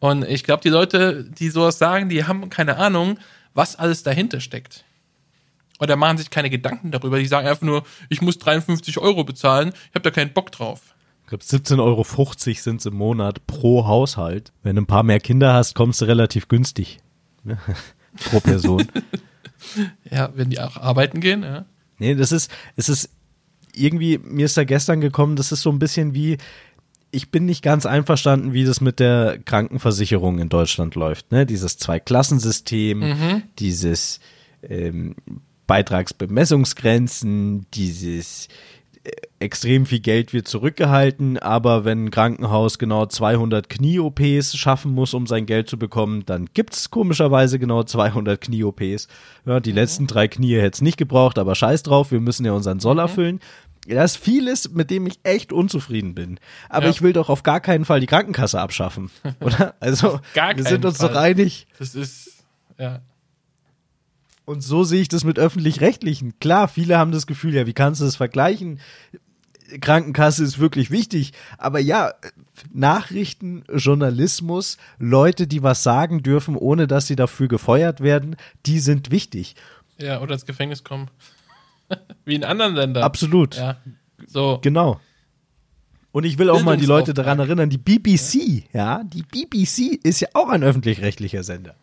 Und 0.00 0.24
ich 0.28 0.44
glaube, 0.44 0.62
die 0.62 0.68
Leute, 0.68 1.24
die 1.24 1.48
sowas 1.48 1.78
sagen, 1.78 2.08
die 2.08 2.24
haben 2.24 2.50
keine 2.50 2.76
Ahnung, 2.76 3.18
was 3.54 3.76
alles 3.76 4.02
dahinter 4.02 4.40
steckt. 4.40 4.84
Oder 5.80 5.96
machen 5.96 6.18
sich 6.18 6.30
keine 6.30 6.50
Gedanken 6.50 6.90
darüber. 6.90 7.18
Die 7.18 7.26
sagen 7.26 7.48
einfach 7.48 7.62
nur, 7.62 7.84
ich 8.08 8.20
muss 8.20 8.38
53 8.38 8.98
Euro 8.98 9.24
bezahlen, 9.24 9.68
ich 9.68 9.94
habe 9.94 10.02
da 10.02 10.10
keinen 10.10 10.32
Bock 10.32 10.52
drauf. 10.52 10.94
Ich 11.24 11.28
glaube, 11.28 11.42
17,50 11.42 11.80
Euro 11.80 12.04
sind 12.54 12.80
es 12.80 12.86
im 12.86 12.94
Monat 12.94 13.46
pro 13.46 13.86
Haushalt. 13.86 14.52
Wenn 14.62 14.76
du 14.76 14.82
ein 14.82 14.86
paar 14.86 15.02
mehr 15.02 15.20
Kinder 15.20 15.54
hast, 15.54 15.74
kommst 15.74 16.02
du 16.02 16.04
relativ 16.04 16.48
günstig. 16.48 16.98
Ne? 17.44 17.56
pro 18.30 18.40
Person. 18.40 18.86
ja, 20.10 20.30
wenn 20.34 20.50
die 20.50 20.60
auch 20.60 20.76
arbeiten 20.76 21.20
gehen, 21.20 21.42
ja. 21.42 21.64
Nee, 21.98 22.14
das 22.14 22.30
ist, 22.30 22.50
es 22.76 22.90
ist 22.90 23.08
irgendwie, 23.72 24.18
mir 24.18 24.44
ist 24.44 24.58
da 24.58 24.64
gestern 24.64 25.00
gekommen, 25.00 25.36
das 25.36 25.50
ist 25.50 25.62
so 25.62 25.70
ein 25.70 25.78
bisschen 25.78 26.12
wie, 26.12 26.36
ich 27.10 27.30
bin 27.30 27.46
nicht 27.46 27.62
ganz 27.62 27.86
einverstanden, 27.86 28.52
wie 28.52 28.64
das 28.64 28.82
mit 28.82 29.00
der 29.00 29.38
Krankenversicherung 29.44 30.40
in 30.40 30.50
Deutschland 30.50 30.94
läuft. 30.94 31.32
Ne? 31.32 31.46
Dieses 31.46 31.78
Zweiklassensystem, 31.78 32.98
mhm. 32.98 33.42
dieses 33.58 34.20
ähm, 34.62 35.16
Beitragsbemessungsgrenzen, 35.66 37.66
dieses 37.72 38.48
extrem 39.38 39.84
viel 39.84 40.00
Geld 40.00 40.32
wird 40.32 40.48
zurückgehalten, 40.48 41.38
aber 41.38 41.84
wenn 41.84 42.06
ein 42.06 42.10
Krankenhaus 42.10 42.78
genau 42.78 43.06
200 43.06 43.68
Knie-OPs 43.68 44.56
schaffen 44.56 44.92
muss, 44.92 45.12
um 45.12 45.26
sein 45.26 45.44
Geld 45.44 45.68
zu 45.68 45.78
bekommen, 45.78 46.24
dann 46.24 46.48
gibt's 46.54 46.90
komischerweise 46.90 47.58
genau 47.58 47.82
200 47.82 48.40
Knie-OPs. 48.40 49.08
Ja, 49.44 49.60
die 49.60 49.70
mhm. 49.70 49.76
letzten 49.76 50.06
drei 50.06 50.28
Knie 50.28 50.56
hätte 50.56 50.76
es 50.76 50.80
nicht 50.80 50.96
gebraucht, 50.96 51.38
aber 51.38 51.54
scheiß 51.54 51.82
drauf, 51.82 52.10
wir 52.10 52.20
müssen 52.20 52.46
ja 52.46 52.52
unseren 52.52 52.80
Soll 52.80 52.94
mhm. 52.94 53.00
erfüllen. 53.00 53.40
Das 53.86 54.12
ist 54.12 54.24
vieles, 54.24 54.70
mit 54.70 54.90
dem 54.90 55.06
ich 55.06 55.20
echt 55.24 55.52
unzufrieden 55.52 56.14
bin. 56.14 56.40
Aber 56.70 56.86
ja. 56.86 56.90
ich 56.90 57.02
will 57.02 57.12
doch 57.12 57.28
auf 57.28 57.42
gar 57.42 57.60
keinen 57.60 57.84
Fall 57.84 58.00
die 58.00 58.06
Krankenkasse 58.06 58.58
abschaffen, 58.58 59.10
oder? 59.40 59.74
Also, 59.80 60.20
wir 60.32 60.64
sind 60.64 60.86
uns 60.86 60.96
Fall. 60.96 61.08
doch 61.10 61.16
einig. 61.16 61.66
Das 61.78 61.94
ist, 61.94 62.44
ja. 62.78 63.02
Und 64.44 64.62
so 64.62 64.84
sehe 64.84 65.00
ich 65.00 65.08
das 65.08 65.24
mit 65.24 65.38
öffentlich-rechtlichen. 65.38 66.38
Klar, 66.38 66.68
viele 66.68 66.98
haben 66.98 67.12
das 67.12 67.26
Gefühl, 67.26 67.54
ja, 67.54 67.66
wie 67.66 67.72
kannst 67.72 68.00
du 68.00 68.04
das 68.04 68.16
vergleichen? 68.16 68.80
Krankenkasse 69.80 70.44
ist 70.44 70.58
wirklich 70.58 70.90
wichtig. 70.90 71.32
Aber 71.56 71.78
ja, 71.78 72.12
Nachrichten, 72.72 73.64
Journalismus, 73.74 74.76
Leute, 74.98 75.46
die 75.46 75.62
was 75.62 75.82
sagen 75.82 76.22
dürfen, 76.22 76.56
ohne 76.56 76.86
dass 76.86 77.06
sie 77.06 77.16
dafür 77.16 77.48
gefeuert 77.48 78.00
werden, 78.00 78.36
die 78.66 78.80
sind 78.80 79.10
wichtig. 79.10 79.56
Ja, 79.98 80.20
oder 80.20 80.34
ins 80.34 80.46
Gefängnis 80.46 80.84
kommen. 80.84 81.08
wie 82.24 82.34
in 82.34 82.44
anderen 82.44 82.74
Ländern. 82.74 83.02
Absolut. 83.02 83.56
Ja, 83.56 83.78
so. 84.26 84.58
Genau. 84.62 85.00
Und 86.12 86.24
ich 86.24 86.38
will 86.38 86.48
auch 86.48 86.62
mal 86.62 86.76
die 86.76 86.86
Leute 86.86 87.12
daran 87.12 87.40
erinnern, 87.40 87.70
die 87.70 87.78
BBC, 87.78 88.68
ja, 88.72 89.02
die 89.02 89.22
BBC 89.22 89.98
ist 90.00 90.20
ja 90.20 90.28
auch 90.34 90.48
ein 90.48 90.62
öffentlich-rechtlicher 90.62 91.42
Sender. 91.42 91.74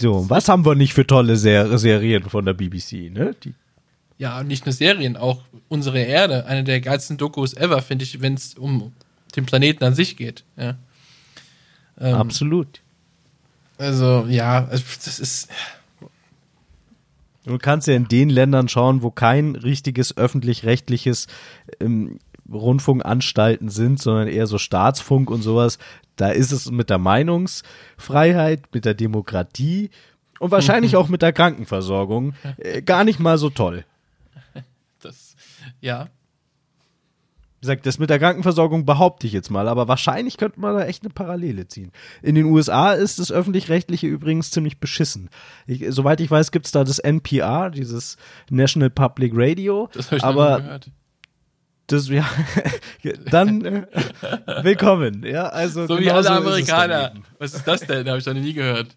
So, 0.00 0.30
was 0.30 0.48
haben 0.48 0.64
wir 0.64 0.76
nicht 0.76 0.94
für 0.94 1.06
tolle 1.06 1.36
Ser 1.36 1.76
Serien 1.78 2.22
von 2.22 2.44
der 2.44 2.54
BBC, 2.54 3.10
ne? 3.12 3.34
Die 3.42 3.54
ja, 4.18 4.42
nicht 4.42 4.66
nur 4.66 4.72
Serien, 4.72 5.16
auch 5.16 5.42
unsere 5.68 6.00
Erde, 6.00 6.46
eine 6.46 6.64
der 6.64 6.80
geilsten 6.80 7.16
Dokus 7.16 7.54
ever, 7.54 7.80
finde 7.82 8.04
ich, 8.04 8.20
wenn 8.20 8.34
es 8.34 8.54
um 8.54 8.92
den 9.36 9.46
Planeten 9.46 9.84
an 9.84 9.94
sich 9.94 10.16
geht. 10.16 10.44
Ja. 10.56 10.76
Ähm, 12.00 12.14
Absolut. 12.14 12.80
Also, 13.78 14.26
ja, 14.28 14.62
das 14.62 15.18
ist. 15.20 15.48
Du 17.44 17.58
kannst 17.58 17.86
ja 17.86 17.94
in 17.94 18.08
den 18.08 18.28
Ländern 18.28 18.68
schauen, 18.68 19.02
wo 19.02 19.10
kein 19.10 19.54
richtiges 19.54 20.16
öffentlich-rechtliches 20.16 21.28
ähm, 21.80 22.18
Rundfunkanstalten 22.52 23.68
sind, 23.68 24.00
sondern 24.00 24.28
eher 24.28 24.46
so 24.46 24.58
Staatsfunk 24.58 25.30
und 25.30 25.42
sowas. 25.42 25.78
Da 26.16 26.30
ist 26.30 26.52
es 26.52 26.70
mit 26.70 26.90
der 26.90 26.98
Meinungsfreiheit, 26.98 28.62
mit 28.72 28.84
der 28.84 28.94
Demokratie 28.94 29.90
und 30.38 30.50
wahrscheinlich 30.50 30.96
auch 30.96 31.08
mit 31.08 31.22
der 31.22 31.32
Krankenversorgung 31.32 32.34
äh, 32.56 32.82
gar 32.82 33.04
nicht 33.04 33.20
mal 33.20 33.38
so 33.38 33.50
toll. 33.50 33.84
Das, 35.00 35.36
ja. 35.80 36.08
Wie 37.58 37.62
gesagt, 37.62 37.86
das 37.86 37.98
mit 37.98 38.08
der 38.08 38.20
Krankenversorgung 38.20 38.86
behaupte 38.86 39.26
ich 39.26 39.32
jetzt 39.32 39.50
mal, 39.50 39.66
aber 39.66 39.88
wahrscheinlich 39.88 40.36
könnte 40.36 40.60
man 40.60 40.76
da 40.76 40.84
echt 40.84 41.02
eine 41.02 41.12
Parallele 41.12 41.66
ziehen. 41.66 41.90
In 42.22 42.36
den 42.36 42.44
USA 42.44 42.92
ist 42.92 43.18
das 43.18 43.32
öffentlich-rechtliche 43.32 44.06
übrigens 44.06 44.52
ziemlich 44.52 44.78
beschissen. 44.78 45.28
Ich, 45.66 45.84
soweit 45.88 46.20
ich 46.20 46.30
weiß, 46.30 46.52
gibt 46.52 46.66
es 46.66 46.72
da 46.72 46.84
das 46.84 47.00
NPR, 47.00 47.70
dieses 47.70 48.16
National 48.48 48.90
Public 48.90 49.32
Radio. 49.34 49.88
Das 49.92 50.06
habe 50.06 50.16
ich 50.18 50.24
aber 50.24 50.60
gehört. 50.60 50.90
Das, 51.88 52.06
ja, 52.10 52.28
dann 53.30 53.64
äh, 53.64 53.82
willkommen. 54.62 55.24
Ja, 55.24 55.48
also 55.48 55.86
so 55.86 55.98
wie 55.98 56.10
alle 56.10 56.30
Amerikaner. 56.30 57.14
Was 57.38 57.54
ist 57.54 57.66
das 57.66 57.80
denn? 57.80 58.06
Habe 58.06 58.18
ich 58.18 58.26
noch 58.26 58.34
nie 58.34 58.52
gehört. 58.52 58.88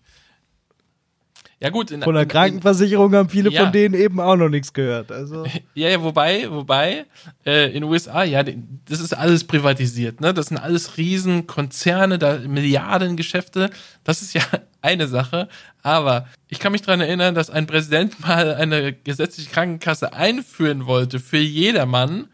Ja 1.61 1.69
gut. 1.69 1.89
In, 1.89 2.01
von 2.01 2.15
der 2.15 2.25
Krankenversicherung 2.25 3.13
in, 3.13 3.17
haben 3.17 3.29
viele 3.29 3.49
ja. 3.49 3.63
von 3.63 3.71
denen 3.71 3.95
eben 3.95 4.19
auch 4.19 4.35
noch 4.35 4.49
nichts 4.49 4.73
gehört. 4.73 5.09
Also. 5.09 5.45
Ja, 5.73 5.87
ja, 5.87 6.03
wobei, 6.03 6.51
wobei, 6.51 7.05
äh, 7.45 7.67
in 7.67 7.75
den 7.75 7.83
USA, 7.85 8.23
ja, 8.23 8.43
das 8.43 8.99
ist 8.99 9.13
alles 9.13 9.45
privatisiert. 9.45 10.19
Ne? 10.19 10.33
Das 10.33 10.47
sind 10.47 10.57
alles 10.57 10.97
Riesenkonzerne, 10.97 12.19
da 12.19 12.39
Milliardengeschäfte. 12.39 13.69
Das 14.03 14.21
ist 14.21 14.33
ja 14.33 14.41
eine 14.81 15.07
Sache. 15.07 15.47
Aber 15.81 16.27
ich 16.49 16.59
kann 16.59 16.73
mich 16.73 16.81
daran 16.81 16.99
erinnern, 16.99 17.35
dass 17.35 17.49
ein 17.49 17.67
Präsident 17.67 18.19
mal 18.19 18.53
eine 18.53 18.91
gesetzliche 18.91 19.49
Krankenkasse 19.49 20.11
einführen 20.11 20.87
wollte 20.87 21.21
für 21.21 21.37
jedermann 21.37 22.27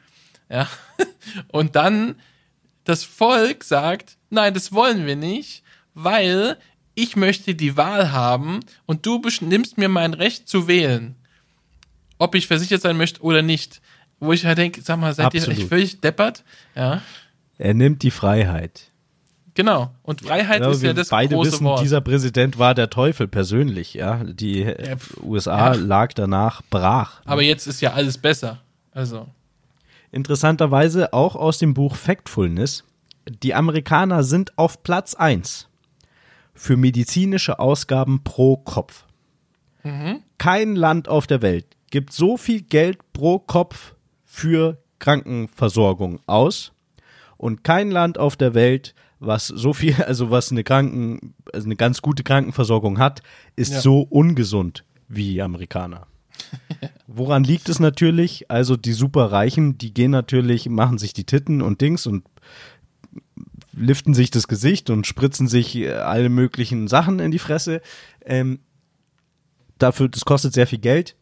ja. 0.50 0.68
Und 1.52 1.76
dann 1.76 2.16
das 2.84 3.04
Volk 3.04 3.64
sagt, 3.64 4.18
nein, 4.30 4.54
das 4.54 4.72
wollen 4.72 5.06
wir 5.06 5.16
nicht, 5.16 5.64
weil 5.94 6.58
ich 6.96 7.16
möchte 7.16 7.54
die 7.54 7.78
Wahl 7.78 8.12
haben 8.12 8.62
und 8.88 9.06
du 9.06 9.22
nimmst 9.42 9.78
mir 9.78 9.90
mein 9.90 10.16
Recht 10.16 10.50
zu 10.50 10.68
wählen, 10.68 11.16
ob 12.18 12.34
ich 12.34 12.48
versichert 12.48 12.82
sein 12.82 12.98
möchte 12.98 13.22
oder 13.22 13.44
nicht. 13.44 13.82
Wo 14.20 14.34
ich 14.34 14.46
halt 14.46 14.58
denke, 14.58 14.82
sag 14.82 14.98
mal, 14.98 15.14
seid 15.14 15.28
Absolut. 15.28 15.48
ihr 15.50 15.62
echt 15.62 15.70
völlig 15.70 16.02
deppert? 16.02 16.44
Ja. 16.76 17.04
Er 17.60 17.74
nimmt 17.76 18.02
die 18.02 18.10
Freiheit. 18.10 18.90
Genau. 19.54 19.92
Und 20.02 20.22
Freiheit 20.22 20.62
ja, 20.62 20.72
ist 20.72 20.82
ja 20.82 20.94
das 20.94 21.10
beide 21.10 21.36
große 21.36 21.52
wissen, 21.52 21.66
Wort. 21.66 21.84
dieser 21.84 22.02
Präsident 22.02 22.58
war 22.58 22.74
der 22.74 22.90
Teufel 22.90 23.28
persönlich, 23.28 23.94
ja. 23.94 24.24
Die 24.24 24.62
ja, 24.62 24.96
USA 25.22 25.74
ja. 25.74 25.80
lag 25.80 26.14
danach 26.14 26.64
brach. 26.70 27.22
Aber 27.26 27.44
jetzt 27.44 27.68
ist 27.68 27.82
ja 27.82 27.94
alles 27.94 28.18
besser. 28.18 28.60
Also. 28.92 29.28
Interessanterweise 30.18 31.14
auch 31.14 31.36
aus 31.36 31.60
dem 31.60 31.76
Buch 31.76 31.96
Factfulness. 31.96 32.84
Die 33.44 33.54
Amerikaner 33.54 34.24
sind 34.24 34.58
auf 34.58 34.82
Platz 34.82 35.14
1 35.14 35.70
für 36.56 36.76
medizinische 36.76 37.60
Ausgaben 37.60 38.24
pro 38.24 38.58
Kopf. 38.58 39.06
Mhm. 39.84 40.24
Kein 40.40 40.76
Land 40.76 41.08
auf 41.08 41.28
der 41.28 41.44
Welt 41.44 41.68
gibt 41.92 42.14
so 42.14 42.36
viel 42.36 42.62
Geld 42.64 42.98
pro 43.14 43.38
Kopf 43.38 43.94
für 44.26 44.82
Krankenversorgung 44.98 46.20
aus 46.26 46.72
und 47.38 47.64
kein 47.64 47.92
Land 47.92 48.18
auf 48.18 48.36
der 48.36 48.56
Welt, 48.56 48.96
was 49.20 49.46
so 49.46 49.72
viel, 49.72 50.02
also 50.08 50.32
was 50.32 50.52
eine 50.52 50.64
Kranken, 50.64 51.36
also 51.54 51.68
eine 51.68 51.76
ganz 51.76 52.02
gute 52.02 52.24
Krankenversorgung 52.24 52.98
hat, 52.98 53.22
ist 53.56 53.74
ja. 53.74 53.82
so 53.82 54.02
ungesund 54.02 54.84
wie 55.08 55.34
die 55.34 55.44
Amerikaner. 55.44 56.08
Woran 57.08 57.44
liegt 57.44 57.70
es 57.70 57.80
natürlich? 57.80 58.50
Also 58.52 58.76
die 58.76 58.94
Superreichen, 58.94 59.78
die 59.78 59.94
gehen 59.94 60.12
natürlich, 60.12 60.70
machen 60.70 60.98
sich 60.98 61.14
die 61.14 61.24
Titten 61.24 61.62
und 61.62 61.82
Dings 61.82 62.06
und 62.06 62.24
liften 63.74 64.14
sich 64.14 64.32
das 64.32 64.48
Gesicht 64.48 64.90
und 64.90 65.08
spritzen 65.08 65.48
sich 65.48 65.76
äh, 65.76 65.92
alle 65.94 66.30
möglichen 66.30 66.88
Sachen 66.88 67.20
in 67.20 67.32
die 67.32 67.40
Fresse. 67.40 67.82
Ähm, 68.26 68.60
dafür, 69.78 70.10
das 70.10 70.26
kostet 70.26 70.54
sehr 70.54 70.68
viel 70.68 70.80
Geld. 70.80 71.16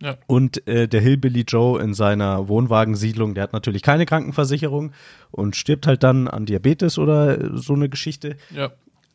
Ja. 0.00 0.16
Und 0.26 0.66
äh, 0.68 0.86
der 0.86 1.00
Hillbilly 1.00 1.44
Joe 1.46 1.82
in 1.82 1.92
seiner 1.92 2.48
Wohnwagensiedlung, 2.48 3.34
der 3.34 3.42
hat 3.42 3.52
natürlich 3.52 3.82
keine 3.82 4.06
Krankenversicherung 4.06 4.92
und 5.32 5.56
stirbt 5.56 5.86
halt 5.86 6.04
dann 6.04 6.28
an 6.28 6.46
Diabetes 6.46 6.98
oder 6.98 7.56
so 7.58 7.74
eine 7.74 7.88
Geschichte. 7.88 8.36
Ja. 8.54 8.70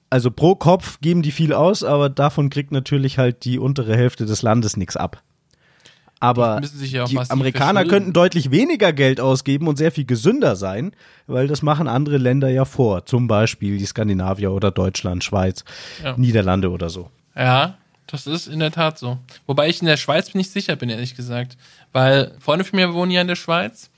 Also 0.09 0.29
pro 0.29 0.55
Kopf 0.55 0.99
geben 0.99 1.21
die 1.21 1.31
viel 1.31 1.53
aus, 1.53 1.83
aber 1.83 2.09
davon 2.09 2.49
kriegt 2.49 2.71
natürlich 2.71 3.17
halt 3.17 3.45
die 3.45 3.59
untere 3.59 3.95
Hälfte 3.95 4.25
des 4.25 4.41
Landes 4.41 4.77
nichts 4.77 4.97
ab. 4.97 5.23
Aber 6.23 6.61
ja 6.79 7.03
die 7.03 7.19
Amerikaner 7.19 7.83
könnten 7.83 8.13
deutlich 8.13 8.49
weniger 8.49 8.93
Geld 8.93 9.19
ausgeben 9.19 9.67
und 9.67 9.75
sehr 9.75 9.91
viel 9.91 10.05
gesünder 10.05 10.55
sein, 10.55 10.93
weil 11.27 11.49
das 11.49 11.61
machen 11.61 11.89
andere 11.89 12.15
Länder 12.15 12.47
ja 12.47 12.63
vor. 12.63 13.05
Zum 13.05 13.27
Beispiel 13.27 13.77
die 13.77 13.85
Skandinavier 13.85 14.53
oder 14.53 14.71
Deutschland, 14.71 15.25
Schweiz, 15.25 15.65
ja. 16.01 16.15
Niederlande 16.15 16.71
oder 16.71 16.89
so. 16.89 17.09
Ja, 17.35 17.77
das 18.07 18.25
ist 18.25 18.47
in 18.47 18.59
der 18.59 18.71
Tat 18.71 18.97
so. 18.97 19.17
Wobei 19.47 19.67
ich 19.67 19.81
in 19.81 19.87
der 19.87 19.97
Schweiz 19.97 20.33
nicht 20.33 20.49
sicher 20.49 20.77
bin, 20.77 20.87
ehrlich 20.87 21.17
gesagt. 21.17 21.57
Weil 21.91 22.31
Freunde 22.39 22.63
von 22.63 22.77
mir 22.77 22.93
wohnen 22.93 23.11
ja 23.11 23.19
in 23.19 23.27
der 23.27 23.35
Schweiz 23.35 23.89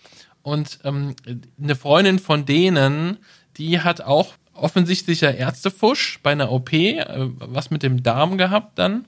und 0.42 0.80
ähm, 0.84 1.14
eine 1.62 1.76
Freundin 1.76 2.18
von 2.18 2.44
denen, 2.44 3.20
die 3.58 3.82
hat 3.82 4.02
auch 4.02 4.34
offensichtlicher 4.56 5.36
Ärztefusch 5.36 6.20
bei 6.24 6.32
einer 6.32 6.52
OP, 6.52 6.74
äh, 6.74 7.06
was 7.38 7.70
mit 7.70 7.84
dem 7.84 8.02
Darm 8.02 8.40
gehabt 8.40 8.80
dann 8.80 9.06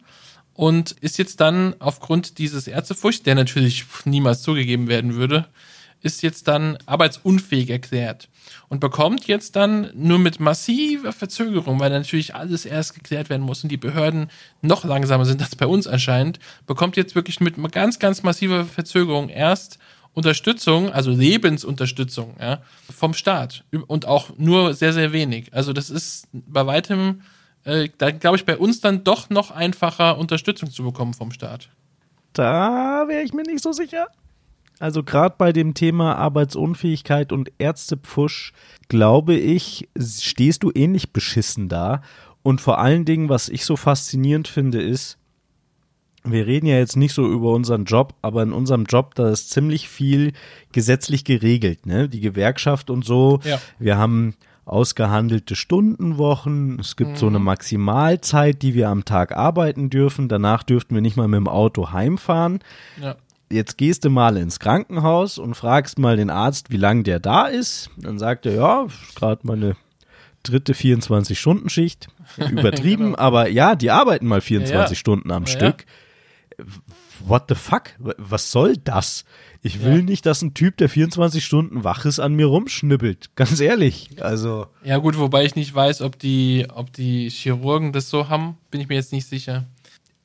und 0.58 0.92
ist 1.02 1.20
jetzt 1.20 1.40
dann 1.40 1.76
aufgrund 1.78 2.40
dieses 2.40 2.68
Ärztefuchs, 2.68 3.22
der 3.22 3.36
natürlich 3.36 3.86
niemals 4.06 4.42
zugegeben 4.42 4.88
werden 4.88 5.14
würde, 5.14 5.46
ist 6.02 6.24
jetzt 6.24 6.48
dann 6.48 6.80
arbeitsunfähig 6.88 7.70
erklärt 7.70 8.28
und 8.68 8.80
bekommt 8.80 9.28
jetzt 9.28 9.56
dann 9.56 9.92
nur 9.94 10.18
mit 10.18 10.40
massiver 10.40 11.14
Verzögerung, 11.14 11.80
weil 11.80 11.92
natürlich 11.92 12.34
alles 12.34 12.66
erst 12.66 12.96
geklärt 12.96 13.30
werden 13.30 13.44
muss 13.44 13.64
und 13.64 13.72
die 13.72 13.78
Behörden 13.78 14.32
noch 14.64 14.84
langsamer 14.84 15.26
sind 15.26 15.44
als 15.44 15.56
bei 15.56 15.68
uns 15.68 15.86
anscheinend, 15.86 16.40
bekommt 16.66 16.98
jetzt 16.98 17.14
wirklich 17.14 17.40
mit 17.40 17.56
ganz, 17.72 18.00
ganz 18.00 18.24
massiver 18.24 18.66
Verzögerung 18.66 19.30
erst 19.30 19.78
Unterstützung, 20.14 20.92
also 20.92 21.12
Lebensunterstützung, 21.12 22.36
ja, 22.40 22.64
vom 22.96 23.14
Staat 23.14 23.64
und 23.86 24.08
auch 24.08 24.32
nur 24.38 24.74
sehr, 24.74 24.94
sehr 24.94 25.14
wenig. 25.14 25.54
Also 25.54 25.72
das 25.72 25.92
ist 25.92 26.28
bei 26.32 26.66
weitem 26.66 27.22
äh, 27.68 27.90
da 27.98 28.12
glaube 28.12 28.38
ich 28.38 28.46
bei 28.46 28.58
uns 28.58 28.80
dann 28.80 29.04
doch 29.04 29.30
noch 29.30 29.52
einfacher 29.52 30.18
Unterstützung 30.18 30.72
zu 30.72 30.84
bekommen 30.84 31.14
vom 31.14 31.32
Staat. 31.32 31.70
Da 32.32 33.06
wäre 33.08 33.24
ich 33.24 33.34
mir 33.34 33.44
nicht 33.44 33.62
so 33.62 33.74
sicher. 33.74 34.08
Also 34.80 35.04
gerade 35.04 35.36
bei 35.38 35.52
dem 35.52 35.74
Thema 35.74 36.16
Arbeitsunfähigkeit 36.16 37.32
und 37.32 37.52
Ärztepfusch, 37.58 38.54
glaube 38.88 39.36
ich, 39.36 39.90
stehst 40.00 40.64
du 40.64 40.72
ähnlich 40.74 41.12
beschissen 41.12 41.68
da. 41.68 42.04
Und 42.42 42.62
vor 42.62 42.80
allen 42.80 43.04
Dingen, 43.04 43.28
was 43.28 43.50
ich 43.50 43.66
so 43.66 43.76
faszinierend 43.76 44.48
finde, 44.48 44.82
ist, 44.82 45.18
wir 46.24 46.46
reden 46.48 46.68
ja 46.68 46.78
jetzt 46.78 46.96
nicht 46.96 47.14
so 47.14 47.28
über 47.28 47.52
unseren 47.54 47.86
Job, 47.86 48.14
aber 48.22 48.44
in 48.44 48.54
unserem 48.54 48.86
Job, 48.86 49.16
da 49.16 49.30
ist 49.30 49.50
ziemlich 49.50 49.90
viel 49.90 50.34
gesetzlich 50.72 51.26
geregelt, 51.26 51.86
ne? 51.86 52.08
Die 52.08 52.20
Gewerkschaft 52.22 52.90
und 52.90 53.04
so. 53.04 53.40
Ja. 53.44 53.60
Wir 53.80 53.98
haben 53.98 54.36
ausgehandelte 54.68 55.56
Stundenwochen. 55.56 56.80
Es 56.80 56.96
gibt 56.96 57.12
mhm. 57.12 57.16
so 57.16 57.28
eine 57.28 57.40
mhm. 57.40 57.46
Maximalzeit, 57.46 58.62
die 58.62 58.74
wir 58.74 58.90
am 58.90 59.06
Tag 59.06 59.36
arbeiten 59.36 59.90
dürfen. 59.90 60.28
Danach 60.28 60.64
dürften 60.64 60.96
wir 60.96 61.02
nicht 61.02 61.18
mal 61.18 61.28
mit 61.28 61.38
dem 61.38 61.48
Auto 61.48 61.92
heimfahren. 61.92 62.60
Ja. 63.02 63.16
Jetzt 63.50 63.78
gehst 63.78 64.04
du 64.04 64.10
mal 64.10 64.36
ins 64.36 64.60
Krankenhaus 64.60 65.38
und 65.38 65.56
fragst 65.56 66.00
mal 66.00 66.18
den 66.18 66.30
Arzt, 66.30 66.70
wie 66.70 66.78
lange 66.78 67.04
der 67.04 67.20
da 67.20 67.46
ist. 67.46 67.90
Dann 67.96 68.20
sagt 68.20 68.46
er, 68.46 68.54
ja, 68.54 68.88
gerade 69.16 69.48
meine 69.48 69.78
dritte 70.44 70.74
24-Stunden-Schicht. 70.74 72.10
Übertrieben, 72.38 73.12
genau. 73.12 73.18
aber 73.18 73.50
ja, 73.50 73.76
die 73.76 73.90
arbeiten 73.90 74.28
mal 74.28 74.42
24 74.42 74.90
ja. 74.90 74.96
Stunden 74.96 75.32
am 75.32 75.44
ja. 75.44 75.50
Stück. 75.50 75.86
What 77.26 77.46
the 77.48 77.56
fuck? 77.56 77.92
Was 78.00 78.52
soll 78.52 78.76
das? 78.78 79.24
Ich 79.62 79.84
will 79.84 79.98
ja. 79.98 80.04
nicht, 80.04 80.26
dass 80.26 80.42
ein 80.42 80.54
Typ, 80.54 80.78
der 80.78 80.90
24 80.90 81.44
Stunden 81.44 81.84
wach 81.84 82.06
ist, 82.06 82.20
an 82.20 82.34
mir 82.34 82.46
rumschnippelt. 82.48 83.36
Ganz 83.36 83.60
ehrlich. 83.60 84.10
Also. 84.22 84.68
Ja, 84.84 84.98
gut, 84.98 85.18
wobei 85.18 85.46
ich 85.46 85.56
nicht 85.56 85.74
weiß, 85.74 86.02
ob 86.02 86.20
die, 86.20 86.68
ob 86.74 86.94
die 86.94 87.30
Chirurgen 87.30 87.94
das 87.94 88.10
so 88.10 88.30
haben, 88.30 88.58
bin 88.72 88.82
ich 88.82 88.88
mir 88.88 88.96
jetzt 88.96 89.12
nicht 89.12 89.28
sicher. 89.28 89.66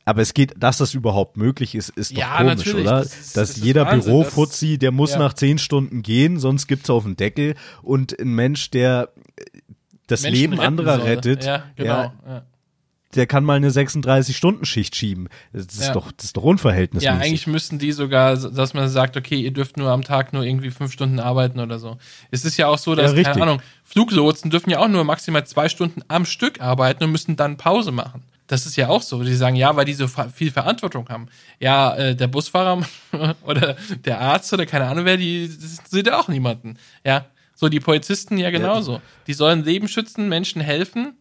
Aber 0.05 0.21
es 0.21 0.35
geht, 0.35 0.55
dass 0.57 0.79
das 0.79 0.95
überhaupt 0.95 1.37
möglich 1.37 1.75
ist, 1.77 1.91
ist 1.91 2.13
doch 2.13 2.19
ja, 2.19 2.39
komisch, 2.39 2.57
natürlich. 2.57 2.87
oder? 2.87 2.99
Das 2.99 3.19
ist, 3.19 3.37
dass 3.37 3.55
das 3.55 3.65
jeder 3.65 3.85
Bürofuzzi, 3.85 4.77
der 4.79 4.91
muss 4.91 5.13
ja. 5.13 5.19
nach 5.21 5.33
10 5.33 5.59
Stunden 5.59 6.03
gehen, 6.03 6.39
sonst 6.41 6.67
gibt's 6.67 6.91
auf 6.91 7.05
den 7.05 7.17
Deckel. 7.17 7.55
Und 7.83 8.19
ein 8.19 8.35
Mensch, 8.35 8.71
der 8.71 9.11
das 10.09 10.23
Menschen 10.23 10.41
Leben 10.41 10.61
anderer 10.61 10.97
soll. 10.97 11.07
rettet, 11.07 11.45
ja, 11.45 11.65
genau. 11.77 12.13
Ja, 12.27 12.45
der 13.15 13.27
kann 13.27 13.45
mal 13.45 13.57
eine 13.57 13.71
36-Stunden-Schicht 13.71 14.97
schieben. 14.97 15.29
Das 15.53 15.67
ist, 15.67 15.89
ja. 15.89 15.93
doch, 15.93 16.11
das 16.13 16.27
ist 16.27 16.37
doch 16.37 16.45
unverhältnismäßig. 16.45 17.19
Ja, 17.19 17.25
eigentlich 17.25 17.47
müssten 17.47 17.79
die 17.79 17.93
sogar, 17.93 18.37
dass 18.37 18.75
man 18.75 18.89
sagt, 18.89 19.17
okay, 19.17 19.41
ihr 19.41 19.51
dürft 19.51 19.77
nur 19.77 19.91
am 19.91 20.03
Tag 20.03 20.33
nur 20.33 20.45
irgendwie 20.45 20.71
fünf 20.71 20.93
Stunden 20.93 21.21
arbeiten 21.21 21.61
oder 21.61 21.79
so. 21.79 21.99
Es 22.31 22.45
ist 22.45 22.57
ja 22.57 22.69
auch 22.69 22.79
so, 22.79 22.95
dass, 22.95 23.15
ja, 23.15 23.23
keine 23.23 23.43
Ahnung, 23.43 23.63
Fluglotsen 23.85 24.51
dürfen 24.51 24.71
ja 24.71 24.79
auch 24.79 24.89
nur 24.89 25.05
maximal 25.05 25.47
zwei 25.47 25.69
Stunden 25.69 26.03
am 26.09 26.25
Stück 26.25 26.61
arbeiten 26.61 27.05
und 27.05 27.13
müssen 27.13 27.37
dann 27.37 27.57
Pause 27.57 27.93
machen. 27.93 28.23
Das 28.47 28.67
ist 28.67 28.77
ja 28.77 28.89
auch 28.89 29.03
so. 29.03 29.23
Die 29.23 29.35
sagen, 29.35 29.57
ja, 29.57 29.77
weil 29.77 29.85
die 29.85 29.95
so 29.95 30.09
viel 30.09 30.51
Verantwortung 30.51 31.09
haben. 31.09 31.29
Ja, 31.59 31.95
äh, 31.95 32.17
der 32.17 32.27
Busfahrer 32.27 32.83
oder 33.47 33.77
der 34.05 34.21
Arzt 34.21 34.53
oder 34.53 34.67
keine 34.67 34.87
Ahnung 34.87 35.05
wer, 35.05 35.17
die 35.17 35.47
sind 35.47 36.07
ja 36.07 36.19
auch 36.19 36.29
niemanden. 36.29 36.77
Ja, 37.05 37.27
so 37.55 37.69
die 37.69 37.81
Polizisten 37.81 38.39
ja 38.39 38.51
genauso. 38.51 38.95
Ja. 38.95 39.03
Die 39.27 39.35
sollen 39.35 39.65
Leben 39.65 39.89
schützen, 39.89 40.29
Menschen 40.29 40.61
helfen 40.61 41.15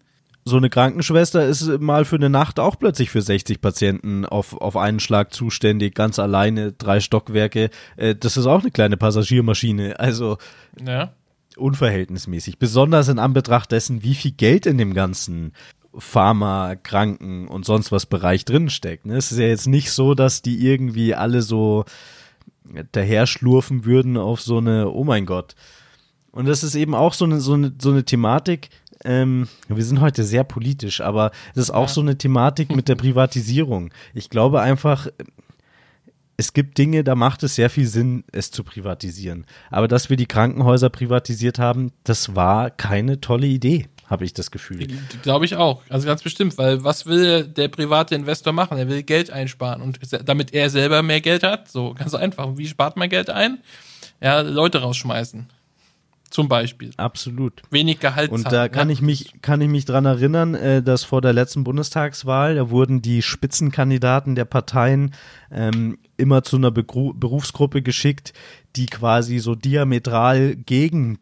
so 0.44 0.58
eine 0.58 0.70
Krankenschwester 0.70 1.46
ist 1.46 1.68
mal 1.80 2.06
für 2.06 2.16
eine 2.16 2.30
Nacht 2.30 2.60
auch 2.60 2.78
plötzlich 2.80 3.12
für 3.12 3.22
60 3.22 3.62
Patienten 3.62 4.26
auf, 4.26 4.60
auf 4.60 4.76
einen 4.76 5.00
Schlag 5.00 5.34
zuständig, 5.34 5.94
ganz 5.94 6.18
alleine, 6.18 6.72
drei 6.72 7.00
Stockwerke. 7.00 7.70
Äh, 7.96 8.16
das 8.16 8.38
ist 8.38 8.48
auch 8.48 8.62
eine 8.62 8.72
kleine 8.72 8.98
Passagiermaschine. 8.98 10.00
Also 10.00 10.38
ja. 10.84 11.14
unverhältnismäßig. 11.58 12.58
Besonders 12.58 13.08
in 13.08 13.20
Anbetracht 13.20 13.72
dessen, 13.72 14.04
wie 14.04 14.16
viel 14.16 14.32
Geld 14.32 14.66
in 14.66 14.78
dem 14.78 14.94
ganzen 14.94 15.54
Pharma, 15.96 16.76
Kranken 16.76 17.48
und 17.48 17.66
sonst 17.66 17.92
was 17.92 18.06
Bereich 18.06 18.46
drin 18.46 18.70
steckt. 18.70 19.06
Ne? 19.06 19.18
Es 19.18 19.32
ist 19.32 19.38
ja 19.38 19.48
jetzt 19.48 19.68
nicht 19.68 19.92
so, 19.92 20.16
dass 20.16 20.42
die 20.42 20.66
irgendwie 20.66 21.14
alle 21.14 21.42
so 21.42 21.86
daher 22.92 23.28
schlurfen 23.28 23.86
würden 23.86 24.18
auf 24.18 24.42
so 24.42 24.58
eine, 24.58 24.90
oh 24.90 25.04
mein 25.04 25.26
Gott. 25.26 25.56
Und 26.32 26.48
das 26.48 26.64
ist 26.64 26.76
eben 26.76 26.96
auch 26.96 27.14
so 27.14 27.26
eine, 27.26 27.42
so 27.42 27.54
eine, 27.54 27.74
so 27.80 27.92
eine 27.92 28.06
Thematik, 28.06 28.70
ähm, 29.04 29.48
wir 29.68 29.84
sind 29.84 30.02
heute 30.02 30.24
sehr 30.24 30.44
politisch, 30.44 31.02
aber 31.02 31.32
es 31.52 31.64
ist 31.64 31.72
auch 31.72 31.90
so 31.90 32.02
eine 32.02 32.18
Thematik 32.18 32.76
mit 32.76 32.88
der 32.88 32.96
Privatisierung. 33.02 33.92
Ich 34.14 34.30
glaube 34.30 34.62
einfach, 34.62 35.08
es 36.42 36.54
gibt 36.54 36.78
Dinge, 36.78 37.04
da 37.04 37.14
macht 37.14 37.44
es 37.44 37.56
sehr 37.56 37.70
viel 37.70 37.86
Sinn, 37.86 38.24
es 38.32 38.50
zu 38.50 38.64
privatisieren. 38.64 39.46
Aber 39.70 39.88
dass 39.88 40.10
wir 40.10 40.18
die 40.18 40.26
Krankenhäuser 40.26 40.90
privatisiert 40.90 41.60
haben, 41.60 41.92
das 42.04 42.36
war 42.36 42.72
keine 42.72 43.22
tolle 43.22 43.46
Idee, 43.46 43.88
habe 44.08 44.26
ich 44.26 44.34
das 44.34 44.50
Gefühl. 44.50 44.88
Glaube 45.22 45.46
ich 45.46 45.56
auch. 45.56 45.84
Also 45.90 46.08
ganz 46.08 46.24
bestimmt, 46.24 46.58
weil 46.58 46.84
was 46.84 47.06
will 47.06 47.44
der 47.48 47.68
private 47.68 48.16
Investor 48.16 48.54
machen? 48.54 48.78
Er 48.78 48.90
will 48.90 49.04
Geld 49.04 49.30
einsparen 49.30 49.82
und 49.82 50.00
damit 50.26 50.54
er 50.54 50.72
selber 50.72 51.04
mehr 51.04 51.22
Geld 51.22 51.44
hat, 51.44 51.70
so 51.70 51.94
ganz 51.94 52.16
einfach. 52.16 52.58
Wie 52.58 52.68
spart 52.68 52.98
man 52.98 53.10
Geld 53.10 53.30
ein? 53.30 53.60
Ja, 54.20 54.42
Leute 54.42 54.82
rausschmeißen. 54.82 55.48
Zum 56.32 56.48
Beispiel. 56.48 56.92
Absolut. 56.96 57.62
Wenig 57.72 58.00
Gehalt. 58.00 58.32
Und 58.32 58.50
da 58.52 58.70
kann 58.70 58.88
ja. 58.88 58.94
ich 58.94 59.02
mich, 59.02 59.42
kann 59.42 59.60
ich 59.60 59.68
mich 59.68 59.84
dran 59.84 60.06
erinnern, 60.06 60.56
äh, 60.56 60.82
dass 60.82 61.04
vor 61.04 61.22
der 61.22 61.34
letzten 61.34 61.66
Bundestagswahl, 61.66 62.56
da 62.56 62.70
wurden 62.70 63.02
die 63.02 63.22
Spitzenkandidaten 63.22 64.36
der 64.36 64.46
Parteien 64.46 65.14
ähm, 65.52 65.98
immer 66.16 66.44
zu 66.44 66.56
einer 66.56 66.72
Begru 66.72 67.14
Berufsgruppe 67.14 67.82
geschickt, 67.82 68.32
die 68.78 68.86
quasi 68.86 69.40
so 69.40 69.56
diametral 69.56 70.56
gegen 70.56 71.20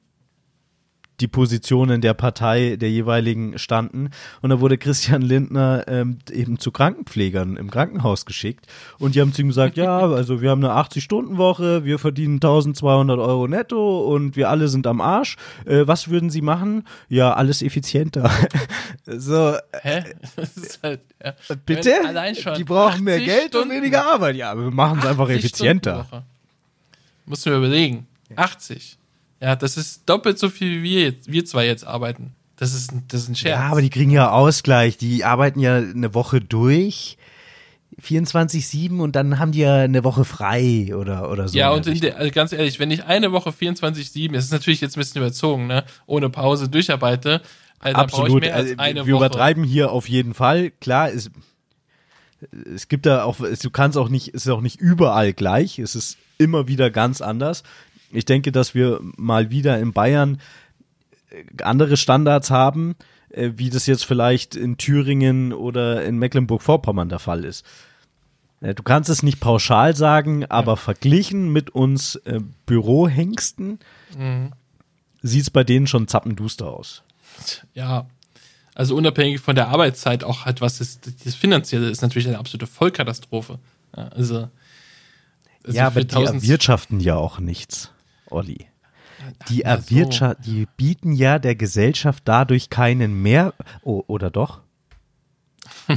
die 1.20 1.28
Positionen 1.28 2.02
der 2.02 2.14
Partei 2.14 2.76
der 2.76 2.90
jeweiligen 2.90 3.58
standen. 3.58 4.10
Und 4.42 4.50
da 4.50 4.60
wurde 4.60 4.78
Christian 4.78 5.22
Lindner 5.22 5.86
ähm, 5.88 6.20
eben 6.32 6.60
zu 6.60 6.72
Krankenpflegern 6.72 7.58
im 7.58 7.70
Krankenhaus 7.72 8.26
geschickt. 8.26 8.68
Und 8.98 9.16
die 9.16 9.22
haben 9.22 9.34
zu 9.34 9.42
ihm 9.42 9.50
gesagt, 9.50 9.78
ja, 9.78 10.00
also 10.12 10.42
wir 10.42 10.50
haben 10.50 10.64
eine 10.64 10.74
80-Stunden-Woche, 10.74 11.86
wir 11.86 12.00
verdienen 12.00 12.36
1200 12.36 13.20
Euro 13.20 13.48
netto 13.48 14.02
und 14.14 14.36
wir 14.36 14.50
alle 14.50 14.68
sind 14.68 14.88
am 14.88 15.02
Arsch. 15.02 15.38
Äh, 15.66 15.88
was 15.88 16.10
würden 16.10 16.30
sie 16.30 16.42
machen? 16.42 16.86
Ja, 17.08 17.34
alles 17.34 17.62
effizienter. 17.62 18.30
so, 19.06 19.56
Hä? 19.82 20.04
Ist 20.38 20.80
halt, 20.84 21.02
ja. 21.24 21.34
bitte? 21.66 21.90
Wenn 21.90 22.08
Allein 22.08 22.36
schon 22.36 22.56
Die 22.56 22.64
brauchen 22.64 23.04
mehr 23.04 23.16
80 23.16 23.28
Geld 23.28 23.48
Stunden, 23.50 23.70
und 23.70 23.76
weniger 23.76 24.06
Arbeit. 24.06 24.36
Ja, 24.36 24.52
aber 24.52 24.64
wir 24.64 24.72
machen 24.72 25.00
es 25.00 25.06
einfach 25.06 25.26
80 25.26 25.38
effizienter. 25.38 26.06
Musst 27.26 27.46
du 27.46 27.52
mir 27.52 27.58
überlegen. 27.58 28.08
80. 28.36 28.99
Ja, 29.42 29.56
das 29.56 29.78
ist 29.78 30.04
doppelt 30.08 30.38
so 30.40 30.50
viel, 30.50 30.80
wie 30.80 30.84
wir, 30.84 31.02
jetzt, 31.04 31.32
wir 31.32 31.46
zwei 31.46 31.66
jetzt 31.66 31.86
arbeiten. 31.86 32.36
Das 32.58 32.74
ist, 32.74 32.92
ein- 32.92 33.06
das 33.08 33.22
ist 33.24 33.30
ein 33.30 33.36
Scherz. 33.36 33.58
Ja, 33.60 33.68
aber 33.70 33.82
die 33.82 33.90
kriegen 33.90 34.12
ja 34.12 34.32
Ausgleich. 34.32 34.98
Die 34.98 35.24
arbeiten 35.24 35.60
ja 35.60 35.78
eine 35.78 36.14
Woche 36.14 36.42
durch. 36.42 37.18
24-7 38.02 39.00
und 39.00 39.16
dann 39.16 39.40
haben 39.40 39.52
die 39.52 39.60
ja 39.60 39.78
eine 39.78 40.04
Woche 40.04 40.24
frei 40.24 40.96
oder, 40.96 41.30
oder 41.32 41.48
so. 41.48 41.58
Ja, 41.58 41.72
und 41.72 41.86
der 41.86 42.18
also 42.18 42.32
ganz 42.32 42.52
ehrlich, 42.54 42.80
wenn 42.80 42.92
ich 42.92 43.04
eine 43.06 43.32
Woche 43.32 43.50
24-7, 43.50 44.32
das 44.34 44.46
ist 44.46 44.52
natürlich 44.52 44.80
jetzt 44.82 44.96
ein 44.96 45.02
bisschen 45.02 45.22
überzogen, 45.22 45.68
ne, 45.68 45.84
ohne 46.06 46.30
Pause 46.30 46.70
durcharbeite, 46.70 47.42
ich 47.86 47.96
Absolut. 47.96 48.42
mehr 48.42 48.56
als 48.56 48.70
Also, 48.72 48.76
eine 48.78 49.06
wir 49.06 49.14
Woche. 49.16 49.26
übertreiben 49.26 49.64
hier 49.64 49.92
auf 49.92 50.08
jeden 50.08 50.34
Fall. 50.34 50.72
Klar, 50.82 51.12
es, 51.12 51.30
es 52.74 52.88
gibt 52.88 53.06
da 53.06 53.24
auch, 53.24 53.40
es- 53.42 53.60
du 53.60 53.70
kannst 53.70 53.98
auch 53.98 54.10
nicht, 54.10 54.30
es 54.34 54.46
ist 54.46 54.50
auch 54.52 54.62
nicht 54.62 54.80
überall 54.80 55.34
gleich. 55.34 55.80
Es 55.80 55.96
ist 55.96 56.18
immer 56.38 56.68
wieder 56.68 56.90
ganz 56.90 57.22
anders. 57.22 57.64
Ich 58.12 58.26
denke, 58.26 58.52
dass 58.52 58.74
wir 58.76 59.00
mal 59.18 59.50
wieder 59.52 59.80
in 59.80 59.94
Bayern 59.94 60.40
äh, 61.30 61.64
andere 61.64 61.98
Standards 61.98 62.50
haben, 62.52 62.96
äh, 63.30 63.52
wie 63.56 63.70
das 63.70 63.86
jetzt 63.88 64.06
vielleicht 64.06 64.56
in 64.56 64.78
Thüringen 64.78 65.54
oder 65.54 66.04
in 66.06 66.18
Mecklenburg-Vorpommern 66.18 67.10
der 67.10 67.20
Fall 67.20 67.46
ist. 67.46 67.66
Äh, 68.62 68.74
Du 68.76 68.84
kannst 68.84 69.10
es 69.10 69.24
nicht 69.24 69.40
pauschal 69.40 69.96
sagen, 69.96 70.46
aber 70.46 70.76
verglichen 70.78 71.52
mit 71.54 71.70
uns 71.70 72.16
äh, 72.26 72.40
Bürohengsten 72.66 73.80
Mhm. 74.18 74.54
sieht 75.22 75.44
es 75.44 75.50
bei 75.52 75.64
denen 75.64 75.86
schon 75.88 76.08
zappenduster 76.08 76.68
aus. 76.68 77.04
Ja. 77.74 78.08
Also 78.74 78.96
unabhängig 78.96 79.40
von 79.42 79.56
der 79.56 79.68
Arbeitszeit 79.68 80.24
auch 80.24 80.46
halt, 80.46 80.62
was 80.62 80.80
ist, 80.82 81.10
das 81.26 81.36
Finanzielle 81.36 81.90
ist 81.90 82.02
natürlich 82.02 82.28
eine 82.28 82.40
absolute 82.40 82.66
Vollkatastrophe. 82.66 83.60
Ja, 83.96 84.08
also, 84.08 84.50
also 85.66 85.78
ja, 85.78 85.88
aber 85.88 86.00
die 86.02 86.08
1000 86.08 86.44
erwirtschaften 86.44 87.00
ja 87.02 87.16
auch 87.18 87.40
nichts, 87.40 87.92
Olli. 88.32 88.68
Die 89.50 89.60
Ja, 89.60 89.76
erwirtschaft, 89.76 90.46
die 90.46 90.68
bieten 90.78 91.12
ja 91.14 91.40
der 91.40 91.56
Gesellschaft 91.56 92.24
dadurch 92.26 92.70
keinen 92.70 93.22
mehr. 93.22 93.54
Oh, 93.84 94.04
oder 94.08 94.32
doch? 94.32 94.62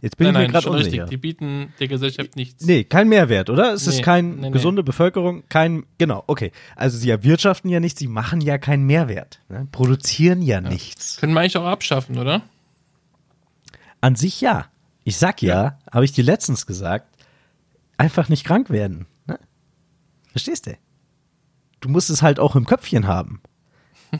Jetzt 0.00 0.16
bin 0.16 0.26
Nein, 0.26 0.32
ich 0.32 0.32
mir 0.32 0.32
nein, 0.32 0.50
gerade 0.50 0.62
schon 0.64 0.72
unsicher. 0.74 0.90
richtig. 1.04 1.10
Die 1.10 1.16
bieten 1.16 1.72
der 1.78 1.88
Gesellschaft 1.88 2.36
nichts. 2.36 2.64
Nee, 2.66 2.84
kein 2.84 3.08
Mehrwert, 3.08 3.48
oder? 3.50 3.72
Es 3.72 3.86
ist 3.86 3.96
Nee, 3.98 4.02
kein 4.02 4.30
nee, 4.36 4.40
nee. 4.42 4.50
gesunde 4.50 4.82
Bevölkerung, 4.82 5.44
kein, 5.48 5.86
genau, 5.98 6.24
okay. 6.26 6.50
Also 6.76 6.98
sie 6.98 7.10
erwirtschaften 7.10 7.70
ja 7.70 7.78
nichts, 7.80 8.00
sie 8.00 8.08
machen 8.08 8.40
ja 8.40 8.58
keinen 8.58 8.84
Mehrwert, 8.86 9.40
ne? 9.48 9.68
produzieren 9.70 10.42
ja, 10.42 10.60
nichts. 10.60 11.18
Können 11.18 11.32
wir 11.34 11.40
eigentlich 11.40 11.56
auch 11.56 11.66
abschaffen, 11.66 12.18
oder? 12.18 12.42
An 14.00 14.16
sich 14.16 14.40
ja. 14.40 14.66
Ich 15.04 15.16
sag 15.16 15.42
ja, 15.42 15.78
habe 15.92 16.04
ich 16.04 16.12
dir 16.12 16.24
letztens 16.24 16.66
gesagt, 16.66 17.06
einfach 17.96 18.28
nicht 18.28 18.44
krank 18.44 18.70
werden. 18.70 19.06
Ne? 19.26 19.38
Verstehst 20.30 20.66
du? 20.66 20.76
Du 21.84 21.90
musst 21.90 22.08
es 22.08 22.22
halt 22.22 22.40
auch 22.40 22.56
im 22.56 22.64
Köpfchen 22.64 23.06
haben. 23.06 23.42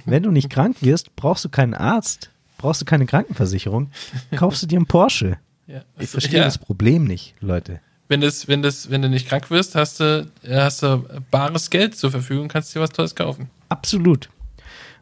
Wenn 0.05 0.23
du 0.23 0.31
nicht 0.31 0.51
krank 0.51 0.77
wirst, 0.83 1.17
brauchst 1.17 1.47
du 1.47 1.49
keinen 1.49 1.73
Arzt, 1.73 2.31
brauchst 2.59 2.83
du 2.83 2.85
keine 2.85 3.07
Krankenversicherung, 3.07 3.91
kaufst 4.37 4.62
du 4.62 4.67
dir 4.67 4.77
einen 4.77 4.87
Porsche. 4.87 5.39
Ja. 5.67 5.81
Ich 5.99 6.11
verstehe 6.11 6.41
ja. 6.41 6.45
das 6.45 6.59
Problem 6.59 7.05
nicht, 7.05 7.35
Leute. 7.41 7.81
Wenn, 8.09 8.21
das, 8.21 8.49
wenn, 8.49 8.61
das, 8.61 8.91
wenn 8.91 9.01
du 9.01 9.09
nicht 9.09 9.27
krank 9.27 9.51
wirst, 9.51 9.77
hast 9.77 10.01
du, 10.01 10.31
hast 10.47 10.83
du 10.83 11.07
bares 11.31 11.71
Geld 11.71 11.97
zur 11.97 12.11
Verfügung, 12.11 12.49
kannst 12.49 12.75
dir 12.75 12.81
was 12.81 12.91
Tolles 12.91 13.15
kaufen. 13.15 13.49
Absolut. 13.71 14.29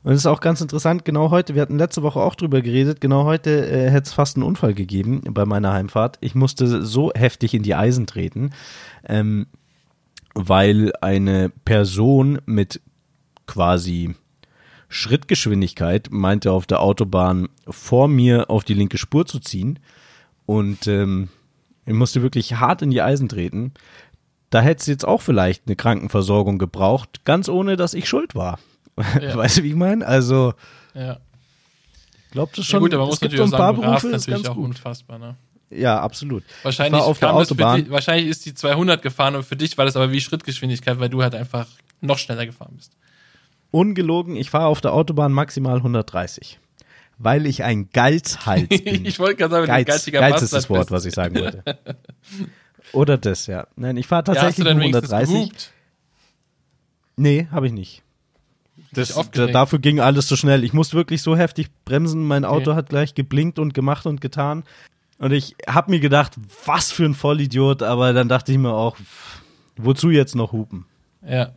Und 0.05 0.13
es 0.13 0.21
ist 0.21 0.27
auch 0.27 0.41
ganz 0.41 0.61
interessant, 0.61 1.05
genau 1.05 1.31
heute, 1.31 1.57
wir 1.57 1.63
hatten 1.63 1.79
letzte 1.79 2.05
Woche 2.05 2.21
auch 2.21 2.37
drüber 2.37 2.63
geredet, 2.63 3.01
genau 3.01 3.25
heute 3.25 3.67
äh, 3.67 3.91
hätte 3.91 4.07
es 4.07 4.13
fast 4.13 4.37
einen 4.37 4.45
Unfall 4.45 4.75
gegeben 4.75 5.23
bei 5.31 5.47
meiner 5.47 5.73
Heimfahrt. 5.73 6.19
Ich 6.21 6.37
musste 6.37 6.85
so 6.85 7.11
heftig 7.13 7.55
in 7.55 7.65
die 7.65 7.75
Eisen 7.75 8.07
treten, 8.07 8.51
ähm, 9.09 9.47
weil 10.35 10.93
eine 11.01 11.51
Person 11.65 12.41
mit 12.47 12.81
quasi 13.47 14.15
Schrittgeschwindigkeit 14.89 16.09
meinte 16.11 16.53
auf 16.53 16.67
der 16.67 16.81
Autobahn 16.81 17.49
vor 17.69 18.09
mir 18.09 18.51
auf 18.51 18.65
die 18.65 18.75
linke 18.75 18.99
Spur 18.99 19.27
zu 19.27 19.41
ziehen 19.41 19.79
und 20.47 20.87
ähm, 20.87 21.29
ich 21.87 21.95
musste 21.95 22.23
wirklich 22.23 22.55
hart 22.57 22.83
in 22.83 22.91
die 22.91 23.03
Eisen 23.03 23.29
treten. 23.29 23.73
Da 24.51 24.61
hätte 24.61 24.81
es 24.81 24.87
jetzt 24.87 25.07
auch 25.09 25.21
vielleicht 25.23 25.63
eine 25.67 25.77
Krankenversorgung 25.77 26.59
gebraucht, 26.59 27.25
ganz 27.25 27.49
ohne, 27.49 27.77
dass 27.77 27.95
ich 27.95 28.09
schuld 28.09 28.35
war. 28.35 28.59
Ja. 29.21 29.35
Weißt 29.37 29.57
du, 29.59 29.63
wie 29.63 29.71
ich 29.71 29.75
meine? 29.75 30.07
Also, 30.07 30.53
Ja. 30.95 31.19
glaubt 32.31 32.59
es 32.59 32.67
ja 32.69 32.73
schon, 32.73 32.81
gut, 32.81 32.93
aber 32.93 33.05
man 33.05 33.09
es 33.09 33.21
muss 33.21 33.21
gibt 33.21 33.37
so 33.39 33.45
ein 33.45 33.51
paar 33.51 33.73
Berufe, 33.73 34.09
ist 34.09 34.27
ganz 34.27 34.47
auch 34.47 34.55
gut. 34.55 34.67
unfassbar. 34.67 35.19
Ne? 35.19 35.37
Ja, 35.75 36.01
absolut. 36.01 36.43
Wahrscheinlich, 36.63 37.01
auf 37.01 37.19
der 37.19 37.35
Autobahn. 37.35 37.83
dich, 37.83 37.91
wahrscheinlich 37.91 38.27
ist 38.29 38.45
die 38.47 38.55
200 38.55 39.01
gefahren 39.03 39.37
und 39.37 39.45
für 39.45 39.57
dich 39.57 39.79
war 39.79 39.85
das 39.85 39.97
aber 39.97 40.13
wie 40.13 40.21
Schrittgeschwindigkeit, 40.21 40.99
weil 41.01 41.09
du 41.09 41.23
halt 41.23 41.35
einfach 41.35 41.67
noch 42.01 42.19
schneller 42.19 42.47
gefahren 42.47 42.75
bist. 42.77 42.93
Ungelogen, 43.71 44.37
ich 44.37 44.51
fahre 44.51 44.67
auf 44.67 44.81
der 44.81 44.93
Autobahn 44.93 45.33
maximal 45.33 45.77
130. 45.77 46.59
Weil 47.19 47.47
ich 47.47 47.63
ein 47.63 47.89
Geizhals 47.93 48.69
bin. 48.85 49.05
ich 49.07 49.19
wollte 49.19 49.37
gerade 49.37 49.51
sagen, 49.53 49.67
du 49.67 49.73
ein 49.73 49.85
Geiz, 49.85 49.95
geiziger 49.97 50.21
Geiz 50.21 50.43
ist 50.43 50.53
das 50.53 50.69
Wort, 50.69 50.81
bist. 50.81 50.91
was 50.91 51.05
ich 51.05 51.15
sagen 51.15 51.37
wollte. 51.39 51.63
Oder 52.93 53.17
das, 53.17 53.47
ja. 53.47 53.67
Nein, 53.77 53.97
ich 53.97 54.07
fahre 54.07 54.25
Ja, 54.27 54.35
tatsächlich 54.35 54.67
wenigstens 54.67 55.11
130. 55.13 55.35
gehupt? 55.35 55.73
Nee, 57.17 57.47
habe 57.51 57.67
ich 57.67 57.73
nicht. 57.73 58.03
Das, 58.93 59.15
dafür 59.33 59.79
ging 59.79 60.01
alles 60.01 60.29
so 60.29 60.37
schnell. 60.37 60.65
Ich 60.65 60.73
musste 60.75 60.97
wirklich 60.97 61.23
so 61.23 61.37
heftig 61.37 61.69
bremsen. 61.85 62.25
Mein 62.27 62.45
Okay. 62.45 62.55
Auto 62.55 62.75
hat 62.75 62.91
gleich 62.91 63.15
geblinkt 63.15 63.59
und 63.59 63.73
gemacht 63.73 64.05
und 64.05 64.21
getan. 64.21 64.65
Und 65.23 65.31
ich 65.31 65.55
habe 65.69 65.93
mir 65.93 66.01
gedacht, 66.01 66.33
was 66.67 66.91
für 66.91 67.05
ein 67.05 67.15
Vollidiot. 67.15 67.85
Aber 67.85 68.13
dann 68.13 68.29
dachte 68.29 68.51
ich 68.51 68.59
mir 68.59 68.73
auch, 68.73 68.97
wozu 69.77 70.11
jetzt 70.11 70.35
noch 70.35 70.51
hupen? 70.51 70.85
Ja. 71.25 71.53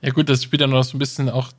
Ja 0.00 0.10
gut, 0.10 0.30
das 0.30 0.42
spielt 0.42 0.62
ja 0.62 0.66
noch 0.66 0.82
so 0.82 0.96
ein 0.96 0.98
bisschen 0.98 1.28
auch, 1.28 1.52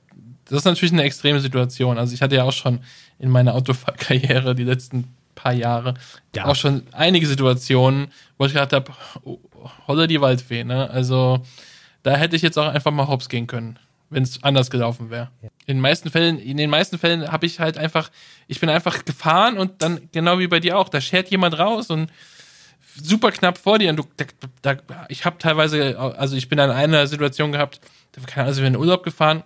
das 0.45 0.57
ist 0.57 0.65
natürlich 0.65 0.93
eine 0.93 1.03
extreme 1.03 1.39
Situation. 1.39 1.99
Also 1.99 2.15
ich 2.15 2.21
hatte 2.23 2.35
ja 2.35 2.45
auch 2.45 2.51
schon 2.51 2.79
in 3.19 3.29
meiner 3.29 3.53
Autofahrkarriere 3.53 4.55
die 4.55 4.63
letzten 4.63 5.13
paar 5.35 5.53
Jahre 5.53 5.93
Ja. 6.35 6.45
auch 6.45 6.55
schon 6.55 6.81
einige 6.93 7.27
Situationen, 7.27 8.07
wo 8.39 8.47
ich 8.47 8.53
gedacht 8.53 8.73
habe, 8.73 8.91
oh, 9.23 9.37
holla 9.87 10.07
die 10.07 10.19
Waldfee, 10.19 10.63
ne? 10.63 10.89
Also 10.89 11.45
da 12.01 12.15
hätte 12.15 12.35
ich 12.35 12.41
jetzt 12.41 12.57
auch 12.57 12.73
einfach 12.73 12.91
mal 12.91 13.07
hops 13.07 13.29
gehen 13.29 13.45
können, 13.45 13.77
wenn 14.09 14.23
es 14.23 14.41
anders 14.43 14.71
gelaufen 14.71 15.11
wäre. 15.11 15.29
In 15.67 15.77
den 15.77 15.81
meisten 15.81 16.09
Fällen, 16.09 16.39
in 16.39 16.57
den 16.57 16.69
meisten 16.69 16.97
Fällen 16.97 17.29
habe 17.31 17.45
ich 17.45 17.59
halt 17.59 17.77
einfach, 17.77 18.09
ich 18.47 18.59
bin 18.61 18.69
einfach 18.69 19.03
gefahren 19.05 19.57
und 19.57 19.81
dann 19.81 20.09
genau 20.13 20.39
wie 20.39 20.47
bei 20.47 20.59
dir 20.61 20.77
auch, 20.79 20.87
da 20.89 21.01
schert 21.01 21.29
jemand 21.29 21.59
raus 21.59 21.89
und 21.89 22.09
super 22.95 23.31
knapp 23.31 23.57
vor 23.57 23.77
dir 23.77 23.89
und 23.89 23.97
du, 23.97 24.03
da, 24.15 24.25
da, 24.75 25.05
ich 25.09 25.25
habe 25.25 25.37
teilweise, 25.37 25.99
also 25.99 26.35
ich 26.37 26.47
bin 26.47 26.59
an 26.59 26.71
einer 26.71 27.05
Situation 27.05 27.51
gehabt, 27.51 27.81
da, 28.13 28.21
keine 28.21 28.43
Ahnung, 28.43 28.47
also 28.47 28.61
wir 28.61 28.65
sind 28.67 28.75
in 28.75 28.79
Urlaub 28.79 29.03
gefahren 29.03 29.43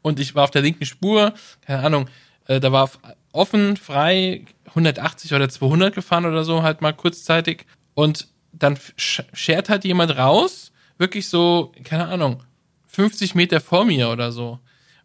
und 0.00 0.20
ich 0.20 0.34
war 0.36 0.44
auf 0.44 0.52
der 0.52 0.62
linken 0.62 0.86
Spur, 0.86 1.34
keine 1.66 1.82
Ahnung, 1.84 2.08
äh, 2.46 2.60
da 2.60 2.70
war 2.70 2.88
offen, 3.32 3.76
frei, 3.76 4.44
180 4.68 5.34
oder 5.34 5.48
200 5.48 5.92
gefahren 5.92 6.24
oder 6.24 6.44
so, 6.44 6.62
halt 6.62 6.82
mal 6.82 6.92
kurzzeitig 6.92 7.66
und 7.94 8.28
dann 8.52 8.76
sch- 8.96 9.24
schert 9.32 9.68
halt 9.68 9.84
jemand 9.84 10.16
raus, 10.16 10.70
wirklich 10.98 11.28
so, 11.28 11.72
keine 11.82 12.06
Ahnung, 12.06 12.44
50 12.86 13.34
Meter 13.34 13.60
vor 13.60 13.84
mir 13.84 14.08
oder 14.10 14.30
so. 14.30 14.60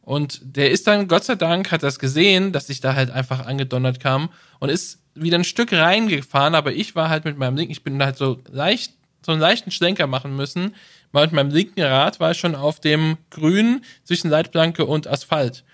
Und 0.08 0.40
der 0.42 0.72
ist 0.72 0.88
dann, 0.88 1.10
Gott 1.10 1.26
sei 1.26 1.36
Dank, 1.36 1.70
hat 1.70 1.84
das 1.84 2.00
gesehen, 2.00 2.54
dass 2.54 2.70
ich 2.70 2.80
da 2.80 2.96
halt 2.96 3.12
einfach 3.12 3.46
angedonnert 3.46 4.00
kam 4.00 4.30
und 4.62 4.70
ist 4.70 5.00
wieder 5.16 5.38
ein 5.38 5.44
Stück 5.44 5.74
reingefahren, 5.74 6.56
aber 6.56 6.72
ich 6.72 6.96
war 6.96 7.10
halt 7.10 7.26
mit 7.26 7.38
meinem 7.38 7.58
linken, 7.58 7.74
ich 7.74 7.84
bin 7.84 8.02
halt 8.02 8.16
so 8.16 8.40
leicht, 8.50 8.94
so 9.22 9.34
einen 9.34 9.42
leichten 9.42 9.70
Schlenker 9.70 10.08
machen 10.08 10.34
müssen. 10.34 10.74
Weil 11.12 11.26
mit 11.26 11.34
meinem 11.34 11.52
linken 11.52 11.82
Rad 11.82 12.22
war 12.22 12.32
ich 12.32 12.38
schon 12.38 12.56
auf 12.56 12.80
dem 12.80 13.18
Grün 13.32 13.82
zwischen 14.06 14.30
Leitplanke 14.30 14.86
und 14.86 15.08
Asphalt. 15.08 15.66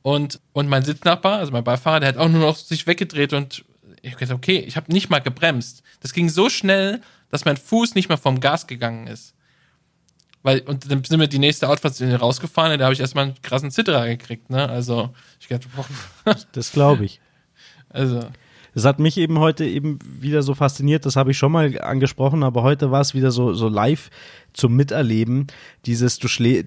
Und, 0.00 0.40
und 0.54 0.70
mein 0.70 0.84
Sitznachbar, 0.84 1.40
also 1.40 1.52
mein 1.52 1.62
Beifahrer, 1.62 2.00
der 2.00 2.08
hat 2.08 2.16
auch 2.16 2.30
nur 2.30 2.40
noch 2.40 2.56
sich 2.56 2.86
weggedreht 2.86 3.34
und 3.34 3.62
ich 4.00 4.12
hab 4.12 4.18
gesagt, 4.18 4.38
okay, 4.38 4.64
ich 4.66 4.76
habe 4.76 4.90
nicht 4.90 5.10
mal 5.10 5.20
gebremst. 5.20 5.82
Das 6.00 6.14
ging 6.14 6.30
so 6.30 6.48
schnell, 6.48 7.02
dass 7.30 7.44
mein 7.44 7.58
Fuß 7.58 7.94
nicht 7.94 8.08
mal 8.08 8.16
vom 8.16 8.40
Gas 8.40 8.66
gegangen 8.66 9.06
ist. 9.06 9.34
Weil, 10.42 10.60
und 10.60 10.90
dann 10.90 11.04
sind 11.04 11.20
wir 11.20 11.28
die 11.28 11.38
nächste 11.38 11.68
Autofahrt 11.68 12.00
rausgefahren, 12.20 12.76
da 12.78 12.84
habe 12.86 12.94
ich 12.94 13.00
erstmal 13.00 13.26
einen 13.26 13.34
krassen 13.42 13.70
Zitterer 13.70 14.06
gekriegt, 14.08 14.50
ne? 14.50 14.68
Also, 14.68 15.10
ich 15.40 15.46
dachte, 15.48 15.68
boah, 15.76 16.34
Das 16.52 16.72
glaube 16.72 17.04
ich. 17.04 17.20
also, 17.90 18.24
Das 18.74 18.84
hat 18.84 18.98
mich 18.98 19.18
eben 19.18 19.38
heute 19.38 19.64
eben 19.64 19.98
wieder 20.04 20.42
so 20.42 20.54
fasziniert, 20.54 21.06
das 21.06 21.14
habe 21.16 21.30
ich 21.30 21.38
schon 21.38 21.52
mal 21.52 21.80
angesprochen, 21.80 22.42
aber 22.42 22.62
heute 22.64 22.90
war 22.90 23.00
es 23.02 23.14
wieder 23.14 23.30
so, 23.30 23.52
so 23.54 23.68
live 23.68 24.10
zum 24.52 24.74
Miterleben. 24.74 25.46
Dieses, 25.86 26.18
du 26.18 26.26
schlä 26.28 26.64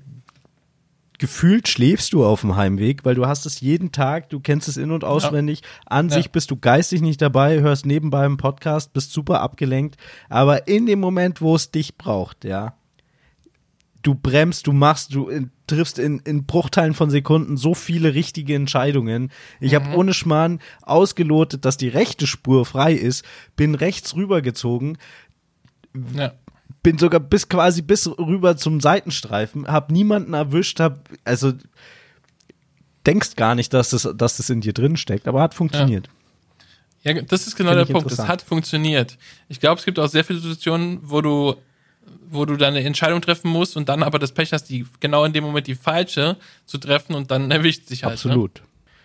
gefühlt 1.17 1.67
schläfst 1.69 2.11
du 2.11 2.25
auf 2.25 2.41
dem 2.41 2.57
Heimweg, 2.57 3.05
weil 3.05 3.15
du 3.15 3.25
hast 3.25 3.45
es 3.45 3.61
jeden 3.61 3.91
Tag, 3.93 4.29
du 4.29 4.41
kennst 4.41 4.67
es 4.67 4.75
in- 4.75 4.91
und 4.91 5.05
auswendig. 5.05 5.61
An 5.85 6.09
Ja. 6.09 6.15
sich 6.15 6.31
bist 6.31 6.51
du 6.51 6.57
geistig 6.57 7.01
nicht 7.01 7.21
dabei, 7.21 7.61
hörst 7.61 7.85
nebenbei 7.85 8.25
einen 8.25 8.35
Podcast, 8.37 8.91
bist 8.91 9.13
super 9.13 9.39
abgelenkt, 9.41 9.95
aber 10.29 10.67
in 10.67 10.85
dem 10.85 10.99
Moment, 10.99 11.41
wo 11.41 11.55
es 11.55 11.71
dich 11.71 11.97
braucht, 11.97 12.43
ja, 12.43 12.73
du 14.05 14.13
bremst, 14.13 14.67
du 14.67 14.71
machst, 14.71 15.15
du 15.15 15.29
in, 15.29 15.49
triffst 15.65 15.97
in, 15.97 16.19
in 16.19 16.45
Bruchteilen 16.45 16.93
von 16.93 17.09
Sekunden 17.09 17.57
so 17.57 17.73
viele 17.73 18.13
richtige 18.13 18.53
Entscheidungen. 18.53 19.31
Ich 19.59 19.73
habe 19.73 19.95
ohne 19.95 20.13
Schmarrn 20.13 20.59
ausgelotet, 20.83 21.65
dass 21.65 21.77
die 21.77 21.87
rechte 21.87 22.27
Spur 22.27 22.65
frei 22.65 22.93
ist, 22.93 23.25
bin 23.55 23.73
rechts 23.73 24.15
rübergezogen, 24.15 24.99
ja. 26.13 26.33
bin 26.83 26.99
sogar 26.99 27.19
bis 27.19 27.49
quasi 27.49 27.81
bis 27.81 28.07
rüber 28.07 28.57
zum 28.57 28.79
Seitenstreifen, 28.79 29.67
hab 29.67 29.91
niemanden 29.91 30.35
erwischt, 30.35 30.79
hab 30.79 31.09
also 31.23 31.53
denkst 33.07 33.35
gar 33.35 33.55
nicht, 33.55 33.73
dass 33.73 33.89
das, 33.89 34.07
dass 34.15 34.37
das 34.37 34.51
in 34.51 34.61
dir 34.61 34.73
drin 34.73 34.97
steckt, 34.97 35.27
aber 35.27 35.41
hat 35.41 35.55
funktioniert. 35.55 36.09
Ja, 37.03 37.13
das 37.21 37.47
ist 37.47 37.55
genau 37.55 37.71
Finde 37.71 37.85
der 37.85 37.93
Punkt. 37.93 38.11
Es 38.11 38.19
hat 38.19 38.41
funktioniert. 38.43 39.17
Ich 39.47 39.59
glaube, 39.59 39.79
es 39.79 39.85
gibt 39.85 39.97
auch 39.97 40.09
sehr 40.09 40.23
viele 40.23 40.39
Situationen, 40.39 40.99
wo 41.03 41.21
du, 41.21 41.55
wo 42.29 42.45
du 42.45 42.57
deine 42.57 42.83
Entscheidung 42.83 43.21
treffen 43.21 43.49
musst 43.49 43.77
und 43.77 43.89
dann 43.89 44.03
aber 44.03 44.19
das 44.19 44.31
Pech 44.31 44.51
hast, 44.53 44.65
die 44.65 44.85
genau 44.99 45.23
in 45.25 45.33
dem 45.33 45.43
Moment 45.43 45.67
die 45.67 45.75
falsche 45.75 46.37
zu 46.65 46.77
treffen 46.77 47.15
und 47.15 47.31
dann 47.31 47.51
erwischt 47.51 47.87
sich 47.87 48.03
halt. 48.03 48.13
Absolut. 48.13 48.61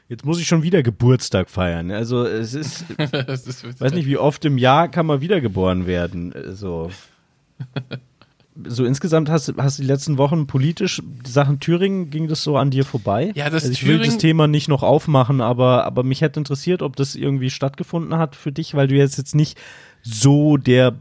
Jetzt 0.09 0.25
muss 0.25 0.41
ich 0.41 0.47
schon 0.49 0.65
wieder 0.65 0.83
Geburtstag 0.83 1.49
feiern. 1.49 1.93
Also 1.93 2.25
es 2.25 2.55
ist, 2.55 2.85
Ne? 2.99 3.27
ist, 3.29 3.81
weiß 3.81 3.93
nicht, 3.93 4.07
wie 4.07 4.19
oft 4.19 4.45
im 4.45 4.59
Jahr 4.59 4.89
kann 4.89 5.07
man 5.07 5.21
wiedergeboren 5.21 5.87
werden. 5.87 6.35
So. 6.51 6.91
So 8.67 8.85
insgesamt 8.85 9.31
hast, 9.31 9.55
hast 9.57 9.79
du 9.79 9.83
die 9.83 9.89
letzten 9.89 10.19
Wochen 10.19 10.49
politisch 10.49 11.01
die 11.05 11.31
Sachen 11.31 11.61
Thüringen, 11.61 12.11
ging 12.11 12.27
das 12.27 12.43
so 12.43 12.57
an 12.57 12.71
dir 12.71 12.85
vorbei? 12.85 13.31
Ja, 13.37 13.49
das 13.49 13.63
also 13.63 13.73
ich 13.73 13.87
will 13.87 14.01
das 14.01 14.19
Thema 14.19 14.49
nicht 14.49 14.69
noch 14.69 14.83
aufmachen, 14.83 15.41
aber, 15.41 15.85
aber 15.85 16.03
mich 16.03 16.21
hätte 16.21 16.41
interessiert, 16.41 16.83
ob 16.83 16.97
das 16.97 17.15
irgendwie 17.15 17.49
stattgefunden 17.49 18.19
hat 18.19 18.35
für 18.35 18.51
dich, 18.51 18.75
weil 18.75 18.89
du 18.89 18.97
jetzt 18.97 19.17
jetzt 19.17 19.37
nicht 19.37 19.57
so 20.03 20.57
der 20.57 20.99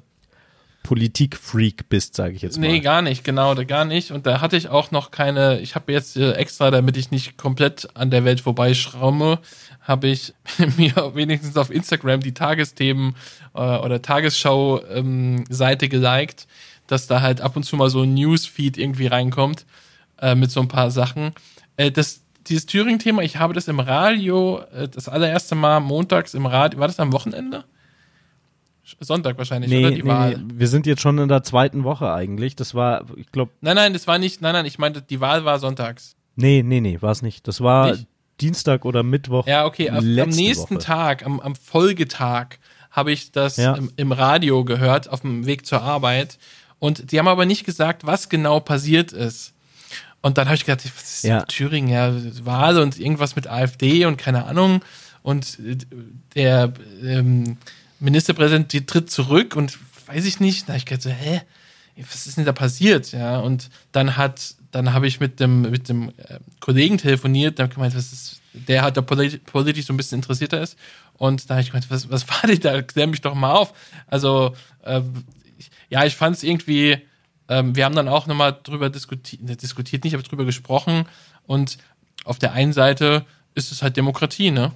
Politikfreak 0.83 1.89
bist, 1.89 2.15
sage 2.15 2.33
ich 2.35 2.41
jetzt 2.41 2.57
mal. 2.57 2.67
Nee, 2.67 2.79
gar 2.79 3.01
nicht, 3.01 3.23
genau, 3.23 3.53
da 3.53 3.63
gar 3.63 3.85
nicht. 3.85 4.11
Und 4.11 4.25
da 4.25 4.41
hatte 4.41 4.57
ich 4.57 4.69
auch 4.69 4.91
noch 4.91 5.11
keine, 5.11 5.59
ich 5.59 5.75
habe 5.75 5.91
jetzt 5.91 6.17
äh, 6.17 6.31
extra, 6.33 6.71
damit 6.71 6.97
ich 6.97 7.11
nicht 7.11 7.37
komplett 7.37 7.87
an 7.95 8.09
der 8.09 8.25
Welt 8.25 8.41
vorbeischraume, 8.41 9.39
habe 9.81 10.07
ich 10.07 10.33
mir 10.77 10.93
wenigstens 11.13 11.57
auf 11.57 11.69
Instagram 11.69 12.21
die 12.21 12.33
Tagesthemen 12.33 13.15
äh, 13.53 13.59
oder 13.59 14.01
Tagesschau-Seite 14.01 15.89
geliked, 15.89 16.47
dass 16.87 17.07
da 17.07 17.21
halt 17.21 17.41
ab 17.41 17.55
und 17.55 17.63
zu 17.63 17.75
mal 17.75 17.89
so 17.89 18.01
ein 18.01 18.13
Newsfeed 18.13 18.77
irgendwie 18.77 19.07
reinkommt 19.07 19.65
äh, 20.21 20.35
mit 20.35 20.49
so 20.49 20.61
ein 20.61 20.69
paar 20.69 20.91
Sachen. 20.91 21.33
Äh, 21.77 21.91
das, 21.91 22.21
dieses 22.47 22.65
Thüringen-Thema, 22.65 23.21
ich 23.21 23.37
habe 23.37 23.53
das 23.53 23.67
im 23.67 23.79
Radio, 23.79 24.61
äh, 24.73 24.87
das 24.87 25.07
allererste 25.07 25.55
Mal 25.55 25.81
montags 25.81 26.33
im 26.33 26.45
Radio, 26.45 26.79
war 26.79 26.87
das 26.87 26.99
am 26.99 27.13
Wochenende? 27.13 27.65
Sonntag 28.99 29.37
wahrscheinlich, 29.37 29.69
Nee, 29.71 29.79
oder? 29.79 29.89
nee, 29.91 29.95
Die 29.97 30.05
Wahl. 30.05 30.37
nee, 30.37 30.53
wir 30.59 30.67
sind 30.67 30.85
jetzt 30.85 31.01
schon 31.01 31.17
in 31.17 31.27
der 31.29 31.43
zweiten 31.43 31.83
Woche 31.83 32.11
eigentlich. 32.13 32.55
Das 32.55 32.73
war, 32.75 33.05
ich 33.17 33.31
glaube, 33.31 33.51
Nein, 33.61 33.75
nein, 33.75 33.93
das 33.93 34.07
war 34.07 34.17
nicht, 34.17 34.41
nein, 34.41 34.53
nein, 34.53 34.65
ich 34.65 34.77
meinte, 34.79 35.01
die 35.01 35.19
Wahl 35.19 35.45
war 35.45 35.59
sonntags. 35.59 36.15
nee, 36.35 36.63
nee, 36.65 36.81
nee, 36.81 36.97
war 37.01 37.11
es 37.11 37.21
nicht. 37.21 37.47
Das 37.47 37.61
war 37.61 37.91
Nicht? 37.91 38.07
Dienstag 38.41 38.85
oder 38.85 39.03
Mittwoch. 39.03 39.45
Ja, 39.47 39.65
okay, 39.65 39.89
am 39.89 40.03
letzte 40.05 40.35
nächsten 40.41 40.75
Woche. 40.75 40.83
Tag, 40.85 41.25
am, 41.25 41.39
am 41.41 41.55
Folgetag, 41.55 42.57
habe 42.91 43.11
ich 43.11 43.31
das 43.31 43.57
Ja. 43.57 43.75
im, 43.75 43.91
im 43.97 44.11
Radio 44.11 44.63
gehört, 44.63 45.09
auf 45.09 45.21
dem 45.21 45.45
Weg 45.45 45.65
zur 45.65 45.81
Arbeit. 45.81 46.37
Und 46.79 47.11
die 47.11 47.19
haben 47.19 47.27
aber 47.27 47.45
nicht 47.45 47.65
gesagt, 47.65 48.05
was 48.05 48.29
genau 48.29 48.59
passiert 48.61 49.11
ist. 49.11 49.53
Und 50.21 50.37
dann 50.37 50.47
habe 50.47 50.55
ich 50.55 50.65
gedacht, 50.65 50.83
was 50.85 51.03
ist 51.15 51.23
Ja. 51.23 51.43
Thüringen, 51.43 51.89
ja, 51.89 52.13
Wahl 52.45 52.79
und 52.79 52.99
irgendwas 52.99 53.35
mit 53.35 53.47
AfD 53.47 54.05
und 54.05 54.17
keine 54.17 54.45
Ahnung. 54.45 54.81
Und 55.21 55.59
äh, 55.59 55.75
der 56.35 56.73
ähm, 57.03 57.57
Ministerpräsident 57.99 58.71
die 58.73 58.85
tritt 58.85 59.09
zurück 59.09 59.55
und 59.55 59.77
weiß 60.07 60.25
ich 60.25 60.39
nicht. 60.39 60.67
Da 60.67 60.75
ich 60.75 60.85
gedacht, 60.85 61.03
so, 61.03 61.09
hä? 61.09 61.41
Was 62.11 62.27
ist 62.27 62.37
denn 62.37 62.45
da 62.45 62.53
passiert? 62.53 63.11
Ja, 63.11 63.39
und 63.39 63.69
dann 63.91 64.15
hat, 64.15 64.55
dann 64.71 64.93
habe 64.93 65.07
ich 65.07 65.19
mit 65.19 65.39
dem, 65.39 65.63
mit 65.63 65.89
dem 65.89 66.09
äh, 66.09 66.39
Kollegen 66.61 66.97
telefoniert, 66.97 67.59
der 67.59 67.67
gemeint, 67.67 67.95
was 67.95 68.13
ist, 68.13 68.41
der 68.53 68.83
hat 68.83 68.95
da 68.95 69.01
polit 69.01 69.43
politisch 69.45 69.85
so 69.85 69.93
ein 69.93 69.97
bisschen 69.97 70.19
interessierter 70.19 70.61
ist. 70.61 70.77
Und 71.17 71.49
da 71.49 71.55
habe 71.55 71.61
ich 71.61 71.71
gemeint, 71.71 71.91
was, 71.91 72.09
was 72.09 72.27
war 72.29 72.41
denn 72.47 72.59
da? 72.61 72.81
Klär 72.81 73.07
mich 73.07 73.19
doch 73.19 73.35
mal 73.35 73.51
auf. 73.51 73.73
Also, 74.07 74.55
äh, 74.83 75.01
ich, 75.57 75.69
ja, 75.89 76.05
ich 76.05 76.15
fand 76.15 76.37
es 76.37 76.43
irgendwie, 76.43 76.99
ähm, 77.49 77.75
wir 77.75 77.83
haben 77.83 77.95
dann 77.95 78.07
auch 78.07 78.27
nochmal 78.27 78.57
drüber 78.63 78.89
diskutiert, 78.89 79.43
ne, 79.43 79.57
diskutiert 79.57 80.05
nicht, 80.05 80.13
aber 80.13 80.23
drüber 80.23 80.45
gesprochen. 80.45 81.05
Und 81.45 81.77
auf 82.23 82.39
der 82.39 82.53
einen 82.53 82.71
Seite 82.71 83.25
ist 83.55 83.73
es 83.73 83.81
halt 83.81 83.97
Demokratie, 83.97 84.51
ne? 84.51 84.71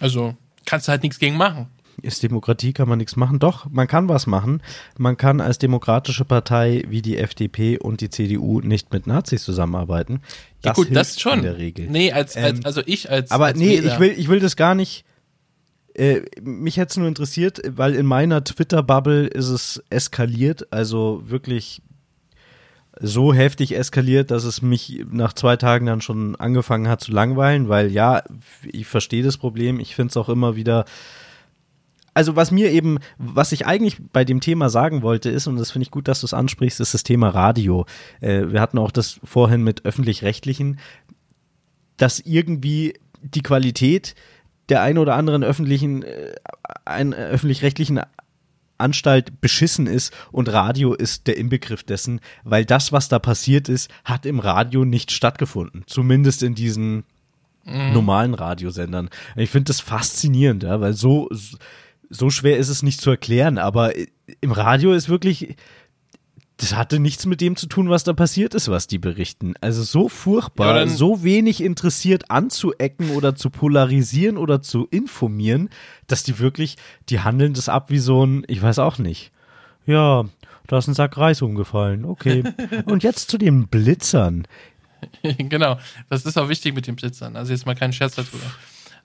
Also, 0.00 0.36
kannst 0.66 0.88
du 0.88 0.90
halt 0.90 1.04
nichts 1.04 1.20
gegen 1.20 1.36
machen. 1.36 1.68
Ist 2.02 2.22
Demokratie, 2.22 2.72
kann 2.72 2.88
man 2.88 2.98
nichts 2.98 3.16
machen. 3.16 3.38
Doch, 3.38 3.68
man 3.70 3.86
kann 3.86 4.08
was 4.08 4.26
machen. 4.26 4.62
Man 4.96 5.16
kann 5.16 5.40
als 5.40 5.58
demokratische 5.58 6.24
Partei 6.24 6.84
wie 6.88 7.02
die 7.02 7.18
FDP 7.18 7.78
und 7.78 8.00
die 8.00 8.10
CDU 8.10 8.60
nicht 8.60 8.92
mit 8.92 9.06
Nazis 9.06 9.42
zusammenarbeiten. 9.44 10.20
Ja, 10.64 10.72
gut, 10.72 10.94
das 10.94 11.20
schon. 11.20 11.38
In 11.38 11.44
der 11.44 11.58
Regel. 11.58 11.88
Nee, 11.90 12.12
als, 12.12 12.36
als 12.36 12.58
Ähm, 12.58 12.64
also 12.64 12.82
ich 12.86 13.10
als. 13.10 13.30
Aber 13.30 13.46
als 13.46 13.58
nee, 13.58 13.78
Wähler. 13.78 13.92
ich 13.92 14.00
will, 14.00 14.14
ich 14.16 14.28
will 14.28 14.40
das 14.40 14.56
gar 14.56 14.74
nicht. 14.74 15.04
Äh, 15.94 16.22
mich 16.40 16.76
hätte 16.76 16.90
es 16.90 16.96
nur 16.96 17.08
interessiert, 17.08 17.60
weil 17.68 17.94
in 17.94 18.06
meiner 18.06 18.44
Twitter-Bubble 18.44 19.26
ist 19.26 19.48
es 19.48 19.82
eskaliert, 19.90 20.72
also 20.72 21.22
wirklich 21.26 21.82
so 23.00 23.32
heftig 23.32 23.76
eskaliert, 23.76 24.30
dass 24.30 24.44
es 24.44 24.62
mich 24.62 25.04
nach 25.10 25.32
zwei 25.32 25.56
Tagen 25.56 25.86
dann 25.86 26.00
schon 26.00 26.36
angefangen 26.36 26.88
hat 26.88 27.00
zu 27.00 27.12
langweilen, 27.12 27.68
weil 27.68 27.90
ja, 27.90 28.22
ich 28.64 28.86
verstehe 28.86 29.22
das 29.22 29.36
Problem, 29.36 29.80
ich 29.80 29.94
finde 29.94 30.10
es 30.10 30.16
auch 30.16 30.28
immer 30.28 30.56
wieder. 30.56 30.84
Also 32.18 32.34
was 32.34 32.50
mir 32.50 32.72
eben, 32.72 32.98
was 33.16 33.52
ich 33.52 33.64
eigentlich 33.64 33.98
bei 34.12 34.24
dem 34.24 34.40
Thema 34.40 34.70
sagen 34.70 35.02
wollte, 35.02 35.30
ist, 35.30 35.46
und 35.46 35.54
das 35.54 35.70
finde 35.70 35.84
ich 35.84 35.92
gut, 35.92 36.08
dass 36.08 36.18
du 36.18 36.26
es 36.26 36.34
ansprichst, 36.34 36.80
ist 36.80 36.92
das 36.92 37.04
Thema 37.04 37.28
Radio. 37.28 37.86
Äh, 38.20 38.50
wir 38.50 38.60
hatten 38.60 38.78
auch 38.78 38.90
das 38.90 39.20
vorhin 39.22 39.62
mit 39.62 39.84
öffentlich-rechtlichen, 39.84 40.80
dass 41.96 42.18
irgendwie 42.18 42.94
die 43.22 43.42
Qualität 43.42 44.16
der 44.68 44.82
ein 44.82 44.98
oder 44.98 45.14
anderen 45.14 45.44
öffentlichen, 45.44 46.02
äh, 46.02 46.34
ein, 46.84 47.12
äh, 47.12 47.28
öffentlich-rechtlichen 47.28 48.00
Anstalt 48.78 49.40
beschissen 49.40 49.86
ist 49.86 50.12
und 50.32 50.52
Radio 50.52 50.94
ist 50.94 51.28
der 51.28 51.36
Inbegriff 51.36 51.84
dessen, 51.84 52.18
weil 52.42 52.64
das, 52.64 52.90
was 52.90 53.08
da 53.08 53.20
passiert 53.20 53.68
ist, 53.68 53.92
hat 54.04 54.26
im 54.26 54.40
Radio 54.40 54.84
nicht 54.84 55.12
stattgefunden. 55.12 55.84
Zumindest 55.86 56.42
in 56.42 56.56
diesen 56.56 57.04
normalen 57.64 58.34
Radiosendern. 58.34 59.10
Ich 59.36 59.50
finde 59.50 59.66
das 59.66 59.80
faszinierend, 59.80 60.62
ja, 60.62 60.80
weil 60.80 60.94
so, 60.94 61.28
so 62.10 62.30
schwer 62.30 62.56
ist 62.56 62.68
es 62.68 62.82
nicht 62.82 63.00
zu 63.00 63.10
erklären, 63.10 63.58
aber 63.58 63.92
im 64.40 64.52
Radio 64.52 64.92
ist 64.92 65.08
wirklich, 65.08 65.56
das 66.58 66.74
hatte 66.74 66.98
nichts 66.98 67.24
mit 67.26 67.40
dem 67.40 67.56
zu 67.56 67.66
tun, 67.66 67.88
was 67.88 68.04
da 68.04 68.12
passiert 68.12 68.54
ist, 68.54 68.68
was 68.68 68.86
die 68.86 68.98
berichten. 68.98 69.54
Also 69.60 69.82
so 69.82 70.08
furchtbar, 70.08 70.76
Ja, 70.80 70.86
so 70.88 71.22
wenig 71.22 71.62
interessiert 71.62 72.30
anzuecken 72.30 73.10
oder 73.10 73.34
zu 73.34 73.50
polarisieren 73.50 74.36
oder 74.36 74.60
zu 74.60 74.88
informieren, 74.90 75.70
dass 76.08 76.24
die 76.24 76.38
wirklich, 76.38 76.76
die 77.08 77.20
handeln 77.20 77.54
das 77.54 77.68
ab 77.68 77.90
wie 77.90 77.98
so 77.98 78.26
ein, 78.26 78.44
ich 78.48 78.60
weiß 78.60 78.80
auch 78.80 78.98
nicht. 78.98 79.30
Ja, 79.86 80.24
da 80.66 80.78
ist 80.78 80.88
ein 80.88 80.94
Sack 80.94 81.16
Reis 81.16 81.42
umgefallen. 81.42 82.04
Okay. 82.04 82.42
Und 82.86 83.02
jetzt 83.04 83.30
zu 83.30 83.38
den 83.38 83.68
Blitzern. 83.68 84.46
genau. 85.22 85.78
Das 86.10 86.26
ist 86.26 86.36
auch 86.38 86.48
wichtig 86.48 86.74
mit 86.74 86.86
den 86.86 86.96
Blitzern. 86.96 87.36
Also 87.36 87.52
jetzt 87.52 87.66
mal 87.66 87.74
keinen 87.74 87.92
Scherz 87.92 88.16
darüber. 88.16 88.44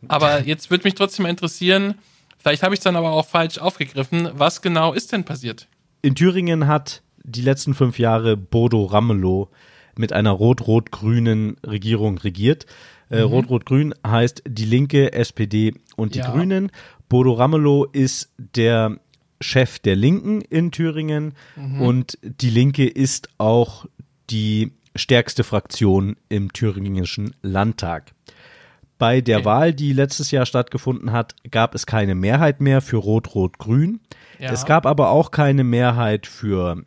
Aber 0.07 0.43
jetzt 0.43 0.71
würde 0.71 0.83
mich 0.83 0.95
trotzdem 0.95 1.23
mal 1.23 1.29
interessieren, 1.29 1.95
vielleicht 2.43 2.61
habe 2.61 2.75
ich 2.75 2.79
es 2.79 2.83
dann 2.83 2.95
aber 2.95 3.11
auch 3.11 3.25
falsch 3.25 3.57
aufgegriffen, 3.57 4.29
was 4.33 4.61
genau 4.61 4.93
ist 4.93 5.11
denn 5.11 5.23
passiert? 5.23 5.67
In 6.01 6.13
Thüringen 6.15 6.67
hat 6.67 7.01
die 7.23 7.41
letzten 7.41 7.73
fünf 7.73 7.97
Jahre 7.97 8.37
Bodo 8.37 8.83
Ramelow 8.85 9.49
mit 9.97 10.13
einer 10.13 10.31
rot-rot-grünen 10.31 11.57
Regierung 11.65 12.17
regiert. 12.17 12.65
Äh, 13.09 13.19
Rot-Rot-Grün 13.21 13.93
heißt 14.05 14.43
die 14.47 14.65
Linke, 14.65 15.13
SPD 15.13 15.75
und 15.95 16.15
die 16.15 16.19
Ja. 16.19 16.31
Grünen. 16.31 16.71
Bodo 17.09 17.33
Ramelow 17.33 17.85
ist 17.91 18.31
der 18.37 18.97
Chef 19.39 19.77
der 19.79 19.95
Linken 19.95 20.41
in 20.41 20.71
Thüringen 20.71 21.33
und 21.79 22.17
die 22.23 22.49
Linke 22.49 22.87
ist 22.87 23.29
auch 23.37 23.85
die 24.29 24.71
stärkste 24.95 25.43
Fraktion 25.43 26.15
im 26.29 26.53
thüringischen 26.53 27.35
Landtag. 27.41 28.13
Bei 29.03 29.19
der 29.19 29.39
Okay. 29.39 29.45
Wahl, 29.45 29.73
die 29.73 29.91
letztes 29.91 30.31
Jahr 30.31 30.45
stattgefunden 30.45 31.11
hat, 31.11 31.35
gab 31.51 31.75
es 31.75 31.85
keine 31.85 32.15
Mehrheit 32.15 32.61
mehr 32.61 32.79
für 32.79 32.95
Rot-Rot-Grün. 32.95 33.99
Ja. 34.39 34.49
Es 34.53 34.65
gab 34.65 34.85
aber 34.85 35.09
auch 35.09 35.31
keine 35.31 35.65
Mehrheit 35.65 36.25
für 36.25 36.85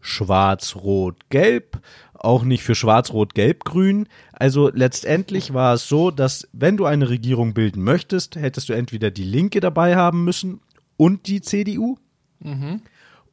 Schwarz-Rot-Gelb, 0.00 1.80
auch 2.14 2.42
nicht 2.42 2.64
für 2.64 2.74
Schwarz-Rot-Gelb-Grün. 2.74 4.08
Also 4.32 4.72
letztendlich 4.74 5.54
war 5.54 5.74
es 5.74 5.86
so, 5.86 6.10
dass 6.10 6.48
wenn 6.52 6.76
du 6.76 6.84
eine 6.84 7.08
Regierung 7.08 7.54
bilden 7.54 7.84
möchtest, 7.84 8.34
hättest 8.34 8.68
du 8.68 8.72
entweder 8.72 9.12
die 9.12 9.22
Linke 9.22 9.60
dabei 9.60 9.94
haben 9.94 10.24
müssen 10.24 10.60
und 10.96 11.28
die 11.28 11.42
CDU 11.42 11.96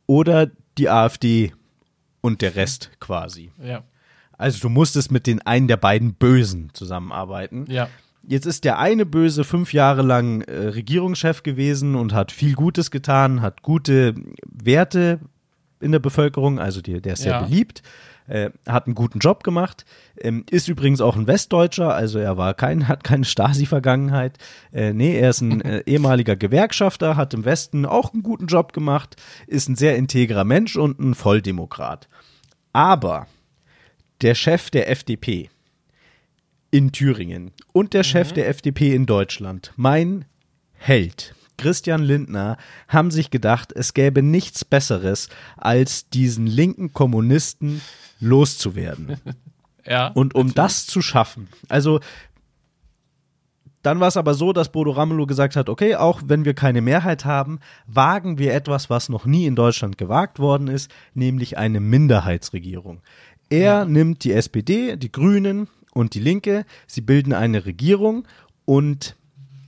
oder 0.06 0.52
die 0.78 0.88
AfD 0.88 1.52
und 2.22 2.44
der 2.44 2.56
Rest 2.56 2.92
quasi. 3.00 3.52
Ja. 3.60 3.82
Also 4.38 4.60
du 4.60 4.70
musstest 4.70 5.12
mit 5.12 5.26
den 5.26 5.42
einen 5.42 5.68
der 5.68 5.78
beiden 5.78 6.14
Bösen 6.14 6.70
zusammenarbeiten. 6.74 7.66
Ja. 7.68 7.90
Jetzt 8.30 8.46
ist 8.46 8.64
der 8.64 8.78
eine 8.78 9.08
Böse 9.08 9.44
fünf 9.44 9.74
Jahre 9.74 10.04
lang 10.04 10.42
äh, 10.42 10.68
Regierungschef 10.68 11.42
gewesen 11.42 11.96
und 11.96 12.14
hat 12.14 12.32
viel 12.32 12.54
Gutes 12.54 12.92
getan, 12.92 13.42
hat 13.42 13.64
gute 13.64 14.14
Werte 14.46 15.20
in 15.80 15.92
der 15.92 15.98
Bevölkerung, 15.98 16.60
also 16.60 16.80
die, 16.80 17.02
der 17.02 17.14
ist 17.14 17.24
sehr 17.24 17.32
Ja. 17.32 17.42
beliebt, 17.42 17.82
äh, 18.28 18.52
hat 18.68 18.86
einen 18.86 18.94
guten 18.94 19.18
Job 19.18 19.44
gemacht, 19.44 19.84
ähm, 20.22 20.46
ist 20.52 20.68
übrigens 20.68 21.02
auch 21.02 21.16
ein 21.16 21.26
Westdeutscher, 21.26 21.96
also 21.96 22.20
er 22.20 22.38
war 22.38 22.54
kein, 22.54 22.88
hat 22.88 23.04
keine 23.04 23.26
Stasi-Vergangenheit. 23.26 24.38
Äh, 24.72 24.94
nee, 24.94 25.18
er 25.18 25.32
ist 25.32 25.42
ein 25.42 25.62
äh, 25.62 25.82
ehemaliger 25.88 26.36
Gewerkschafter, 26.36 27.16
hat 27.16 27.34
im 27.34 27.46
Westen 27.46 27.88
auch 27.88 28.14
einen 28.14 28.22
guten 28.22 28.46
Job 28.46 28.74
gemacht, 28.74 29.16
ist 29.48 29.70
ein 29.70 29.76
sehr 29.76 29.96
integrer 29.98 30.44
Mensch 30.44 30.76
und 30.76 31.00
ein 31.00 31.16
Volldemokrat. 31.16 32.08
Aber 32.74 33.26
der 34.22 34.36
Chef 34.36 34.70
der 34.70 34.88
FDP 34.92 35.50
in 36.72 36.92
Thüringen 36.92 37.52
und 37.72 37.94
der 37.94 38.04
Chef 38.04 38.34
der 38.34 38.48
FDP 38.50 38.94
in 38.94 39.06
Deutschland, 39.06 39.74
mein 39.76 40.26
Held, 40.74 41.36
Christian 41.58 42.02
Lindner, 42.02 42.58
haben 42.88 43.12
sich 43.12 43.32
gedacht, 43.32 43.74
es 43.74 43.94
gäbe 43.94 44.24
nichts 44.24 44.64
Besseres, 44.64 45.30
als 45.58 46.10
diesen 46.10 46.48
linken 46.48 46.94
Kommunisten 46.94 47.82
loszuwerden. 48.20 49.18
Ja. 49.86 50.10
Und 50.10 50.36
um 50.36 50.54
das 50.54 50.86
zu 50.86 51.02
schaffen, 51.02 51.48
also 51.68 52.00
dann 53.82 54.00
war 54.00 54.10
es 54.10 54.18
aber 54.18 54.34
so, 54.34 54.54
dass 54.54 54.72
Bodo 54.72 54.92
Ramelow 54.92 55.26
gesagt 55.26 55.56
hat, 55.56 55.70
okay, 55.70 55.96
auch 55.96 56.22
wenn 56.26 56.46
wir 56.46 56.54
keine 56.54 56.82
Mehrheit 56.82 57.26
haben, 57.26 57.60
wagen 57.88 58.38
wir 58.38 58.54
etwas, 58.54 58.90
was 58.90 59.10
noch 59.10 59.26
nie 59.26 59.46
in 59.46 59.56
Deutschland 59.56 59.98
gewagt 59.98 60.38
worden 60.38 60.68
ist, 60.68 60.92
nämlich 61.14 61.58
eine 61.58 61.80
Minderheitsregierung. 61.80 63.02
Er 63.50 63.86
nimmt 63.86 64.24
die 64.26 64.34
SPD, 64.34 64.96
die 64.98 65.12
Grünen 65.12 65.68
und 66.00 66.14
die 66.16 66.20
Linke, 66.20 66.66
sie 66.88 67.02
bilden 67.02 67.34
eine 67.34 67.66
Regierung 67.66 68.28
und 68.66 69.16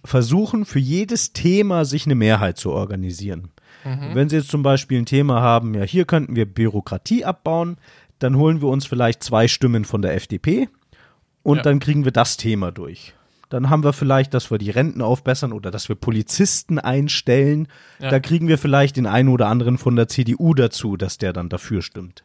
versuchen 0.03 0.65
für 0.65 0.79
jedes 0.79 1.33
Thema 1.33 1.85
sich 1.85 2.05
eine 2.05 2.15
Mehrheit 2.15 2.57
zu 2.57 2.71
organisieren. 2.71 3.49
Wenn 4.13 4.29
Sie 4.29 4.35
jetzt 4.35 4.49
zum 4.51 4.61
Beispiel 4.61 4.99
ein 4.99 5.07
Thema 5.07 5.41
haben, 5.41 5.73
ja, 5.73 5.81
hier 5.83 6.05
könnten 6.05 6.35
wir 6.35 6.45
Bürokratie 6.45 7.25
abbauen, 7.25 7.77
dann 8.19 8.35
holen 8.37 8.61
wir 8.61 8.67
uns 8.67 8.85
vielleicht 8.85 9.23
zwei 9.23 9.47
Stimmen 9.47 9.85
von 9.85 10.03
der 10.03 10.13
FDP 10.13 10.69
und 11.41 11.57
Ja. 11.57 11.63
dann 11.63 11.79
kriegen 11.79 12.05
wir 12.05 12.11
das 12.11 12.37
Thema 12.37 12.71
durch. 12.71 13.15
Dann 13.49 13.71
haben 13.71 13.83
wir 13.83 13.91
vielleicht, 13.91 14.35
dass 14.35 14.51
wir 14.51 14.59
die 14.59 14.69
Renten 14.69 15.01
aufbessern 15.01 15.51
oder 15.51 15.71
dass 15.71 15.89
wir 15.89 15.95
Polizisten 15.95 16.77
einstellen. 16.77 17.67
Ja. 17.99 18.11
Da 18.11 18.19
kriegen 18.19 18.47
wir 18.47 18.59
vielleicht 18.59 18.97
den 18.97 19.07
einen 19.07 19.29
oder 19.29 19.47
anderen 19.47 19.79
von 19.79 19.95
der 19.95 20.07
CDU 20.07 20.53
dazu, 20.53 20.95
dass 20.95 21.17
der 21.17 21.33
dann 21.33 21.49
dafür 21.49 21.81
stimmt. 21.81 22.23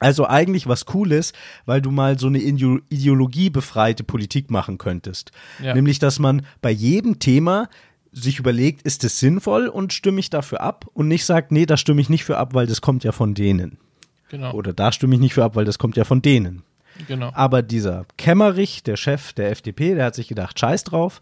Also 0.00 0.26
eigentlich 0.26 0.66
was 0.66 0.86
Cooles, 0.86 1.32
weil 1.66 1.82
du 1.82 1.90
mal 1.90 2.18
so 2.18 2.26
eine 2.26 2.38
Ideo- 2.38 2.80
ideologiebefreite 2.88 4.02
Politik 4.04 4.50
machen 4.50 4.78
könntest. 4.78 5.30
Ja. 5.62 5.74
Nämlich, 5.74 5.98
dass 5.98 6.18
man 6.18 6.46
bei 6.62 6.70
jedem 6.70 7.18
Thema 7.18 7.68
sich 8.12 8.38
überlegt, 8.38 8.82
ist 8.82 9.04
es 9.04 9.20
sinnvoll 9.20 9.68
und 9.68 9.92
stimme 9.92 10.20
ich 10.20 10.30
dafür 10.30 10.62
ab 10.62 10.86
und 10.94 11.08
nicht 11.08 11.26
sagt, 11.26 11.52
nee, 11.52 11.66
da 11.66 11.76
stimme 11.76 12.00
ich 12.00 12.08
nicht 12.08 12.24
für 12.24 12.38
ab, 12.38 12.54
weil 12.54 12.66
das 12.66 12.80
kommt 12.80 13.04
ja 13.04 13.12
von 13.12 13.34
denen. 13.34 13.76
Genau. 14.30 14.52
Oder 14.54 14.72
da 14.72 14.90
stimme 14.90 15.14
ich 15.14 15.20
nicht 15.20 15.34
für 15.34 15.44
ab, 15.44 15.54
weil 15.54 15.66
das 15.66 15.78
kommt 15.78 15.96
ja 15.96 16.04
von 16.04 16.22
denen. 16.22 16.62
genau. 17.06 17.30
Aber 17.34 17.60
dieser 17.62 18.06
Kemmerich, 18.16 18.82
der 18.82 18.96
Chef 18.96 19.34
der 19.34 19.50
FDP, 19.50 19.94
der 19.94 20.06
hat 20.06 20.14
sich 20.14 20.28
gedacht, 20.28 20.58
scheiß 20.58 20.84
drauf, 20.84 21.20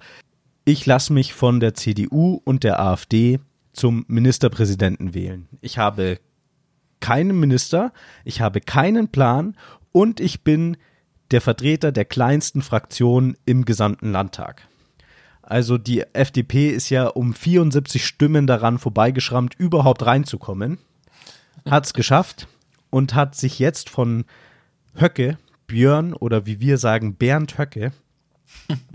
ich 0.65 0.87
lasse 0.87 1.13
mich 1.13 1.35
von 1.35 1.59
der 1.59 1.75
CDU 1.75 2.41
und 2.45 2.63
der 2.63 2.81
AfD 2.81 3.41
zum 3.73 4.05
Ministerpräsidenten 4.07 5.15
wählen. 5.15 5.49
Ich 5.61 5.79
habe 5.79 6.21
keinen 7.05 7.39
Minister, 7.39 7.93
ich 8.25 8.41
habe 8.41 8.63
keinen 8.63 9.09
Plan 9.09 9.59
und 9.93 10.21
ich 10.21 10.43
bin 10.43 10.79
der 11.33 11.43
Vertreter 11.43 11.93
der 11.93 12.07
kleinsten 12.07 12.63
Fraktion 12.63 13.37
im 13.45 13.67
gesamten 13.67 14.11
Landtag. 14.11 14.63
Also 15.43 15.77
die 15.77 16.03
FDP 16.15 16.71
ist 16.71 16.89
ja 16.89 17.07
um 17.09 17.35
74 17.35 18.07
Stimmen 18.07 18.47
daran 18.47 18.79
vorbeigeschrammt, 18.79 19.55
überhaupt 19.55 20.07
reinzukommen. 20.07 20.79
Hat 21.69 21.85
es 21.85 21.93
geschafft 21.93 22.49
und 22.89 23.15
hat 23.15 23.35
sich 23.35 23.59
jetzt 23.59 23.91
von 23.91 24.25
Höcke, 24.95 25.37
Björn 25.67 26.15
oder 26.15 26.47
wie 26.47 26.61
wir 26.61 26.79
sagen 26.79 27.17
Bernd 27.17 27.59
Höcke, 27.59 27.93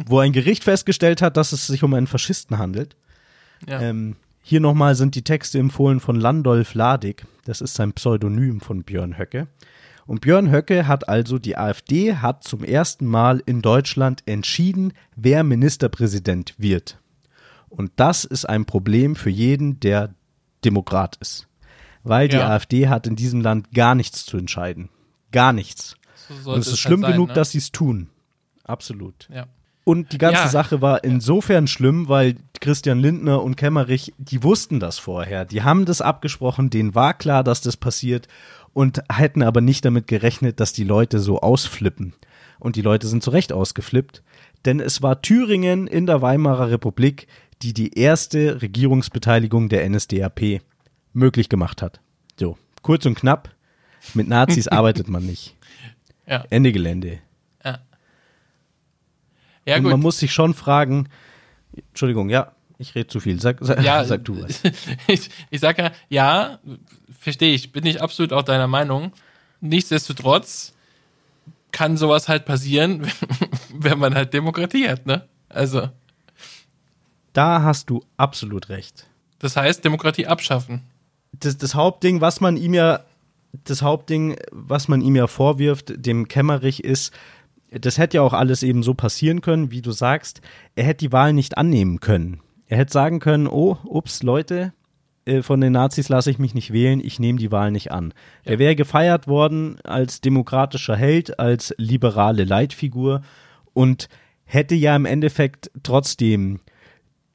wo 0.08 0.18
ein 0.18 0.34
Gericht 0.34 0.64
festgestellt 0.64 1.22
hat, 1.22 1.38
dass 1.38 1.52
es 1.52 1.68
sich 1.68 1.84
um 1.84 1.94
einen 1.94 2.08
Faschisten 2.08 2.58
handelt. 2.58 2.96
Ja. 3.68 3.82
Ähm, 3.82 4.16
hier 4.50 4.60
nochmal 4.60 4.96
sind 4.96 5.14
die 5.14 5.24
Texte 5.24 5.60
empfohlen 5.60 6.00
von 6.00 6.16
Landolf 6.16 6.74
Ladig. 6.74 7.28
Das 7.46 7.62
ist 7.62 7.76
sein 7.76 7.94
Pseudonym 7.94 8.62
von 8.62 8.82
Björn 8.84 9.20
Höcke. 9.20 9.48
Und 10.08 10.22
Björn 10.22 10.52
Höcke 10.52 10.88
hat 10.88 11.08
also, 11.08 11.38
die 11.38 11.56
AfD 11.56 12.16
hat 12.16 12.44
zum 12.44 12.64
ersten 12.64 13.06
Mal 13.06 13.44
in 13.46 13.62
Deutschland 13.62 14.24
entschieden, 14.26 14.94
wer 15.16 15.44
Ministerpräsident 15.44 16.56
wird. 16.58 16.98
Und 17.70 17.92
das 17.98 18.26
ist 18.26 18.50
ein 18.50 18.66
Problem 18.66 19.16
für 19.16 19.30
jeden, 19.30 19.80
der 19.82 20.16
Demokrat 20.66 21.18
ist. 21.18 21.48
Weil 22.02 22.28
die 22.28 22.38
Ja. 22.38 22.50
AfD 22.50 22.88
hat 22.88 23.06
in 23.06 23.16
diesem 23.16 23.42
Land 23.42 23.72
gar 23.72 23.94
nichts 23.94 24.26
zu 24.26 24.36
entscheiden. 24.38 24.90
Gar 25.32 25.54
nichts. 25.54 25.96
So 26.44 26.54
Und 26.54 26.60
es 26.62 26.66
ist 26.66 26.72
halt 26.72 26.80
schlimm 26.80 27.02
sein, 27.02 27.12
genug, 27.12 27.28
ne? 27.28 27.34
dass 27.36 27.52
sie 27.52 27.60
es 27.60 27.72
tun. 27.72 28.10
Absolut. 28.64 29.30
Ja. 29.32 29.46
Und 29.84 30.12
die 30.12 30.18
ganze 30.18 30.44
Ja. 30.44 30.48
Sache 30.50 30.82
war 30.82 31.04
insofern 31.04 31.66
schlimm, 31.68 32.10
weil 32.10 32.36
Christian 32.62 33.00
Lindner 33.00 33.42
und 33.42 33.56
Kemmerich, 33.56 34.14
die 34.18 34.44
wussten 34.44 34.80
das 34.80 35.00
vorher. 35.00 35.46
Die 35.46 35.64
haben 35.64 35.86
das 35.86 36.02
abgesprochen, 36.02 36.70
denen 36.70 36.94
war 36.94 37.14
klar, 37.14 37.44
dass 37.44 37.62
das 37.62 37.78
passiert 37.78 38.28
und 38.74 39.02
hätten 39.12 39.42
aber 39.42 39.62
nicht 39.62 39.86
damit 39.86 40.08
gerechnet, 40.08 40.60
dass 40.60 40.74
die 40.74 40.84
Leute 40.84 41.20
so 41.20 41.40
ausflippen. 41.42 42.14
Und 42.60 42.76
die 42.76 42.82
Leute 42.82 43.08
sind 43.08 43.24
zu 43.24 43.32
Recht 43.32 43.52
ausgeflippt, 43.54 44.22
denn 44.66 44.80
es 44.80 45.02
war 45.02 45.22
Thüringen 45.22 45.88
in 45.88 46.06
der 46.06 46.22
Weimarer 46.22 46.70
Republik, 46.70 47.28
die 47.62 47.74
die 47.74 47.98
erste 47.98 48.62
Regierungsbeteiligung 48.62 49.70
der 49.70 49.90
NSDAP 49.90 50.62
möglich 51.14 51.50
gemacht 51.50 51.82
hat. 51.82 52.00
So, 52.38 52.58
kurz 52.82 53.06
und 53.06 53.16
knapp, 53.16 53.50
mit 54.14 54.28
Nazis 54.28 54.68
arbeitet 54.70 55.08
man 55.08 55.26
nicht. 55.26 55.56
Ja. 56.28 56.44
Ende 56.50 56.72
Gelände. 56.72 57.20
Ja. 59.70 59.78
Und 59.78 59.84
gut. 59.84 59.92
man 59.92 60.00
muss 60.00 60.20
sich 60.20 60.34
schon 60.34 60.54
fragen, 60.54 61.10
Entschuldigung, 61.76 62.30
ja, 62.30 62.54
ich 62.80 62.96
rede 62.96 63.08
zu 63.08 63.20
viel. 63.20 63.40
Sag, 63.40 63.58
sag, 63.62 63.84
ja, 63.84 64.04
sag 64.06 64.26
du 64.26 64.42
was. 64.42 64.62
ich, 65.08 65.30
ich 65.50 65.60
sag 65.60 65.78
ja, 65.78 65.92
ja, 66.10 66.60
verstehe 67.20 67.54
ich, 67.54 67.72
bin 67.72 67.86
ich 67.86 68.02
absolut 68.02 68.34
auch 68.34 68.44
deiner 68.44 68.68
Meinung. 68.68 69.12
Nichtsdestotrotz 69.62 70.74
kann 71.72 71.98
sowas 71.98 72.28
halt 72.28 72.46
passieren, 72.46 73.06
wenn 73.74 74.00
man 74.00 74.16
halt 74.16 74.34
Demokratie 74.34 74.90
hat, 74.90 75.06
ne? 75.06 75.28
Also, 75.50 75.90
Da 77.34 77.62
hast 77.62 77.90
du 77.90 78.02
absolut 78.18 78.70
recht. 78.70 79.06
das 79.40 79.56
heißt, 79.56 79.84
Demokratie 79.86 80.28
abschaffen. 80.28 80.84
Das, 81.32 81.58
das 81.58 81.76
Hauptding, 81.76 82.22
was 82.22 82.42
man 82.42 82.58
ihm 82.58 82.74
ja, 82.74 83.02
das 83.66 83.82
Hauptding, 83.82 84.36
was 84.52 84.88
man 84.88 85.02
ihm 85.02 85.16
ja 85.16 85.28
vorwirft, 85.28 85.94
dem 85.96 86.28
Kämmerich, 86.28 86.84
ist, 86.84 87.14
das 87.72 87.98
hätte 87.98 88.18
ja 88.18 88.24
auch 88.24 88.34
alles 88.34 88.64
eben 88.64 88.84
so 88.84 88.94
passieren 88.94 89.42
können, 89.42 89.72
wie 89.72 89.82
du 89.82 89.92
sagst, 89.92 90.42
er 90.76 90.86
hätte 90.86 91.06
die 91.06 91.12
Wahl 91.12 91.34
nicht 91.34 91.58
annehmen 91.58 92.00
können. 92.00 92.42
Er 92.68 92.78
hätte 92.78 92.94
sagen 92.94 93.20
können, 93.20 93.48
oh, 93.48 93.78
ups, 93.86 94.24
Leute, 94.24 94.74
äh, 95.26 95.42
von 95.42 95.62
den 95.62 95.74
Nazis 95.74 96.10
lasse 96.10 96.32
ich 96.32 96.40
mich 96.40 96.54
nicht 96.54 96.74
wählen, 96.74 97.00
ich 97.04 97.20
nehme 97.20 97.40
die 97.40 97.52
Wahl 97.52 97.72
nicht 97.72 97.92
an. 97.92 98.14
Er 98.44 98.60
wäre 98.60 98.76
gefeiert 98.76 99.28
worden 99.28 99.80
als 99.84 100.22
demokratischer 100.22 100.96
Held, 100.96 101.40
als 101.40 101.74
liberale 101.78 102.44
Leitfigur 102.44 103.22
und 103.74 104.10
hätte 104.46 104.76
ja 104.76 104.96
im 104.96 105.06
Endeffekt 105.06 105.72
trotzdem 105.84 106.60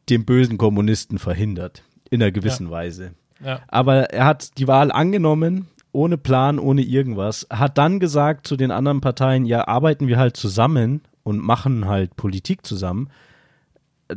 den 0.09 0.25
bösen 0.25 0.59
Kommunisten 0.59 1.19
verhindert, 1.19 1.83
in 2.11 2.23
einer 2.23 2.33
gewissen 2.33 2.71
Weise. 2.71 3.15
Ja. 3.43 3.61
Aber 3.69 4.11
er 4.11 4.27
hat 4.27 4.59
die 4.59 4.69
Wahl 4.69 4.91
angenommen, 4.93 5.69
ohne 5.95 6.19
Plan, 6.19 6.59
ohne 6.59 6.83
irgendwas, 6.83 7.47
hat 7.51 7.79
dann 7.79 8.01
gesagt 8.01 8.47
zu 8.47 8.57
den 8.57 8.71
anderen 8.71 9.01
Parteien, 9.01 9.45
ja, 9.47 9.67
arbeiten 9.69 10.09
wir 10.09 10.19
halt 10.19 10.37
zusammen 10.37 11.03
und 11.23 11.39
machen 11.39 11.87
halt 11.87 12.17
Politik 12.17 12.67
zusammen. 12.67 13.09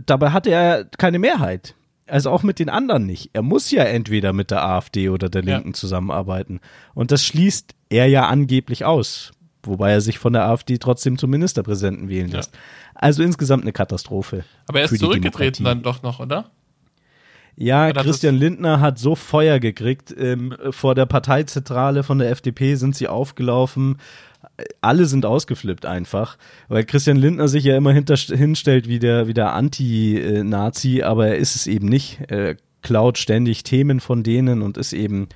Dabei 0.05 0.31
hatte 0.31 0.49
er 0.49 0.85
keine 0.97 1.19
Mehrheit. 1.19 1.75
Also 2.07 2.29
auch 2.31 2.43
mit 2.43 2.59
den 2.59 2.69
anderen 2.69 3.05
nicht. 3.05 3.31
Er 3.33 3.41
muss 3.41 3.69
ja 3.71 3.83
entweder 3.83 4.31
mit 4.33 4.49
der 4.51 4.65
AfD 4.65 5.09
oder 5.09 5.29
der 5.29 5.43
Ja. 5.43 5.55
Linken 5.55 5.73
zusammenarbeiten. 5.73 6.59
Und 6.93 7.11
das 7.11 7.23
schließt 7.25 7.73
er 7.89 8.07
ja 8.07 8.27
angeblich 8.27 8.85
aus. 8.85 9.31
Wobei 9.63 9.91
er 9.91 10.01
sich 10.01 10.17
von 10.17 10.31
der 10.33 10.45
AfD 10.45 10.77
trotzdem 10.77 11.17
zum 11.17 11.29
Ministerpräsidenten 11.31 12.07
wählen 12.07 12.29
Ja. 12.29 12.37
lässt. 12.37 12.57
Also 12.95 13.23
insgesamt 13.23 13.63
eine 13.63 13.73
Katastrophe. 13.73 14.45
Aber 14.67 14.79
er 14.79 14.85
ist 14.85 14.97
zurückgetreten 14.99 15.65
dann 15.65 15.83
doch 15.83 16.01
noch, 16.01 16.19
oder? 16.21 16.49
Ja, 17.59 17.89
Oder 17.89 18.03
Christian 18.03 18.35
Lindner 18.35 18.79
hat 18.79 18.99
so 18.99 19.15
Feuer 19.15 19.59
gekriegt. 19.59 20.15
Ähm, 20.17 20.55
vor 20.69 20.93
der 20.93 21.07
Parteizentrale 21.07 22.03
von 22.03 22.19
der 22.19 22.29
FDP 22.29 22.75
sind 22.75 22.95
sie 22.95 23.07
aufgelaufen. 23.07 23.97
Alle 24.79 25.07
sind 25.07 25.25
ausgeflippt 25.25 25.85
einfach, 25.85 26.37
weil 26.67 26.85
Christian 26.85 27.17
Lindner 27.17 27.47
sich 27.47 27.63
ja 27.63 27.75
immer 27.75 27.91
hinter, 27.91 28.15
hinstellt 28.15 28.87
wie 28.87 28.99
der, 28.99 29.27
wie 29.27 29.33
der 29.33 29.53
Anti-Nazi, 29.53 31.01
aber 31.01 31.27
er 31.27 31.37
ist 31.37 31.55
es 31.55 31.65
eben 31.65 31.87
nicht. 31.87 32.19
Er 32.27 32.57
klaut 32.83 33.17
ständig 33.17 33.63
Themen 33.63 33.99
von 33.99 34.21
denen 34.21 34.61
und 34.61 34.77
ist 34.77 34.93
eben 34.93 35.27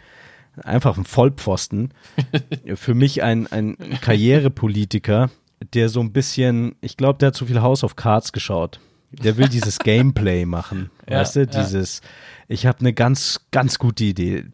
einfach 0.64 0.98
ein 0.98 1.06
Vollpfosten. 1.06 1.90
Für 2.76 2.94
mich 2.94 3.24
ein, 3.24 3.48
ein 3.48 3.78
Karrierepolitiker, 4.00 5.32
der 5.74 5.90
so 5.90 6.00
ein 6.02 6.14
bisschen, 6.14 6.76
ich 6.82 6.98
glaube, 6.98 7.18
der 7.18 7.28
hat 7.28 7.36
zu 7.36 7.48
viel 7.48 7.62
House 7.62 7.84
of 7.84 7.96
Cards 7.96 8.32
geschaut. 8.32 8.80
Der 9.12 9.38
will 9.38 9.50
dieses 9.50 9.80
Gameplay 9.80 10.46
machen, 10.46 10.90
Ja, 11.10 11.20
weißt 11.20 11.36
du? 11.38 11.48
Dieses, 11.48 12.02
ich 12.48 12.66
habe 12.66 12.80
eine 12.80 12.94
ganz, 12.94 13.42
ganz 13.52 13.78
gute 13.78 14.04
Idee. 14.06 14.46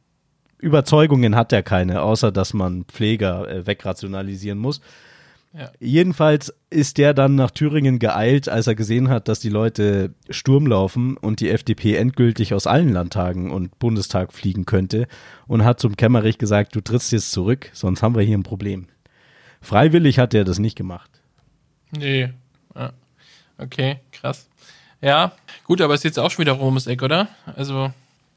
Überzeugungen 0.60 1.36
hat 1.36 1.54
er 1.54 1.62
keine, 1.62 2.02
außer 2.02 2.32
dass 2.32 2.54
man 2.54 2.86
Pfleger 2.86 3.48
äh, 3.48 3.68
wegrationalisieren 3.68 4.58
muss. 4.58 4.82
Ja. 5.54 5.72
Jedenfalls 5.80 6.54
ist 6.70 6.98
der 6.98 7.14
dann 7.14 7.36
nach 7.36 7.52
Thüringen 7.52 8.00
geeilt, 8.00 8.50
als 8.50 8.68
er 8.68 8.76
gesehen 8.76 9.10
hat, 9.10 9.28
dass 9.28 9.40
die 9.40 9.50
Leute 9.50 10.14
Sturm 10.30 10.68
laufen 10.68 11.18
und 11.18 11.40
die 11.40 11.50
FDP 11.50 11.96
endgültig 11.96 12.54
aus 12.54 12.68
allen 12.68 12.90
Landtagen 12.90 13.52
und 13.52 13.78
Bundestag 13.80 14.34
fliegen 14.34 14.66
könnte 14.66 15.08
und 15.48 15.64
hat 15.64 15.80
zum 15.80 15.96
Kemmerich 15.96 16.38
gesagt, 16.38 16.76
du 16.76 16.82
trittst 16.82 17.12
jetzt 17.12 17.32
zurück, 17.32 17.70
sonst 17.74 18.04
haben 18.04 18.16
wir 18.16 18.24
hier 18.24 18.38
ein 18.38 18.44
Problem. 18.44 18.88
Freiwillig 19.62 20.20
hat 20.20 20.34
er 20.34 20.44
das 20.44 20.60
nicht 20.60 20.76
gemacht. 20.76 21.22
Nee. 21.92 22.34
Ja. 22.76 22.94
Okay, 23.58 24.00
krass. 24.12 24.48
Ja, 25.02 25.34
gut, 25.64 25.82
aber 25.82 25.94
es 25.94 26.02
ist 26.02 26.06
jetzt 26.06 26.20
auch 26.20 26.32
schon 26.32 26.44
wieder 26.44 26.54
rum 26.54 26.68
ums 26.68 26.88
Eck, 26.88 27.04
oder? 27.04 27.28
Also, 27.56 27.92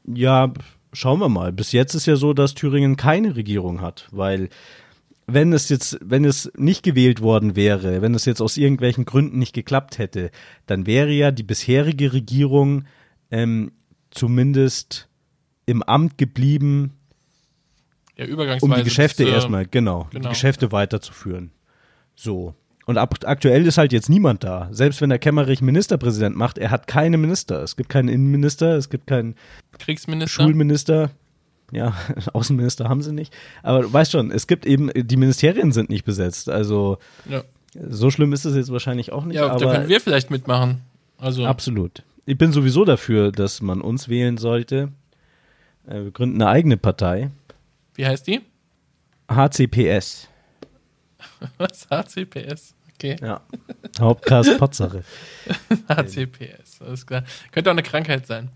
Ja, 0.05 0.51
schauen 0.93 1.19
wir 1.19 1.29
mal. 1.29 1.51
Bis 1.51 1.71
jetzt 1.71 1.95
ist 1.95 2.05
ja 2.05 2.15
so, 2.15 2.33
dass 2.33 2.53
Thüringen 2.53 2.97
keine 2.97 3.35
Regierung 3.35 3.81
hat, 3.81 4.07
weil 4.11 4.49
wenn 5.27 5.53
es 5.53 5.69
jetzt, 5.69 5.97
wenn 6.01 6.25
es 6.25 6.51
nicht 6.55 6.83
gewählt 6.83 7.21
worden 7.21 7.55
wäre, 7.55 8.01
wenn 8.01 8.13
es 8.15 8.25
jetzt 8.25 8.41
aus 8.41 8.57
irgendwelchen 8.57 9.05
Gründen 9.05 9.39
nicht 9.39 9.53
geklappt 9.53 9.97
hätte, 9.97 10.31
dann 10.65 10.85
wäre 10.85 11.11
ja 11.11 11.31
die 11.31 11.43
bisherige 11.43 12.13
Regierung 12.13 12.85
ähm, 13.29 13.71
zumindest 14.09 15.07
im 15.65 15.83
Amt 15.83 16.17
geblieben, 16.17 16.97
ja, 18.17 18.25
um 18.61 18.73
die 18.73 18.83
Geschäfte 18.83 19.23
bis, 19.23 19.31
äh, 19.31 19.35
erstmal, 19.35 19.65
genau, 19.65 20.07
genau. 20.11 20.23
die 20.23 20.29
Geschäfte 20.29 20.71
weiterzuführen. 20.71 21.51
So. 22.15 22.55
Und 22.85 22.97
ab, 22.97 23.15
aktuell 23.25 23.65
ist 23.67 23.77
halt 23.77 23.93
jetzt 23.93 24.09
niemand 24.09 24.43
da. 24.43 24.67
Selbst 24.71 25.01
wenn 25.01 25.09
der 25.09 25.19
Kemmerich 25.19 25.61
Ministerpräsident 25.61 26.35
macht, 26.35 26.57
er 26.57 26.71
hat 26.71 26.87
keine 26.87 27.17
Minister. 27.17 27.61
Es 27.61 27.75
gibt 27.75 27.89
keinen 27.89 28.09
Innenminister, 28.09 28.75
es 28.75 28.89
gibt 28.89 29.07
keinen 29.07 29.35
Kriegsminister. 29.79 30.43
Schulminister. 30.43 31.11
Ja, 31.71 31.93
Außenminister 32.33 32.89
haben 32.89 33.01
sie 33.01 33.13
nicht. 33.13 33.33
Aber 33.63 33.83
du 33.83 33.93
weißt 33.93 34.11
schon, 34.11 34.31
es 34.31 34.47
gibt 34.47 34.65
eben, 34.65 34.89
die 34.95 35.15
Ministerien 35.17 35.71
sind 35.71 35.89
nicht 35.89 36.03
besetzt. 36.05 36.49
Also 36.49 36.97
ja, 37.29 37.43
so 37.89 38.09
schlimm 38.09 38.33
ist 38.33 38.45
es 38.45 38.55
jetzt 38.55 38.71
wahrscheinlich 38.71 39.11
auch 39.13 39.23
nicht. 39.25 39.37
ja 39.37 39.57
da 39.57 39.71
können 39.73 39.87
wir 39.87 40.01
vielleicht 40.01 40.31
mitmachen. 40.31 40.81
Also, 41.17 41.45
absolut. 41.45 42.03
Ich 42.25 42.37
bin 42.37 42.51
sowieso 42.51 42.83
dafür, 42.83 43.31
dass 43.31 43.61
man 43.61 43.79
uns 43.81 44.09
wählen 44.09 44.37
sollte. 44.37 44.89
Äh, 45.87 46.03
Wir 46.03 46.11
gründen 46.11 46.41
eine 46.41 46.49
eigene 46.51 46.77
Partei. 46.77 47.29
wie 47.95 48.05
heißt 48.05 48.27
die? 48.27 48.41
HCPS. 49.29 50.27
Was? 51.57 51.87
HCPS. 51.89 52.75
Okay, 52.95 53.15
Ja. 53.21 53.41
Hauptcast 53.99 54.57
Potsache. 54.59 55.03
HCPS, 55.89 56.81
alles 56.81 57.05
klar. 57.05 57.23
Könnte 57.51 57.69
auch 57.69 57.73
eine 57.73 57.83
Krankheit 57.83 58.27
sein. 58.27 58.49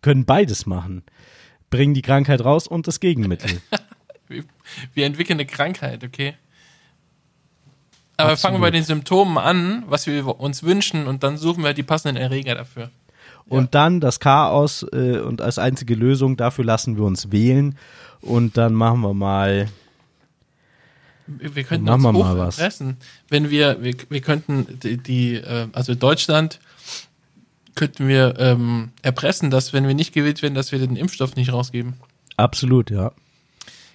Können 0.00 0.24
beides 0.24 0.64
machen. 0.66 1.02
Bringen 1.70 1.92
die 1.92 2.02
Krankheit 2.02 2.42
raus 2.44 2.66
und 2.66 2.86
das 2.86 3.00
Gegenmittel. 3.00 3.60
Wir, 4.30 4.44
wir 4.92 5.06
entwickeln 5.06 5.38
eine 5.38 5.46
Krankheit, 5.46 6.04
okay? 6.04 6.34
Aber 8.18 8.32
Absolut. 8.32 8.40
fangen 8.40 8.54
wir 8.56 8.66
bei 8.66 8.70
den 8.70 8.84
Symptomen 8.84 9.38
an, 9.38 9.84
was 9.86 10.06
wir 10.06 10.38
uns 10.38 10.62
wünschen, 10.62 11.06
und 11.06 11.22
dann 11.22 11.38
suchen 11.38 11.64
wir 11.64 11.72
die 11.72 11.82
passenden 11.82 12.18
Erreger 12.20 12.54
dafür. 12.54 12.90
Und 13.46 13.74
dann 13.74 14.00
das 14.00 14.20
Chaos 14.20 14.84
äh, 14.92 15.20
und 15.20 15.40
als 15.40 15.58
einzige 15.58 15.94
Lösung, 15.94 16.36
dafür 16.36 16.66
lassen 16.66 16.98
wir 16.98 17.04
uns 17.04 17.32
wählen. 17.32 17.78
Und 18.20 18.58
dann 18.58 18.74
machen 18.74 19.00
wir 19.00 19.14
mal 19.14 19.68
Wir, 21.28 21.64
könnten 21.64 21.88
uns 21.88 22.02
wir 22.02 22.12
mal 22.12 22.18
hoch 22.18 22.38
was. 22.38 22.58
erpressen, 22.58 22.96
wenn 23.28 23.50
wir, 23.50 23.82
wir, 23.82 23.94
wir 24.08 24.20
könnten 24.20 24.78
die, 24.82 24.96
die 24.96 25.34
äh, 25.34 25.68
also 25.72 25.94
Deutschland 25.94 26.58
könnten 27.74 28.08
wir 28.08 28.34
ähm, 28.38 28.90
erpressen, 29.02 29.50
dass 29.50 29.72
wenn 29.72 29.86
wir 29.86 29.94
nicht 29.94 30.12
gewählt 30.12 30.42
werden, 30.42 30.54
dass 30.54 30.72
wir 30.72 30.78
den 30.78 30.96
Impfstoff 30.96 31.36
nicht 31.36 31.52
rausgeben. 31.52 31.94
absolut, 32.36 32.90
ja. 32.90 33.12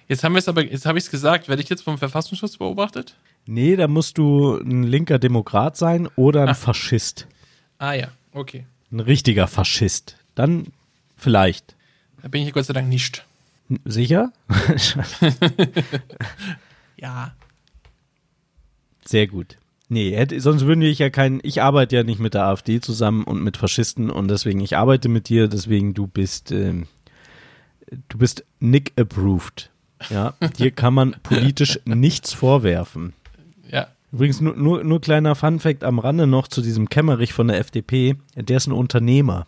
Jetzt 0.06 0.22
haben 0.22 0.34
wir 0.34 0.38
es 0.38 0.48
aber, 0.48 0.62
jetzt 0.64 0.86
habe 0.86 0.98
ich 0.98 1.04
es 1.04 1.10
gesagt, 1.10 1.48
werde 1.48 1.62
ich 1.62 1.68
jetzt 1.68 1.82
vom 1.82 1.98
Verfassungsschutz 1.98 2.58
beobachtet? 2.58 3.16
Nee, 3.46 3.76
da 3.76 3.88
musst 3.88 4.18
du 4.18 4.56
ein 4.58 4.84
linker 4.84 5.18
Demokrat 5.18 5.76
sein 5.76 6.08
oder 6.16 6.42
ein 6.42 6.50
Ach. 6.50 6.56
Faschist. 6.56 7.26
Ah 7.78 7.94
ja, 7.94 8.08
okay. 8.32 8.66
Ein 8.92 9.00
richtiger 9.00 9.46
Faschist. 9.48 10.16
Dann 10.34 10.68
vielleicht. 11.16 11.74
Da 12.22 12.28
bin 12.28 12.46
ich 12.46 12.52
Gott 12.52 12.66
sei 12.66 12.74
Dank 12.74 12.88
nicht. 12.88 13.24
Sicher? 13.84 14.32
Ja. 17.04 17.34
Sehr 19.04 19.26
gut. 19.26 19.58
Nee, 19.90 20.16
hätte, 20.16 20.40
sonst 20.40 20.64
würden 20.64 20.80
wir 20.80 20.90
ja 20.90 21.10
keinen. 21.10 21.40
Ich 21.42 21.60
arbeite 21.60 21.96
ja 21.96 22.02
nicht 22.02 22.18
mit 22.18 22.32
der 22.32 22.46
AfD 22.46 22.80
zusammen 22.80 23.24
und 23.24 23.44
mit 23.44 23.58
Faschisten 23.58 24.08
und 24.08 24.28
deswegen, 24.28 24.60
ich 24.60 24.78
arbeite 24.78 25.10
mit 25.10 25.28
dir, 25.28 25.46
deswegen 25.46 25.92
du 25.92 26.06
bist, 26.06 26.50
ähm, 26.50 26.86
du 28.08 28.16
bist 28.16 28.46
Nick 28.58 28.92
approved. 28.98 29.70
Ja, 30.08 30.32
dir 30.58 30.70
kann 30.70 30.94
man 30.94 31.14
politisch 31.22 31.78
nichts 31.84 32.32
vorwerfen. 32.32 33.12
Ja. 33.70 33.88
Übrigens, 34.10 34.40
nur, 34.40 34.56
nur, 34.56 34.82
nur 34.82 35.00
kleiner 35.02 35.34
Funfact 35.34 35.84
am 35.84 35.98
Rande 35.98 36.26
noch 36.26 36.48
zu 36.48 36.62
diesem 36.62 36.88
Kemmerich 36.88 37.34
von 37.34 37.48
der 37.48 37.58
FDP. 37.58 38.16
Der 38.34 38.56
ist 38.56 38.66
ein 38.66 38.72
Unternehmer. 38.72 39.46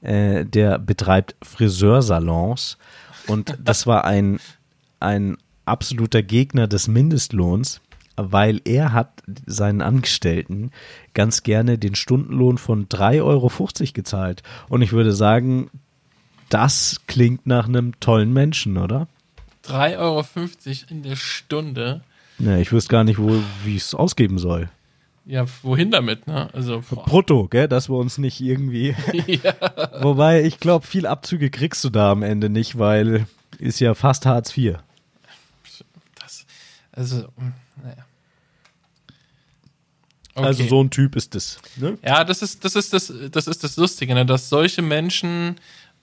Äh, 0.00 0.44
der 0.44 0.80
betreibt 0.80 1.36
Friseursalons. 1.42 2.78
Und 3.28 3.56
das 3.62 3.86
war 3.86 4.04
ein, 4.04 4.40
ein 4.98 5.36
absoluter 5.70 6.22
Gegner 6.22 6.66
des 6.66 6.88
Mindestlohns, 6.88 7.80
weil 8.16 8.60
er 8.64 8.92
hat 8.92 9.22
seinen 9.46 9.80
Angestellten 9.80 10.70
ganz 11.14 11.42
gerne 11.42 11.78
den 11.78 11.94
Stundenlohn 11.94 12.58
von 12.58 12.88
3,50 12.88 13.22
Euro 13.24 13.50
gezahlt. 13.94 14.42
Und 14.68 14.82
ich 14.82 14.92
würde 14.92 15.12
sagen, 15.12 15.70
das 16.48 17.00
klingt 17.06 17.46
nach 17.46 17.68
einem 17.68 17.98
tollen 18.00 18.32
Menschen, 18.32 18.76
oder? 18.76 19.08
3,50 19.66 19.98
Euro 19.98 20.24
in 20.90 21.02
der 21.02 21.16
Stunde. 21.16 22.02
Ja, 22.38 22.56
ich 22.56 22.72
wüsste 22.72 22.90
gar 22.90 23.04
nicht, 23.04 23.18
wo, 23.18 23.42
wie 23.64 23.76
ich 23.76 23.82
es 23.82 23.94
ausgeben 23.94 24.38
soll. 24.38 24.68
Ja, 25.26 25.44
wohin 25.62 25.90
damit, 25.90 26.26
ne? 26.26 26.48
Also, 26.52 26.82
boah. 26.90 27.04
Brutto, 27.06 27.46
gell, 27.48 27.68
dass 27.68 27.88
wir 27.88 27.96
uns 27.96 28.18
nicht 28.18 28.40
irgendwie. 28.40 28.96
ja. 29.26 29.54
Wobei, 30.02 30.42
ich 30.42 30.58
glaube, 30.58 30.86
viel 30.86 31.06
Abzüge 31.06 31.50
kriegst 31.50 31.84
du 31.84 31.90
da 31.90 32.10
am 32.10 32.22
Ende 32.22 32.48
nicht, 32.48 32.78
weil 32.78 33.26
ist 33.58 33.80
ja 33.80 33.94
fast 33.94 34.26
Hartz 34.26 34.56
IV. 34.56 34.78
Das, 37.00 37.12
also, 37.12 37.28
mm, 37.36 37.52
naja. 37.82 38.04
Okay. 40.34 40.46
Also 40.46 40.64
so 40.68 40.82
ein 40.82 40.90
Typ 40.90 41.16
ist 41.16 41.34
es. 41.34 41.58
Ne? 41.76 41.98
Ja, 42.04 42.24
das 42.24 42.42
ist, 42.42 42.64
das 42.64 42.76
ist 42.76 42.92
das, 42.92 43.12
das 43.32 43.46
ist 43.46 43.64
das 43.64 43.76
Lustige, 43.76 44.14
ne? 44.14 44.24
dass 44.24 44.48
solche 44.48 44.80
Menschen 44.82 45.56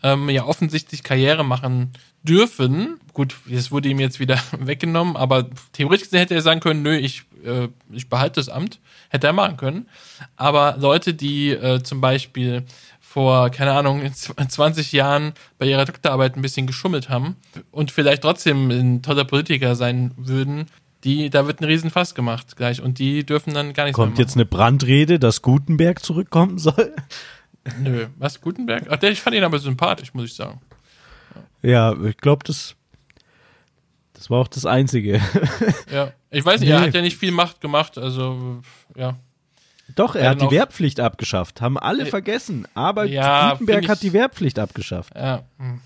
ähm, 0.03 0.29
ja 0.29 0.43
offensichtlich 0.45 1.03
Karriere 1.03 1.43
machen 1.45 1.91
dürfen. 2.23 2.99
Gut, 3.13 3.35
es 3.49 3.71
wurde 3.71 3.89
ihm 3.89 3.99
jetzt 3.99 4.19
wieder 4.19 4.39
weggenommen, 4.59 5.15
aber 5.15 5.47
theoretisch 5.71 6.05
gesehen 6.05 6.19
hätte 6.19 6.35
er 6.35 6.41
sagen 6.41 6.59
können, 6.59 6.81
nö, 6.81 6.95
ich, 6.97 7.23
äh, 7.45 7.69
ich 7.91 8.09
behalte 8.09 8.39
das 8.39 8.49
Amt. 8.49 8.79
Hätte 9.09 9.27
er 9.27 9.33
machen 9.33 9.55
können. 9.55 9.87
Aber 10.35 10.75
Leute, 10.77 11.13
die 11.13 11.51
äh, 11.51 11.81
zum 11.81 12.01
Beispiel 12.01 12.65
vor, 12.99 13.49
keine 13.49 13.71
Ahnung, 13.71 14.01
in 14.01 14.11
zw- 14.13 14.47
20 14.47 14.91
Jahren 14.91 15.33
bei 15.57 15.67
ihrer 15.67 15.85
Doktorarbeit 15.85 16.35
ein 16.35 16.41
bisschen 16.41 16.67
geschummelt 16.67 17.07
haben 17.07 17.37
und 17.71 17.91
vielleicht 17.91 18.23
trotzdem 18.23 18.69
ein 18.69 19.01
toller 19.01 19.23
Politiker 19.23 19.75
sein 19.77 20.11
würden, 20.17 20.65
die, 21.03 21.29
da 21.29 21.45
wird 21.47 21.61
ein 21.61 21.65
Riesenfass 21.65 22.15
gemacht 22.15 22.55
gleich 22.57 22.81
und 22.81 22.99
die 22.99 23.25
dürfen 23.25 23.53
dann 23.53 23.73
gar 23.73 23.83
nichts 23.85 23.95
Kommt 23.95 24.17
mehr 24.17 24.25
jetzt 24.25 24.35
eine 24.35 24.45
Brandrede, 24.45 25.19
dass 25.19 25.41
Gutenberg 25.41 26.03
zurückkommen 26.03 26.57
soll? 26.57 26.93
Nö, 27.81 28.07
was, 28.17 28.41
Gutenberg? 28.41 28.87
Ach, 28.89 28.97
der, 28.97 29.11
ich 29.11 29.21
fand 29.21 29.35
ihn 29.35 29.43
aber 29.43 29.59
sympathisch, 29.59 30.13
muss 30.13 30.25
ich 30.25 30.33
sagen. 30.33 30.59
Ja, 31.61 31.93
ich 32.03 32.17
glaube, 32.17 32.43
das, 32.45 32.75
das 34.13 34.29
war 34.29 34.39
auch 34.39 34.47
das 34.47 34.65
Einzige. 34.65 35.21
Ja, 35.91 36.11
ich 36.31 36.43
weiß 36.45 36.59
nicht, 36.61 36.69
er 36.69 36.79
Nee. 36.81 36.87
hat 36.87 36.93
ja 36.93 37.01
nicht 37.01 37.17
viel 37.17 37.31
Macht 37.31 37.61
gemacht, 37.61 37.97
also, 37.97 38.61
ja. 38.95 39.15
Doch, 39.95 40.15
er 40.15 40.23
Ja, 40.25 40.29
hat 40.31 40.41
die 40.41 40.51
Wehrpflicht 40.51 40.99
abgeschafft. 40.99 41.61
Haben 41.61 41.77
alle 41.77 42.03
Äh, 42.03 42.07
vergessen. 42.07 42.67
Aber 42.73 43.05
ja, 43.05 43.51
Gutenberg 43.51 43.79
find 43.79 43.89
hat 43.89 43.97
ich- 43.97 44.01
die 44.01 44.13
Wehrpflicht 44.13 44.59
abgeschafft. 44.59 45.13
Ja, 45.15 45.43
hm. 45.57 45.79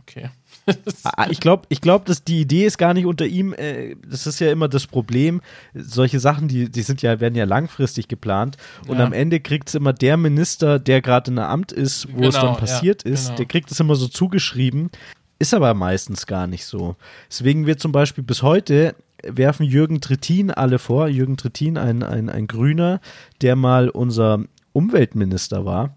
Okay. 0.00 0.30
Ah, 1.04 1.26
Ich 1.30 1.40
glaube, 1.40 1.64
ich 1.68 1.80
glaub, 1.80 2.04
dass 2.04 2.24
die 2.24 2.40
Idee 2.40 2.64
ist 2.66 2.78
gar 2.78 2.94
nicht 2.94 3.06
unter 3.06 3.26
ihm. 3.26 3.52
Äh, 3.54 3.96
das 4.08 4.26
ist 4.26 4.40
ja 4.40 4.50
immer 4.50 4.68
das 4.68 4.86
Problem. 4.86 5.40
Solche 5.74 6.20
Sachen, 6.20 6.48
die, 6.48 6.70
die 6.70 6.82
sind 6.82 7.02
ja, 7.02 7.20
werden 7.20 7.34
ja 7.34 7.44
langfristig 7.44 8.08
geplant. 8.08 8.56
Und 8.86 8.98
Ja. 8.98 9.04
am 9.04 9.12
Ende 9.12 9.40
kriegt 9.40 9.68
es 9.68 9.74
immer 9.74 9.92
der 9.92 10.16
Minister, 10.16 10.78
der 10.78 11.02
gerade 11.02 11.30
in 11.30 11.36
der 11.36 11.48
Amt 11.48 11.72
ist, 11.72 12.06
wo 12.14 12.24
es 12.28 12.34
Genau, 12.36 12.46
dann 12.48 12.56
passiert 12.56 13.04
ja, 13.04 13.10
ist, 13.12 13.24
genau. 13.26 13.36
der 13.36 13.46
kriegt 13.46 13.70
es 13.70 13.80
immer 13.80 13.96
so 13.96 14.08
zugeschrieben. 14.08 14.90
Ist 15.38 15.54
aber 15.54 15.74
meistens 15.74 16.26
gar 16.26 16.46
nicht 16.46 16.64
so. 16.66 16.94
Deswegen 17.28 17.66
wird 17.66 17.80
zum 17.80 17.90
Beispiel 17.90 18.22
bis 18.22 18.42
heute 18.42 18.94
werfen 19.24 19.64
Jürgen 19.66 20.00
Trittin 20.00 20.50
alle 20.52 20.78
vor. 20.78 21.08
Jürgen 21.08 21.36
Trittin, 21.36 21.76
ein, 21.78 22.02
ein, 22.04 22.28
ein 22.28 22.46
Grüner, 22.46 23.00
der 23.40 23.56
mal 23.56 23.88
unser 23.88 24.44
Umweltminister 24.72 25.64
war. 25.64 25.96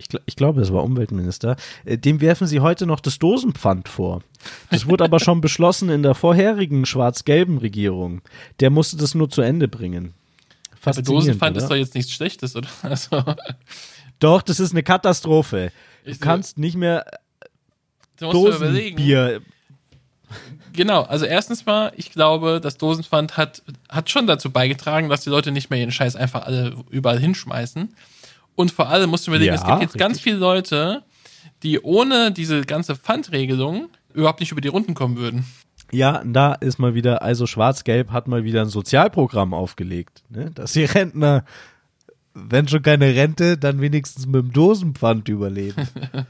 Ich, 0.00 0.08
ich 0.24 0.34
glaube, 0.36 0.62
es 0.62 0.72
war 0.72 0.82
Umweltminister. 0.82 1.56
Äh, 1.84 1.98
Dem 1.98 2.22
werfen 2.22 2.46
sie 2.46 2.60
heute 2.60 2.86
noch 2.86 3.00
das 3.00 3.18
Dosenpfand 3.18 3.86
vor. 3.88 4.22
Das 4.70 4.86
wurde 4.86 5.04
aber 5.04 5.20
schon 5.20 5.42
beschlossen 5.42 5.90
in 5.90 6.02
der 6.02 6.14
vorherigen 6.14 6.86
schwarz-gelben 6.86 7.58
Regierung. 7.58 8.22
Der 8.60 8.70
musste 8.70 8.96
das 8.96 9.14
nur 9.14 9.28
zu 9.28 9.42
Ende 9.42 9.68
bringen. 9.68 10.14
Aber 10.82 11.02
Dosenpfand 11.02 11.56
oder? 11.56 11.64
ist 11.64 11.70
doch 11.70 11.76
jetzt 11.76 11.94
nichts 11.94 12.12
Schlechtes, 12.12 12.56
oder? 12.56 12.68
Also, 12.82 13.22
Doch, 14.18 14.40
das 14.40 14.58
ist 14.58 14.70
eine 14.72 14.82
Katastrophe. 14.82 15.70
Du 16.04 16.10
Ich 16.12 16.16
so- 16.18 16.24
kannst 16.24 16.56
nicht 16.56 16.76
mehr 16.76 17.04
überlegen. 18.20 18.96
Dosenbier. 18.96 19.42
Genau, 20.72 21.02
also 21.02 21.26
erstens 21.26 21.66
mal, 21.66 21.92
ich 21.96 22.12
glaube, 22.12 22.60
das 22.62 22.76
Dosenpfand 22.78 23.36
hat, 23.36 23.62
hat 23.88 24.08
schon 24.08 24.26
dazu 24.26 24.50
beigetragen, 24.50 25.08
dass 25.08 25.22
die 25.22 25.30
Leute 25.30 25.50
nicht 25.50 25.68
mehr 25.68 25.80
ihren 25.80 25.90
Scheiß 25.90 26.16
einfach 26.16 26.44
alle 26.46 26.76
überall 26.90 27.18
hinschmeißen. 27.18 27.94
Und 28.60 28.70
vor 28.70 28.88
allem 28.90 29.08
musst 29.08 29.26
du 29.26 29.30
überlegen, 29.30 29.54
es 29.54 29.62
Ja, 29.62 29.68
gibt 29.70 29.80
jetzt 29.82 29.94
richtig. 29.94 30.00
ganz 30.00 30.20
viele 30.20 30.36
Leute, 30.36 31.02
die 31.62 31.80
ohne 31.80 32.30
diese 32.30 32.60
ganze 32.60 32.94
Pfandregelung 32.94 33.88
überhaupt 34.12 34.40
nicht 34.40 34.52
über 34.52 34.60
die 34.60 34.68
Runden 34.68 34.92
kommen 34.92 35.16
würden. 35.16 35.46
Ja, 35.92 36.22
da 36.26 36.52
ist 36.52 36.78
mal 36.78 36.94
wieder, 36.94 37.22
also 37.22 37.46
Schwarz-Gelb 37.46 38.10
hat 38.12 38.28
mal 38.28 38.44
wieder 38.44 38.60
ein 38.60 38.68
Sozialprogramm 38.68 39.54
aufgelegt, 39.54 40.22
ne? 40.28 40.50
dass 40.54 40.74
die 40.74 40.84
Rentner, 40.84 41.44
wenn 42.34 42.68
schon 42.68 42.82
keine 42.82 43.14
Rente, 43.14 43.56
dann 43.56 43.80
wenigstens 43.80 44.26
mit 44.26 44.42
dem 44.42 44.52
Dosenpfand 44.52 45.28
überleben. 45.28 45.88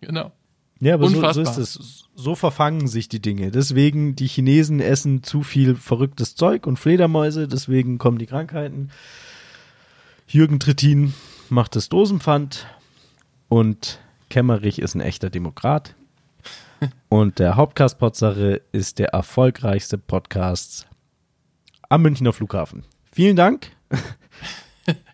Genau. 0.00 0.32
Ja, 0.80 0.94
aber 0.94 1.08
so, 1.08 1.32
so 1.32 1.40
ist 1.40 1.56
es. 1.56 2.04
So 2.14 2.34
verfangen 2.34 2.88
sich 2.88 3.08
die 3.08 3.20
Dinge. 3.22 3.50
Deswegen, 3.50 4.16
die 4.16 4.26
Chinesen 4.26 4.80
essen 4.80 5.22
zu 5.22 5.42
viel 5.42 5.76
verrücktes 5.76 6.34
Zeug 6.34 6.66
und 6.66 6.78
Fledermäuse, 6.78 7.48
deswegen 7.48 7.96
kommen 7.96 8.18
die 8.18 8.26
Krankheiten. 8.26 8.90
Jürgen 10.26 10.60
Trittin 10.60 11.14
macht 11.54 11.76
das 11.76 11.88
Dosenpfand 11.88 12.66
und 13.48 14.00
Kemmerich 14.28 14.80
ist 14.80 14.94
ein 14.94 15.00
echter 15.00 15.30
Demokrat. 15.30 15.94
Und 17.08 17.38
der 17.38 17.56
Hauptcast 17.56 17.98
Potsache 17.98 18.60
ist 18.72 18.98
der 18.98 19.10
erfolgreichste 19.10 19.96
Podcast 19.96 20.88
am 21.88 22.02
Münchner 22.02 22.32
Flughafen. 22.32 22.84
Vielen 23.10 23.36
Dank. 23.36 23.70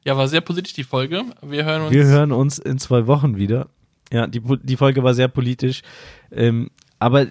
Ja, 0.03 0.17
war 0.17 0.27
sehr 0.27 0.41
politisch 0.41 0.73
die 0.73 0.83
Folge. 0.83 1.23
Wir 1.43 1.65
hören 1.65 1.83
uns. 1.83 1.93
Wir 1.93 2.05
hören 2.07 2.33
uns 2.33 2.59
in 2.59 2.79
zwei 2.79 3.07
Wochen 3.07 3.37
wieder. 3.37 3.69
Ja, 4.11 4.27
die, 4.27 4.41
die 4.41 4.77
Folge 4.77 5.05
war 5.05 5.15
sehr 5.15 5.29
politisch. 5.29 5.83
Ähm, 6.33 6.71
aber 6.99 7.27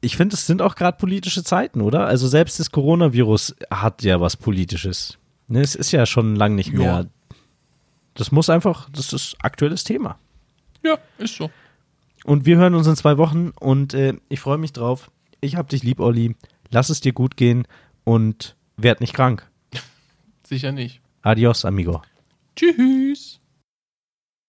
ich 0.00 0.16
finde, 0.16 0.36
es 0.36 0.46
sind 0.46 0.62
auch 0.62 0.74
gerade 0.74 0.96
politische 0.96 1.44
Zeiten, 1.44 1.82
oder? 1.82 2.06
Also 2.06 2.28
selbst 2.28 2.60
das 2.60 2.70
Coronavirus 2.70 3.56
hat 3.70 4.04
ja 4.04 4.20
was 4.20 4.38
Politisches. 4.38 5.18
Ne, 5.48 5.60
es 5.60 5.74
ist 5.74 5.90
ja 5.90 6.06
schon 6.06 6.36
lang 6.36 6.54
nicht 6.54 6.72
Ja. 6.72 7.04
Das 8.18 8.32
muss 8.32 8.50
einfach, 8.50 8.90
das 8.90 9.12
ist 9.12 9.36
aktuelles 9.42 9.84
Thema. 9.84 10.18
Ja, 10.82 10.98
ist 11.18 11.36
so. 11.36 11.50
Und 12.24 12.46
wir 12.46 12.56
hören 12.56 12.74
uns 12.74 12.88
in 12.88 12.96
zwei 12.96 13.16
Wochen 13.16 13.50
und 13.60 13.94
äh, 13.94 14.14
ich 14.28 14.40
freue 14.40 14.58
mich 14.58 14.72
drauf. 14.72 15.12
Ich 15.40 15.54
hab 15.54 15.68
dich 15.68 15.84
lieb, 15.84 16.00
Olli. 16.00 16.34
Lass 16.70 16.90
es 16.90 17.00
dir 17.00 17.12
gut 17.12 17.36
gehen 17.36 17.68
und 18.02 18.56
werd 18.76 19.00
nicht 19.00 19.14
krank. 19.14 19.48
Sicher 20.42 20.72
nicht. 20.72 21.00
Adios, 21.22 21.64
amigo. 21.64 22.02
Tschüss. 22.56 23.38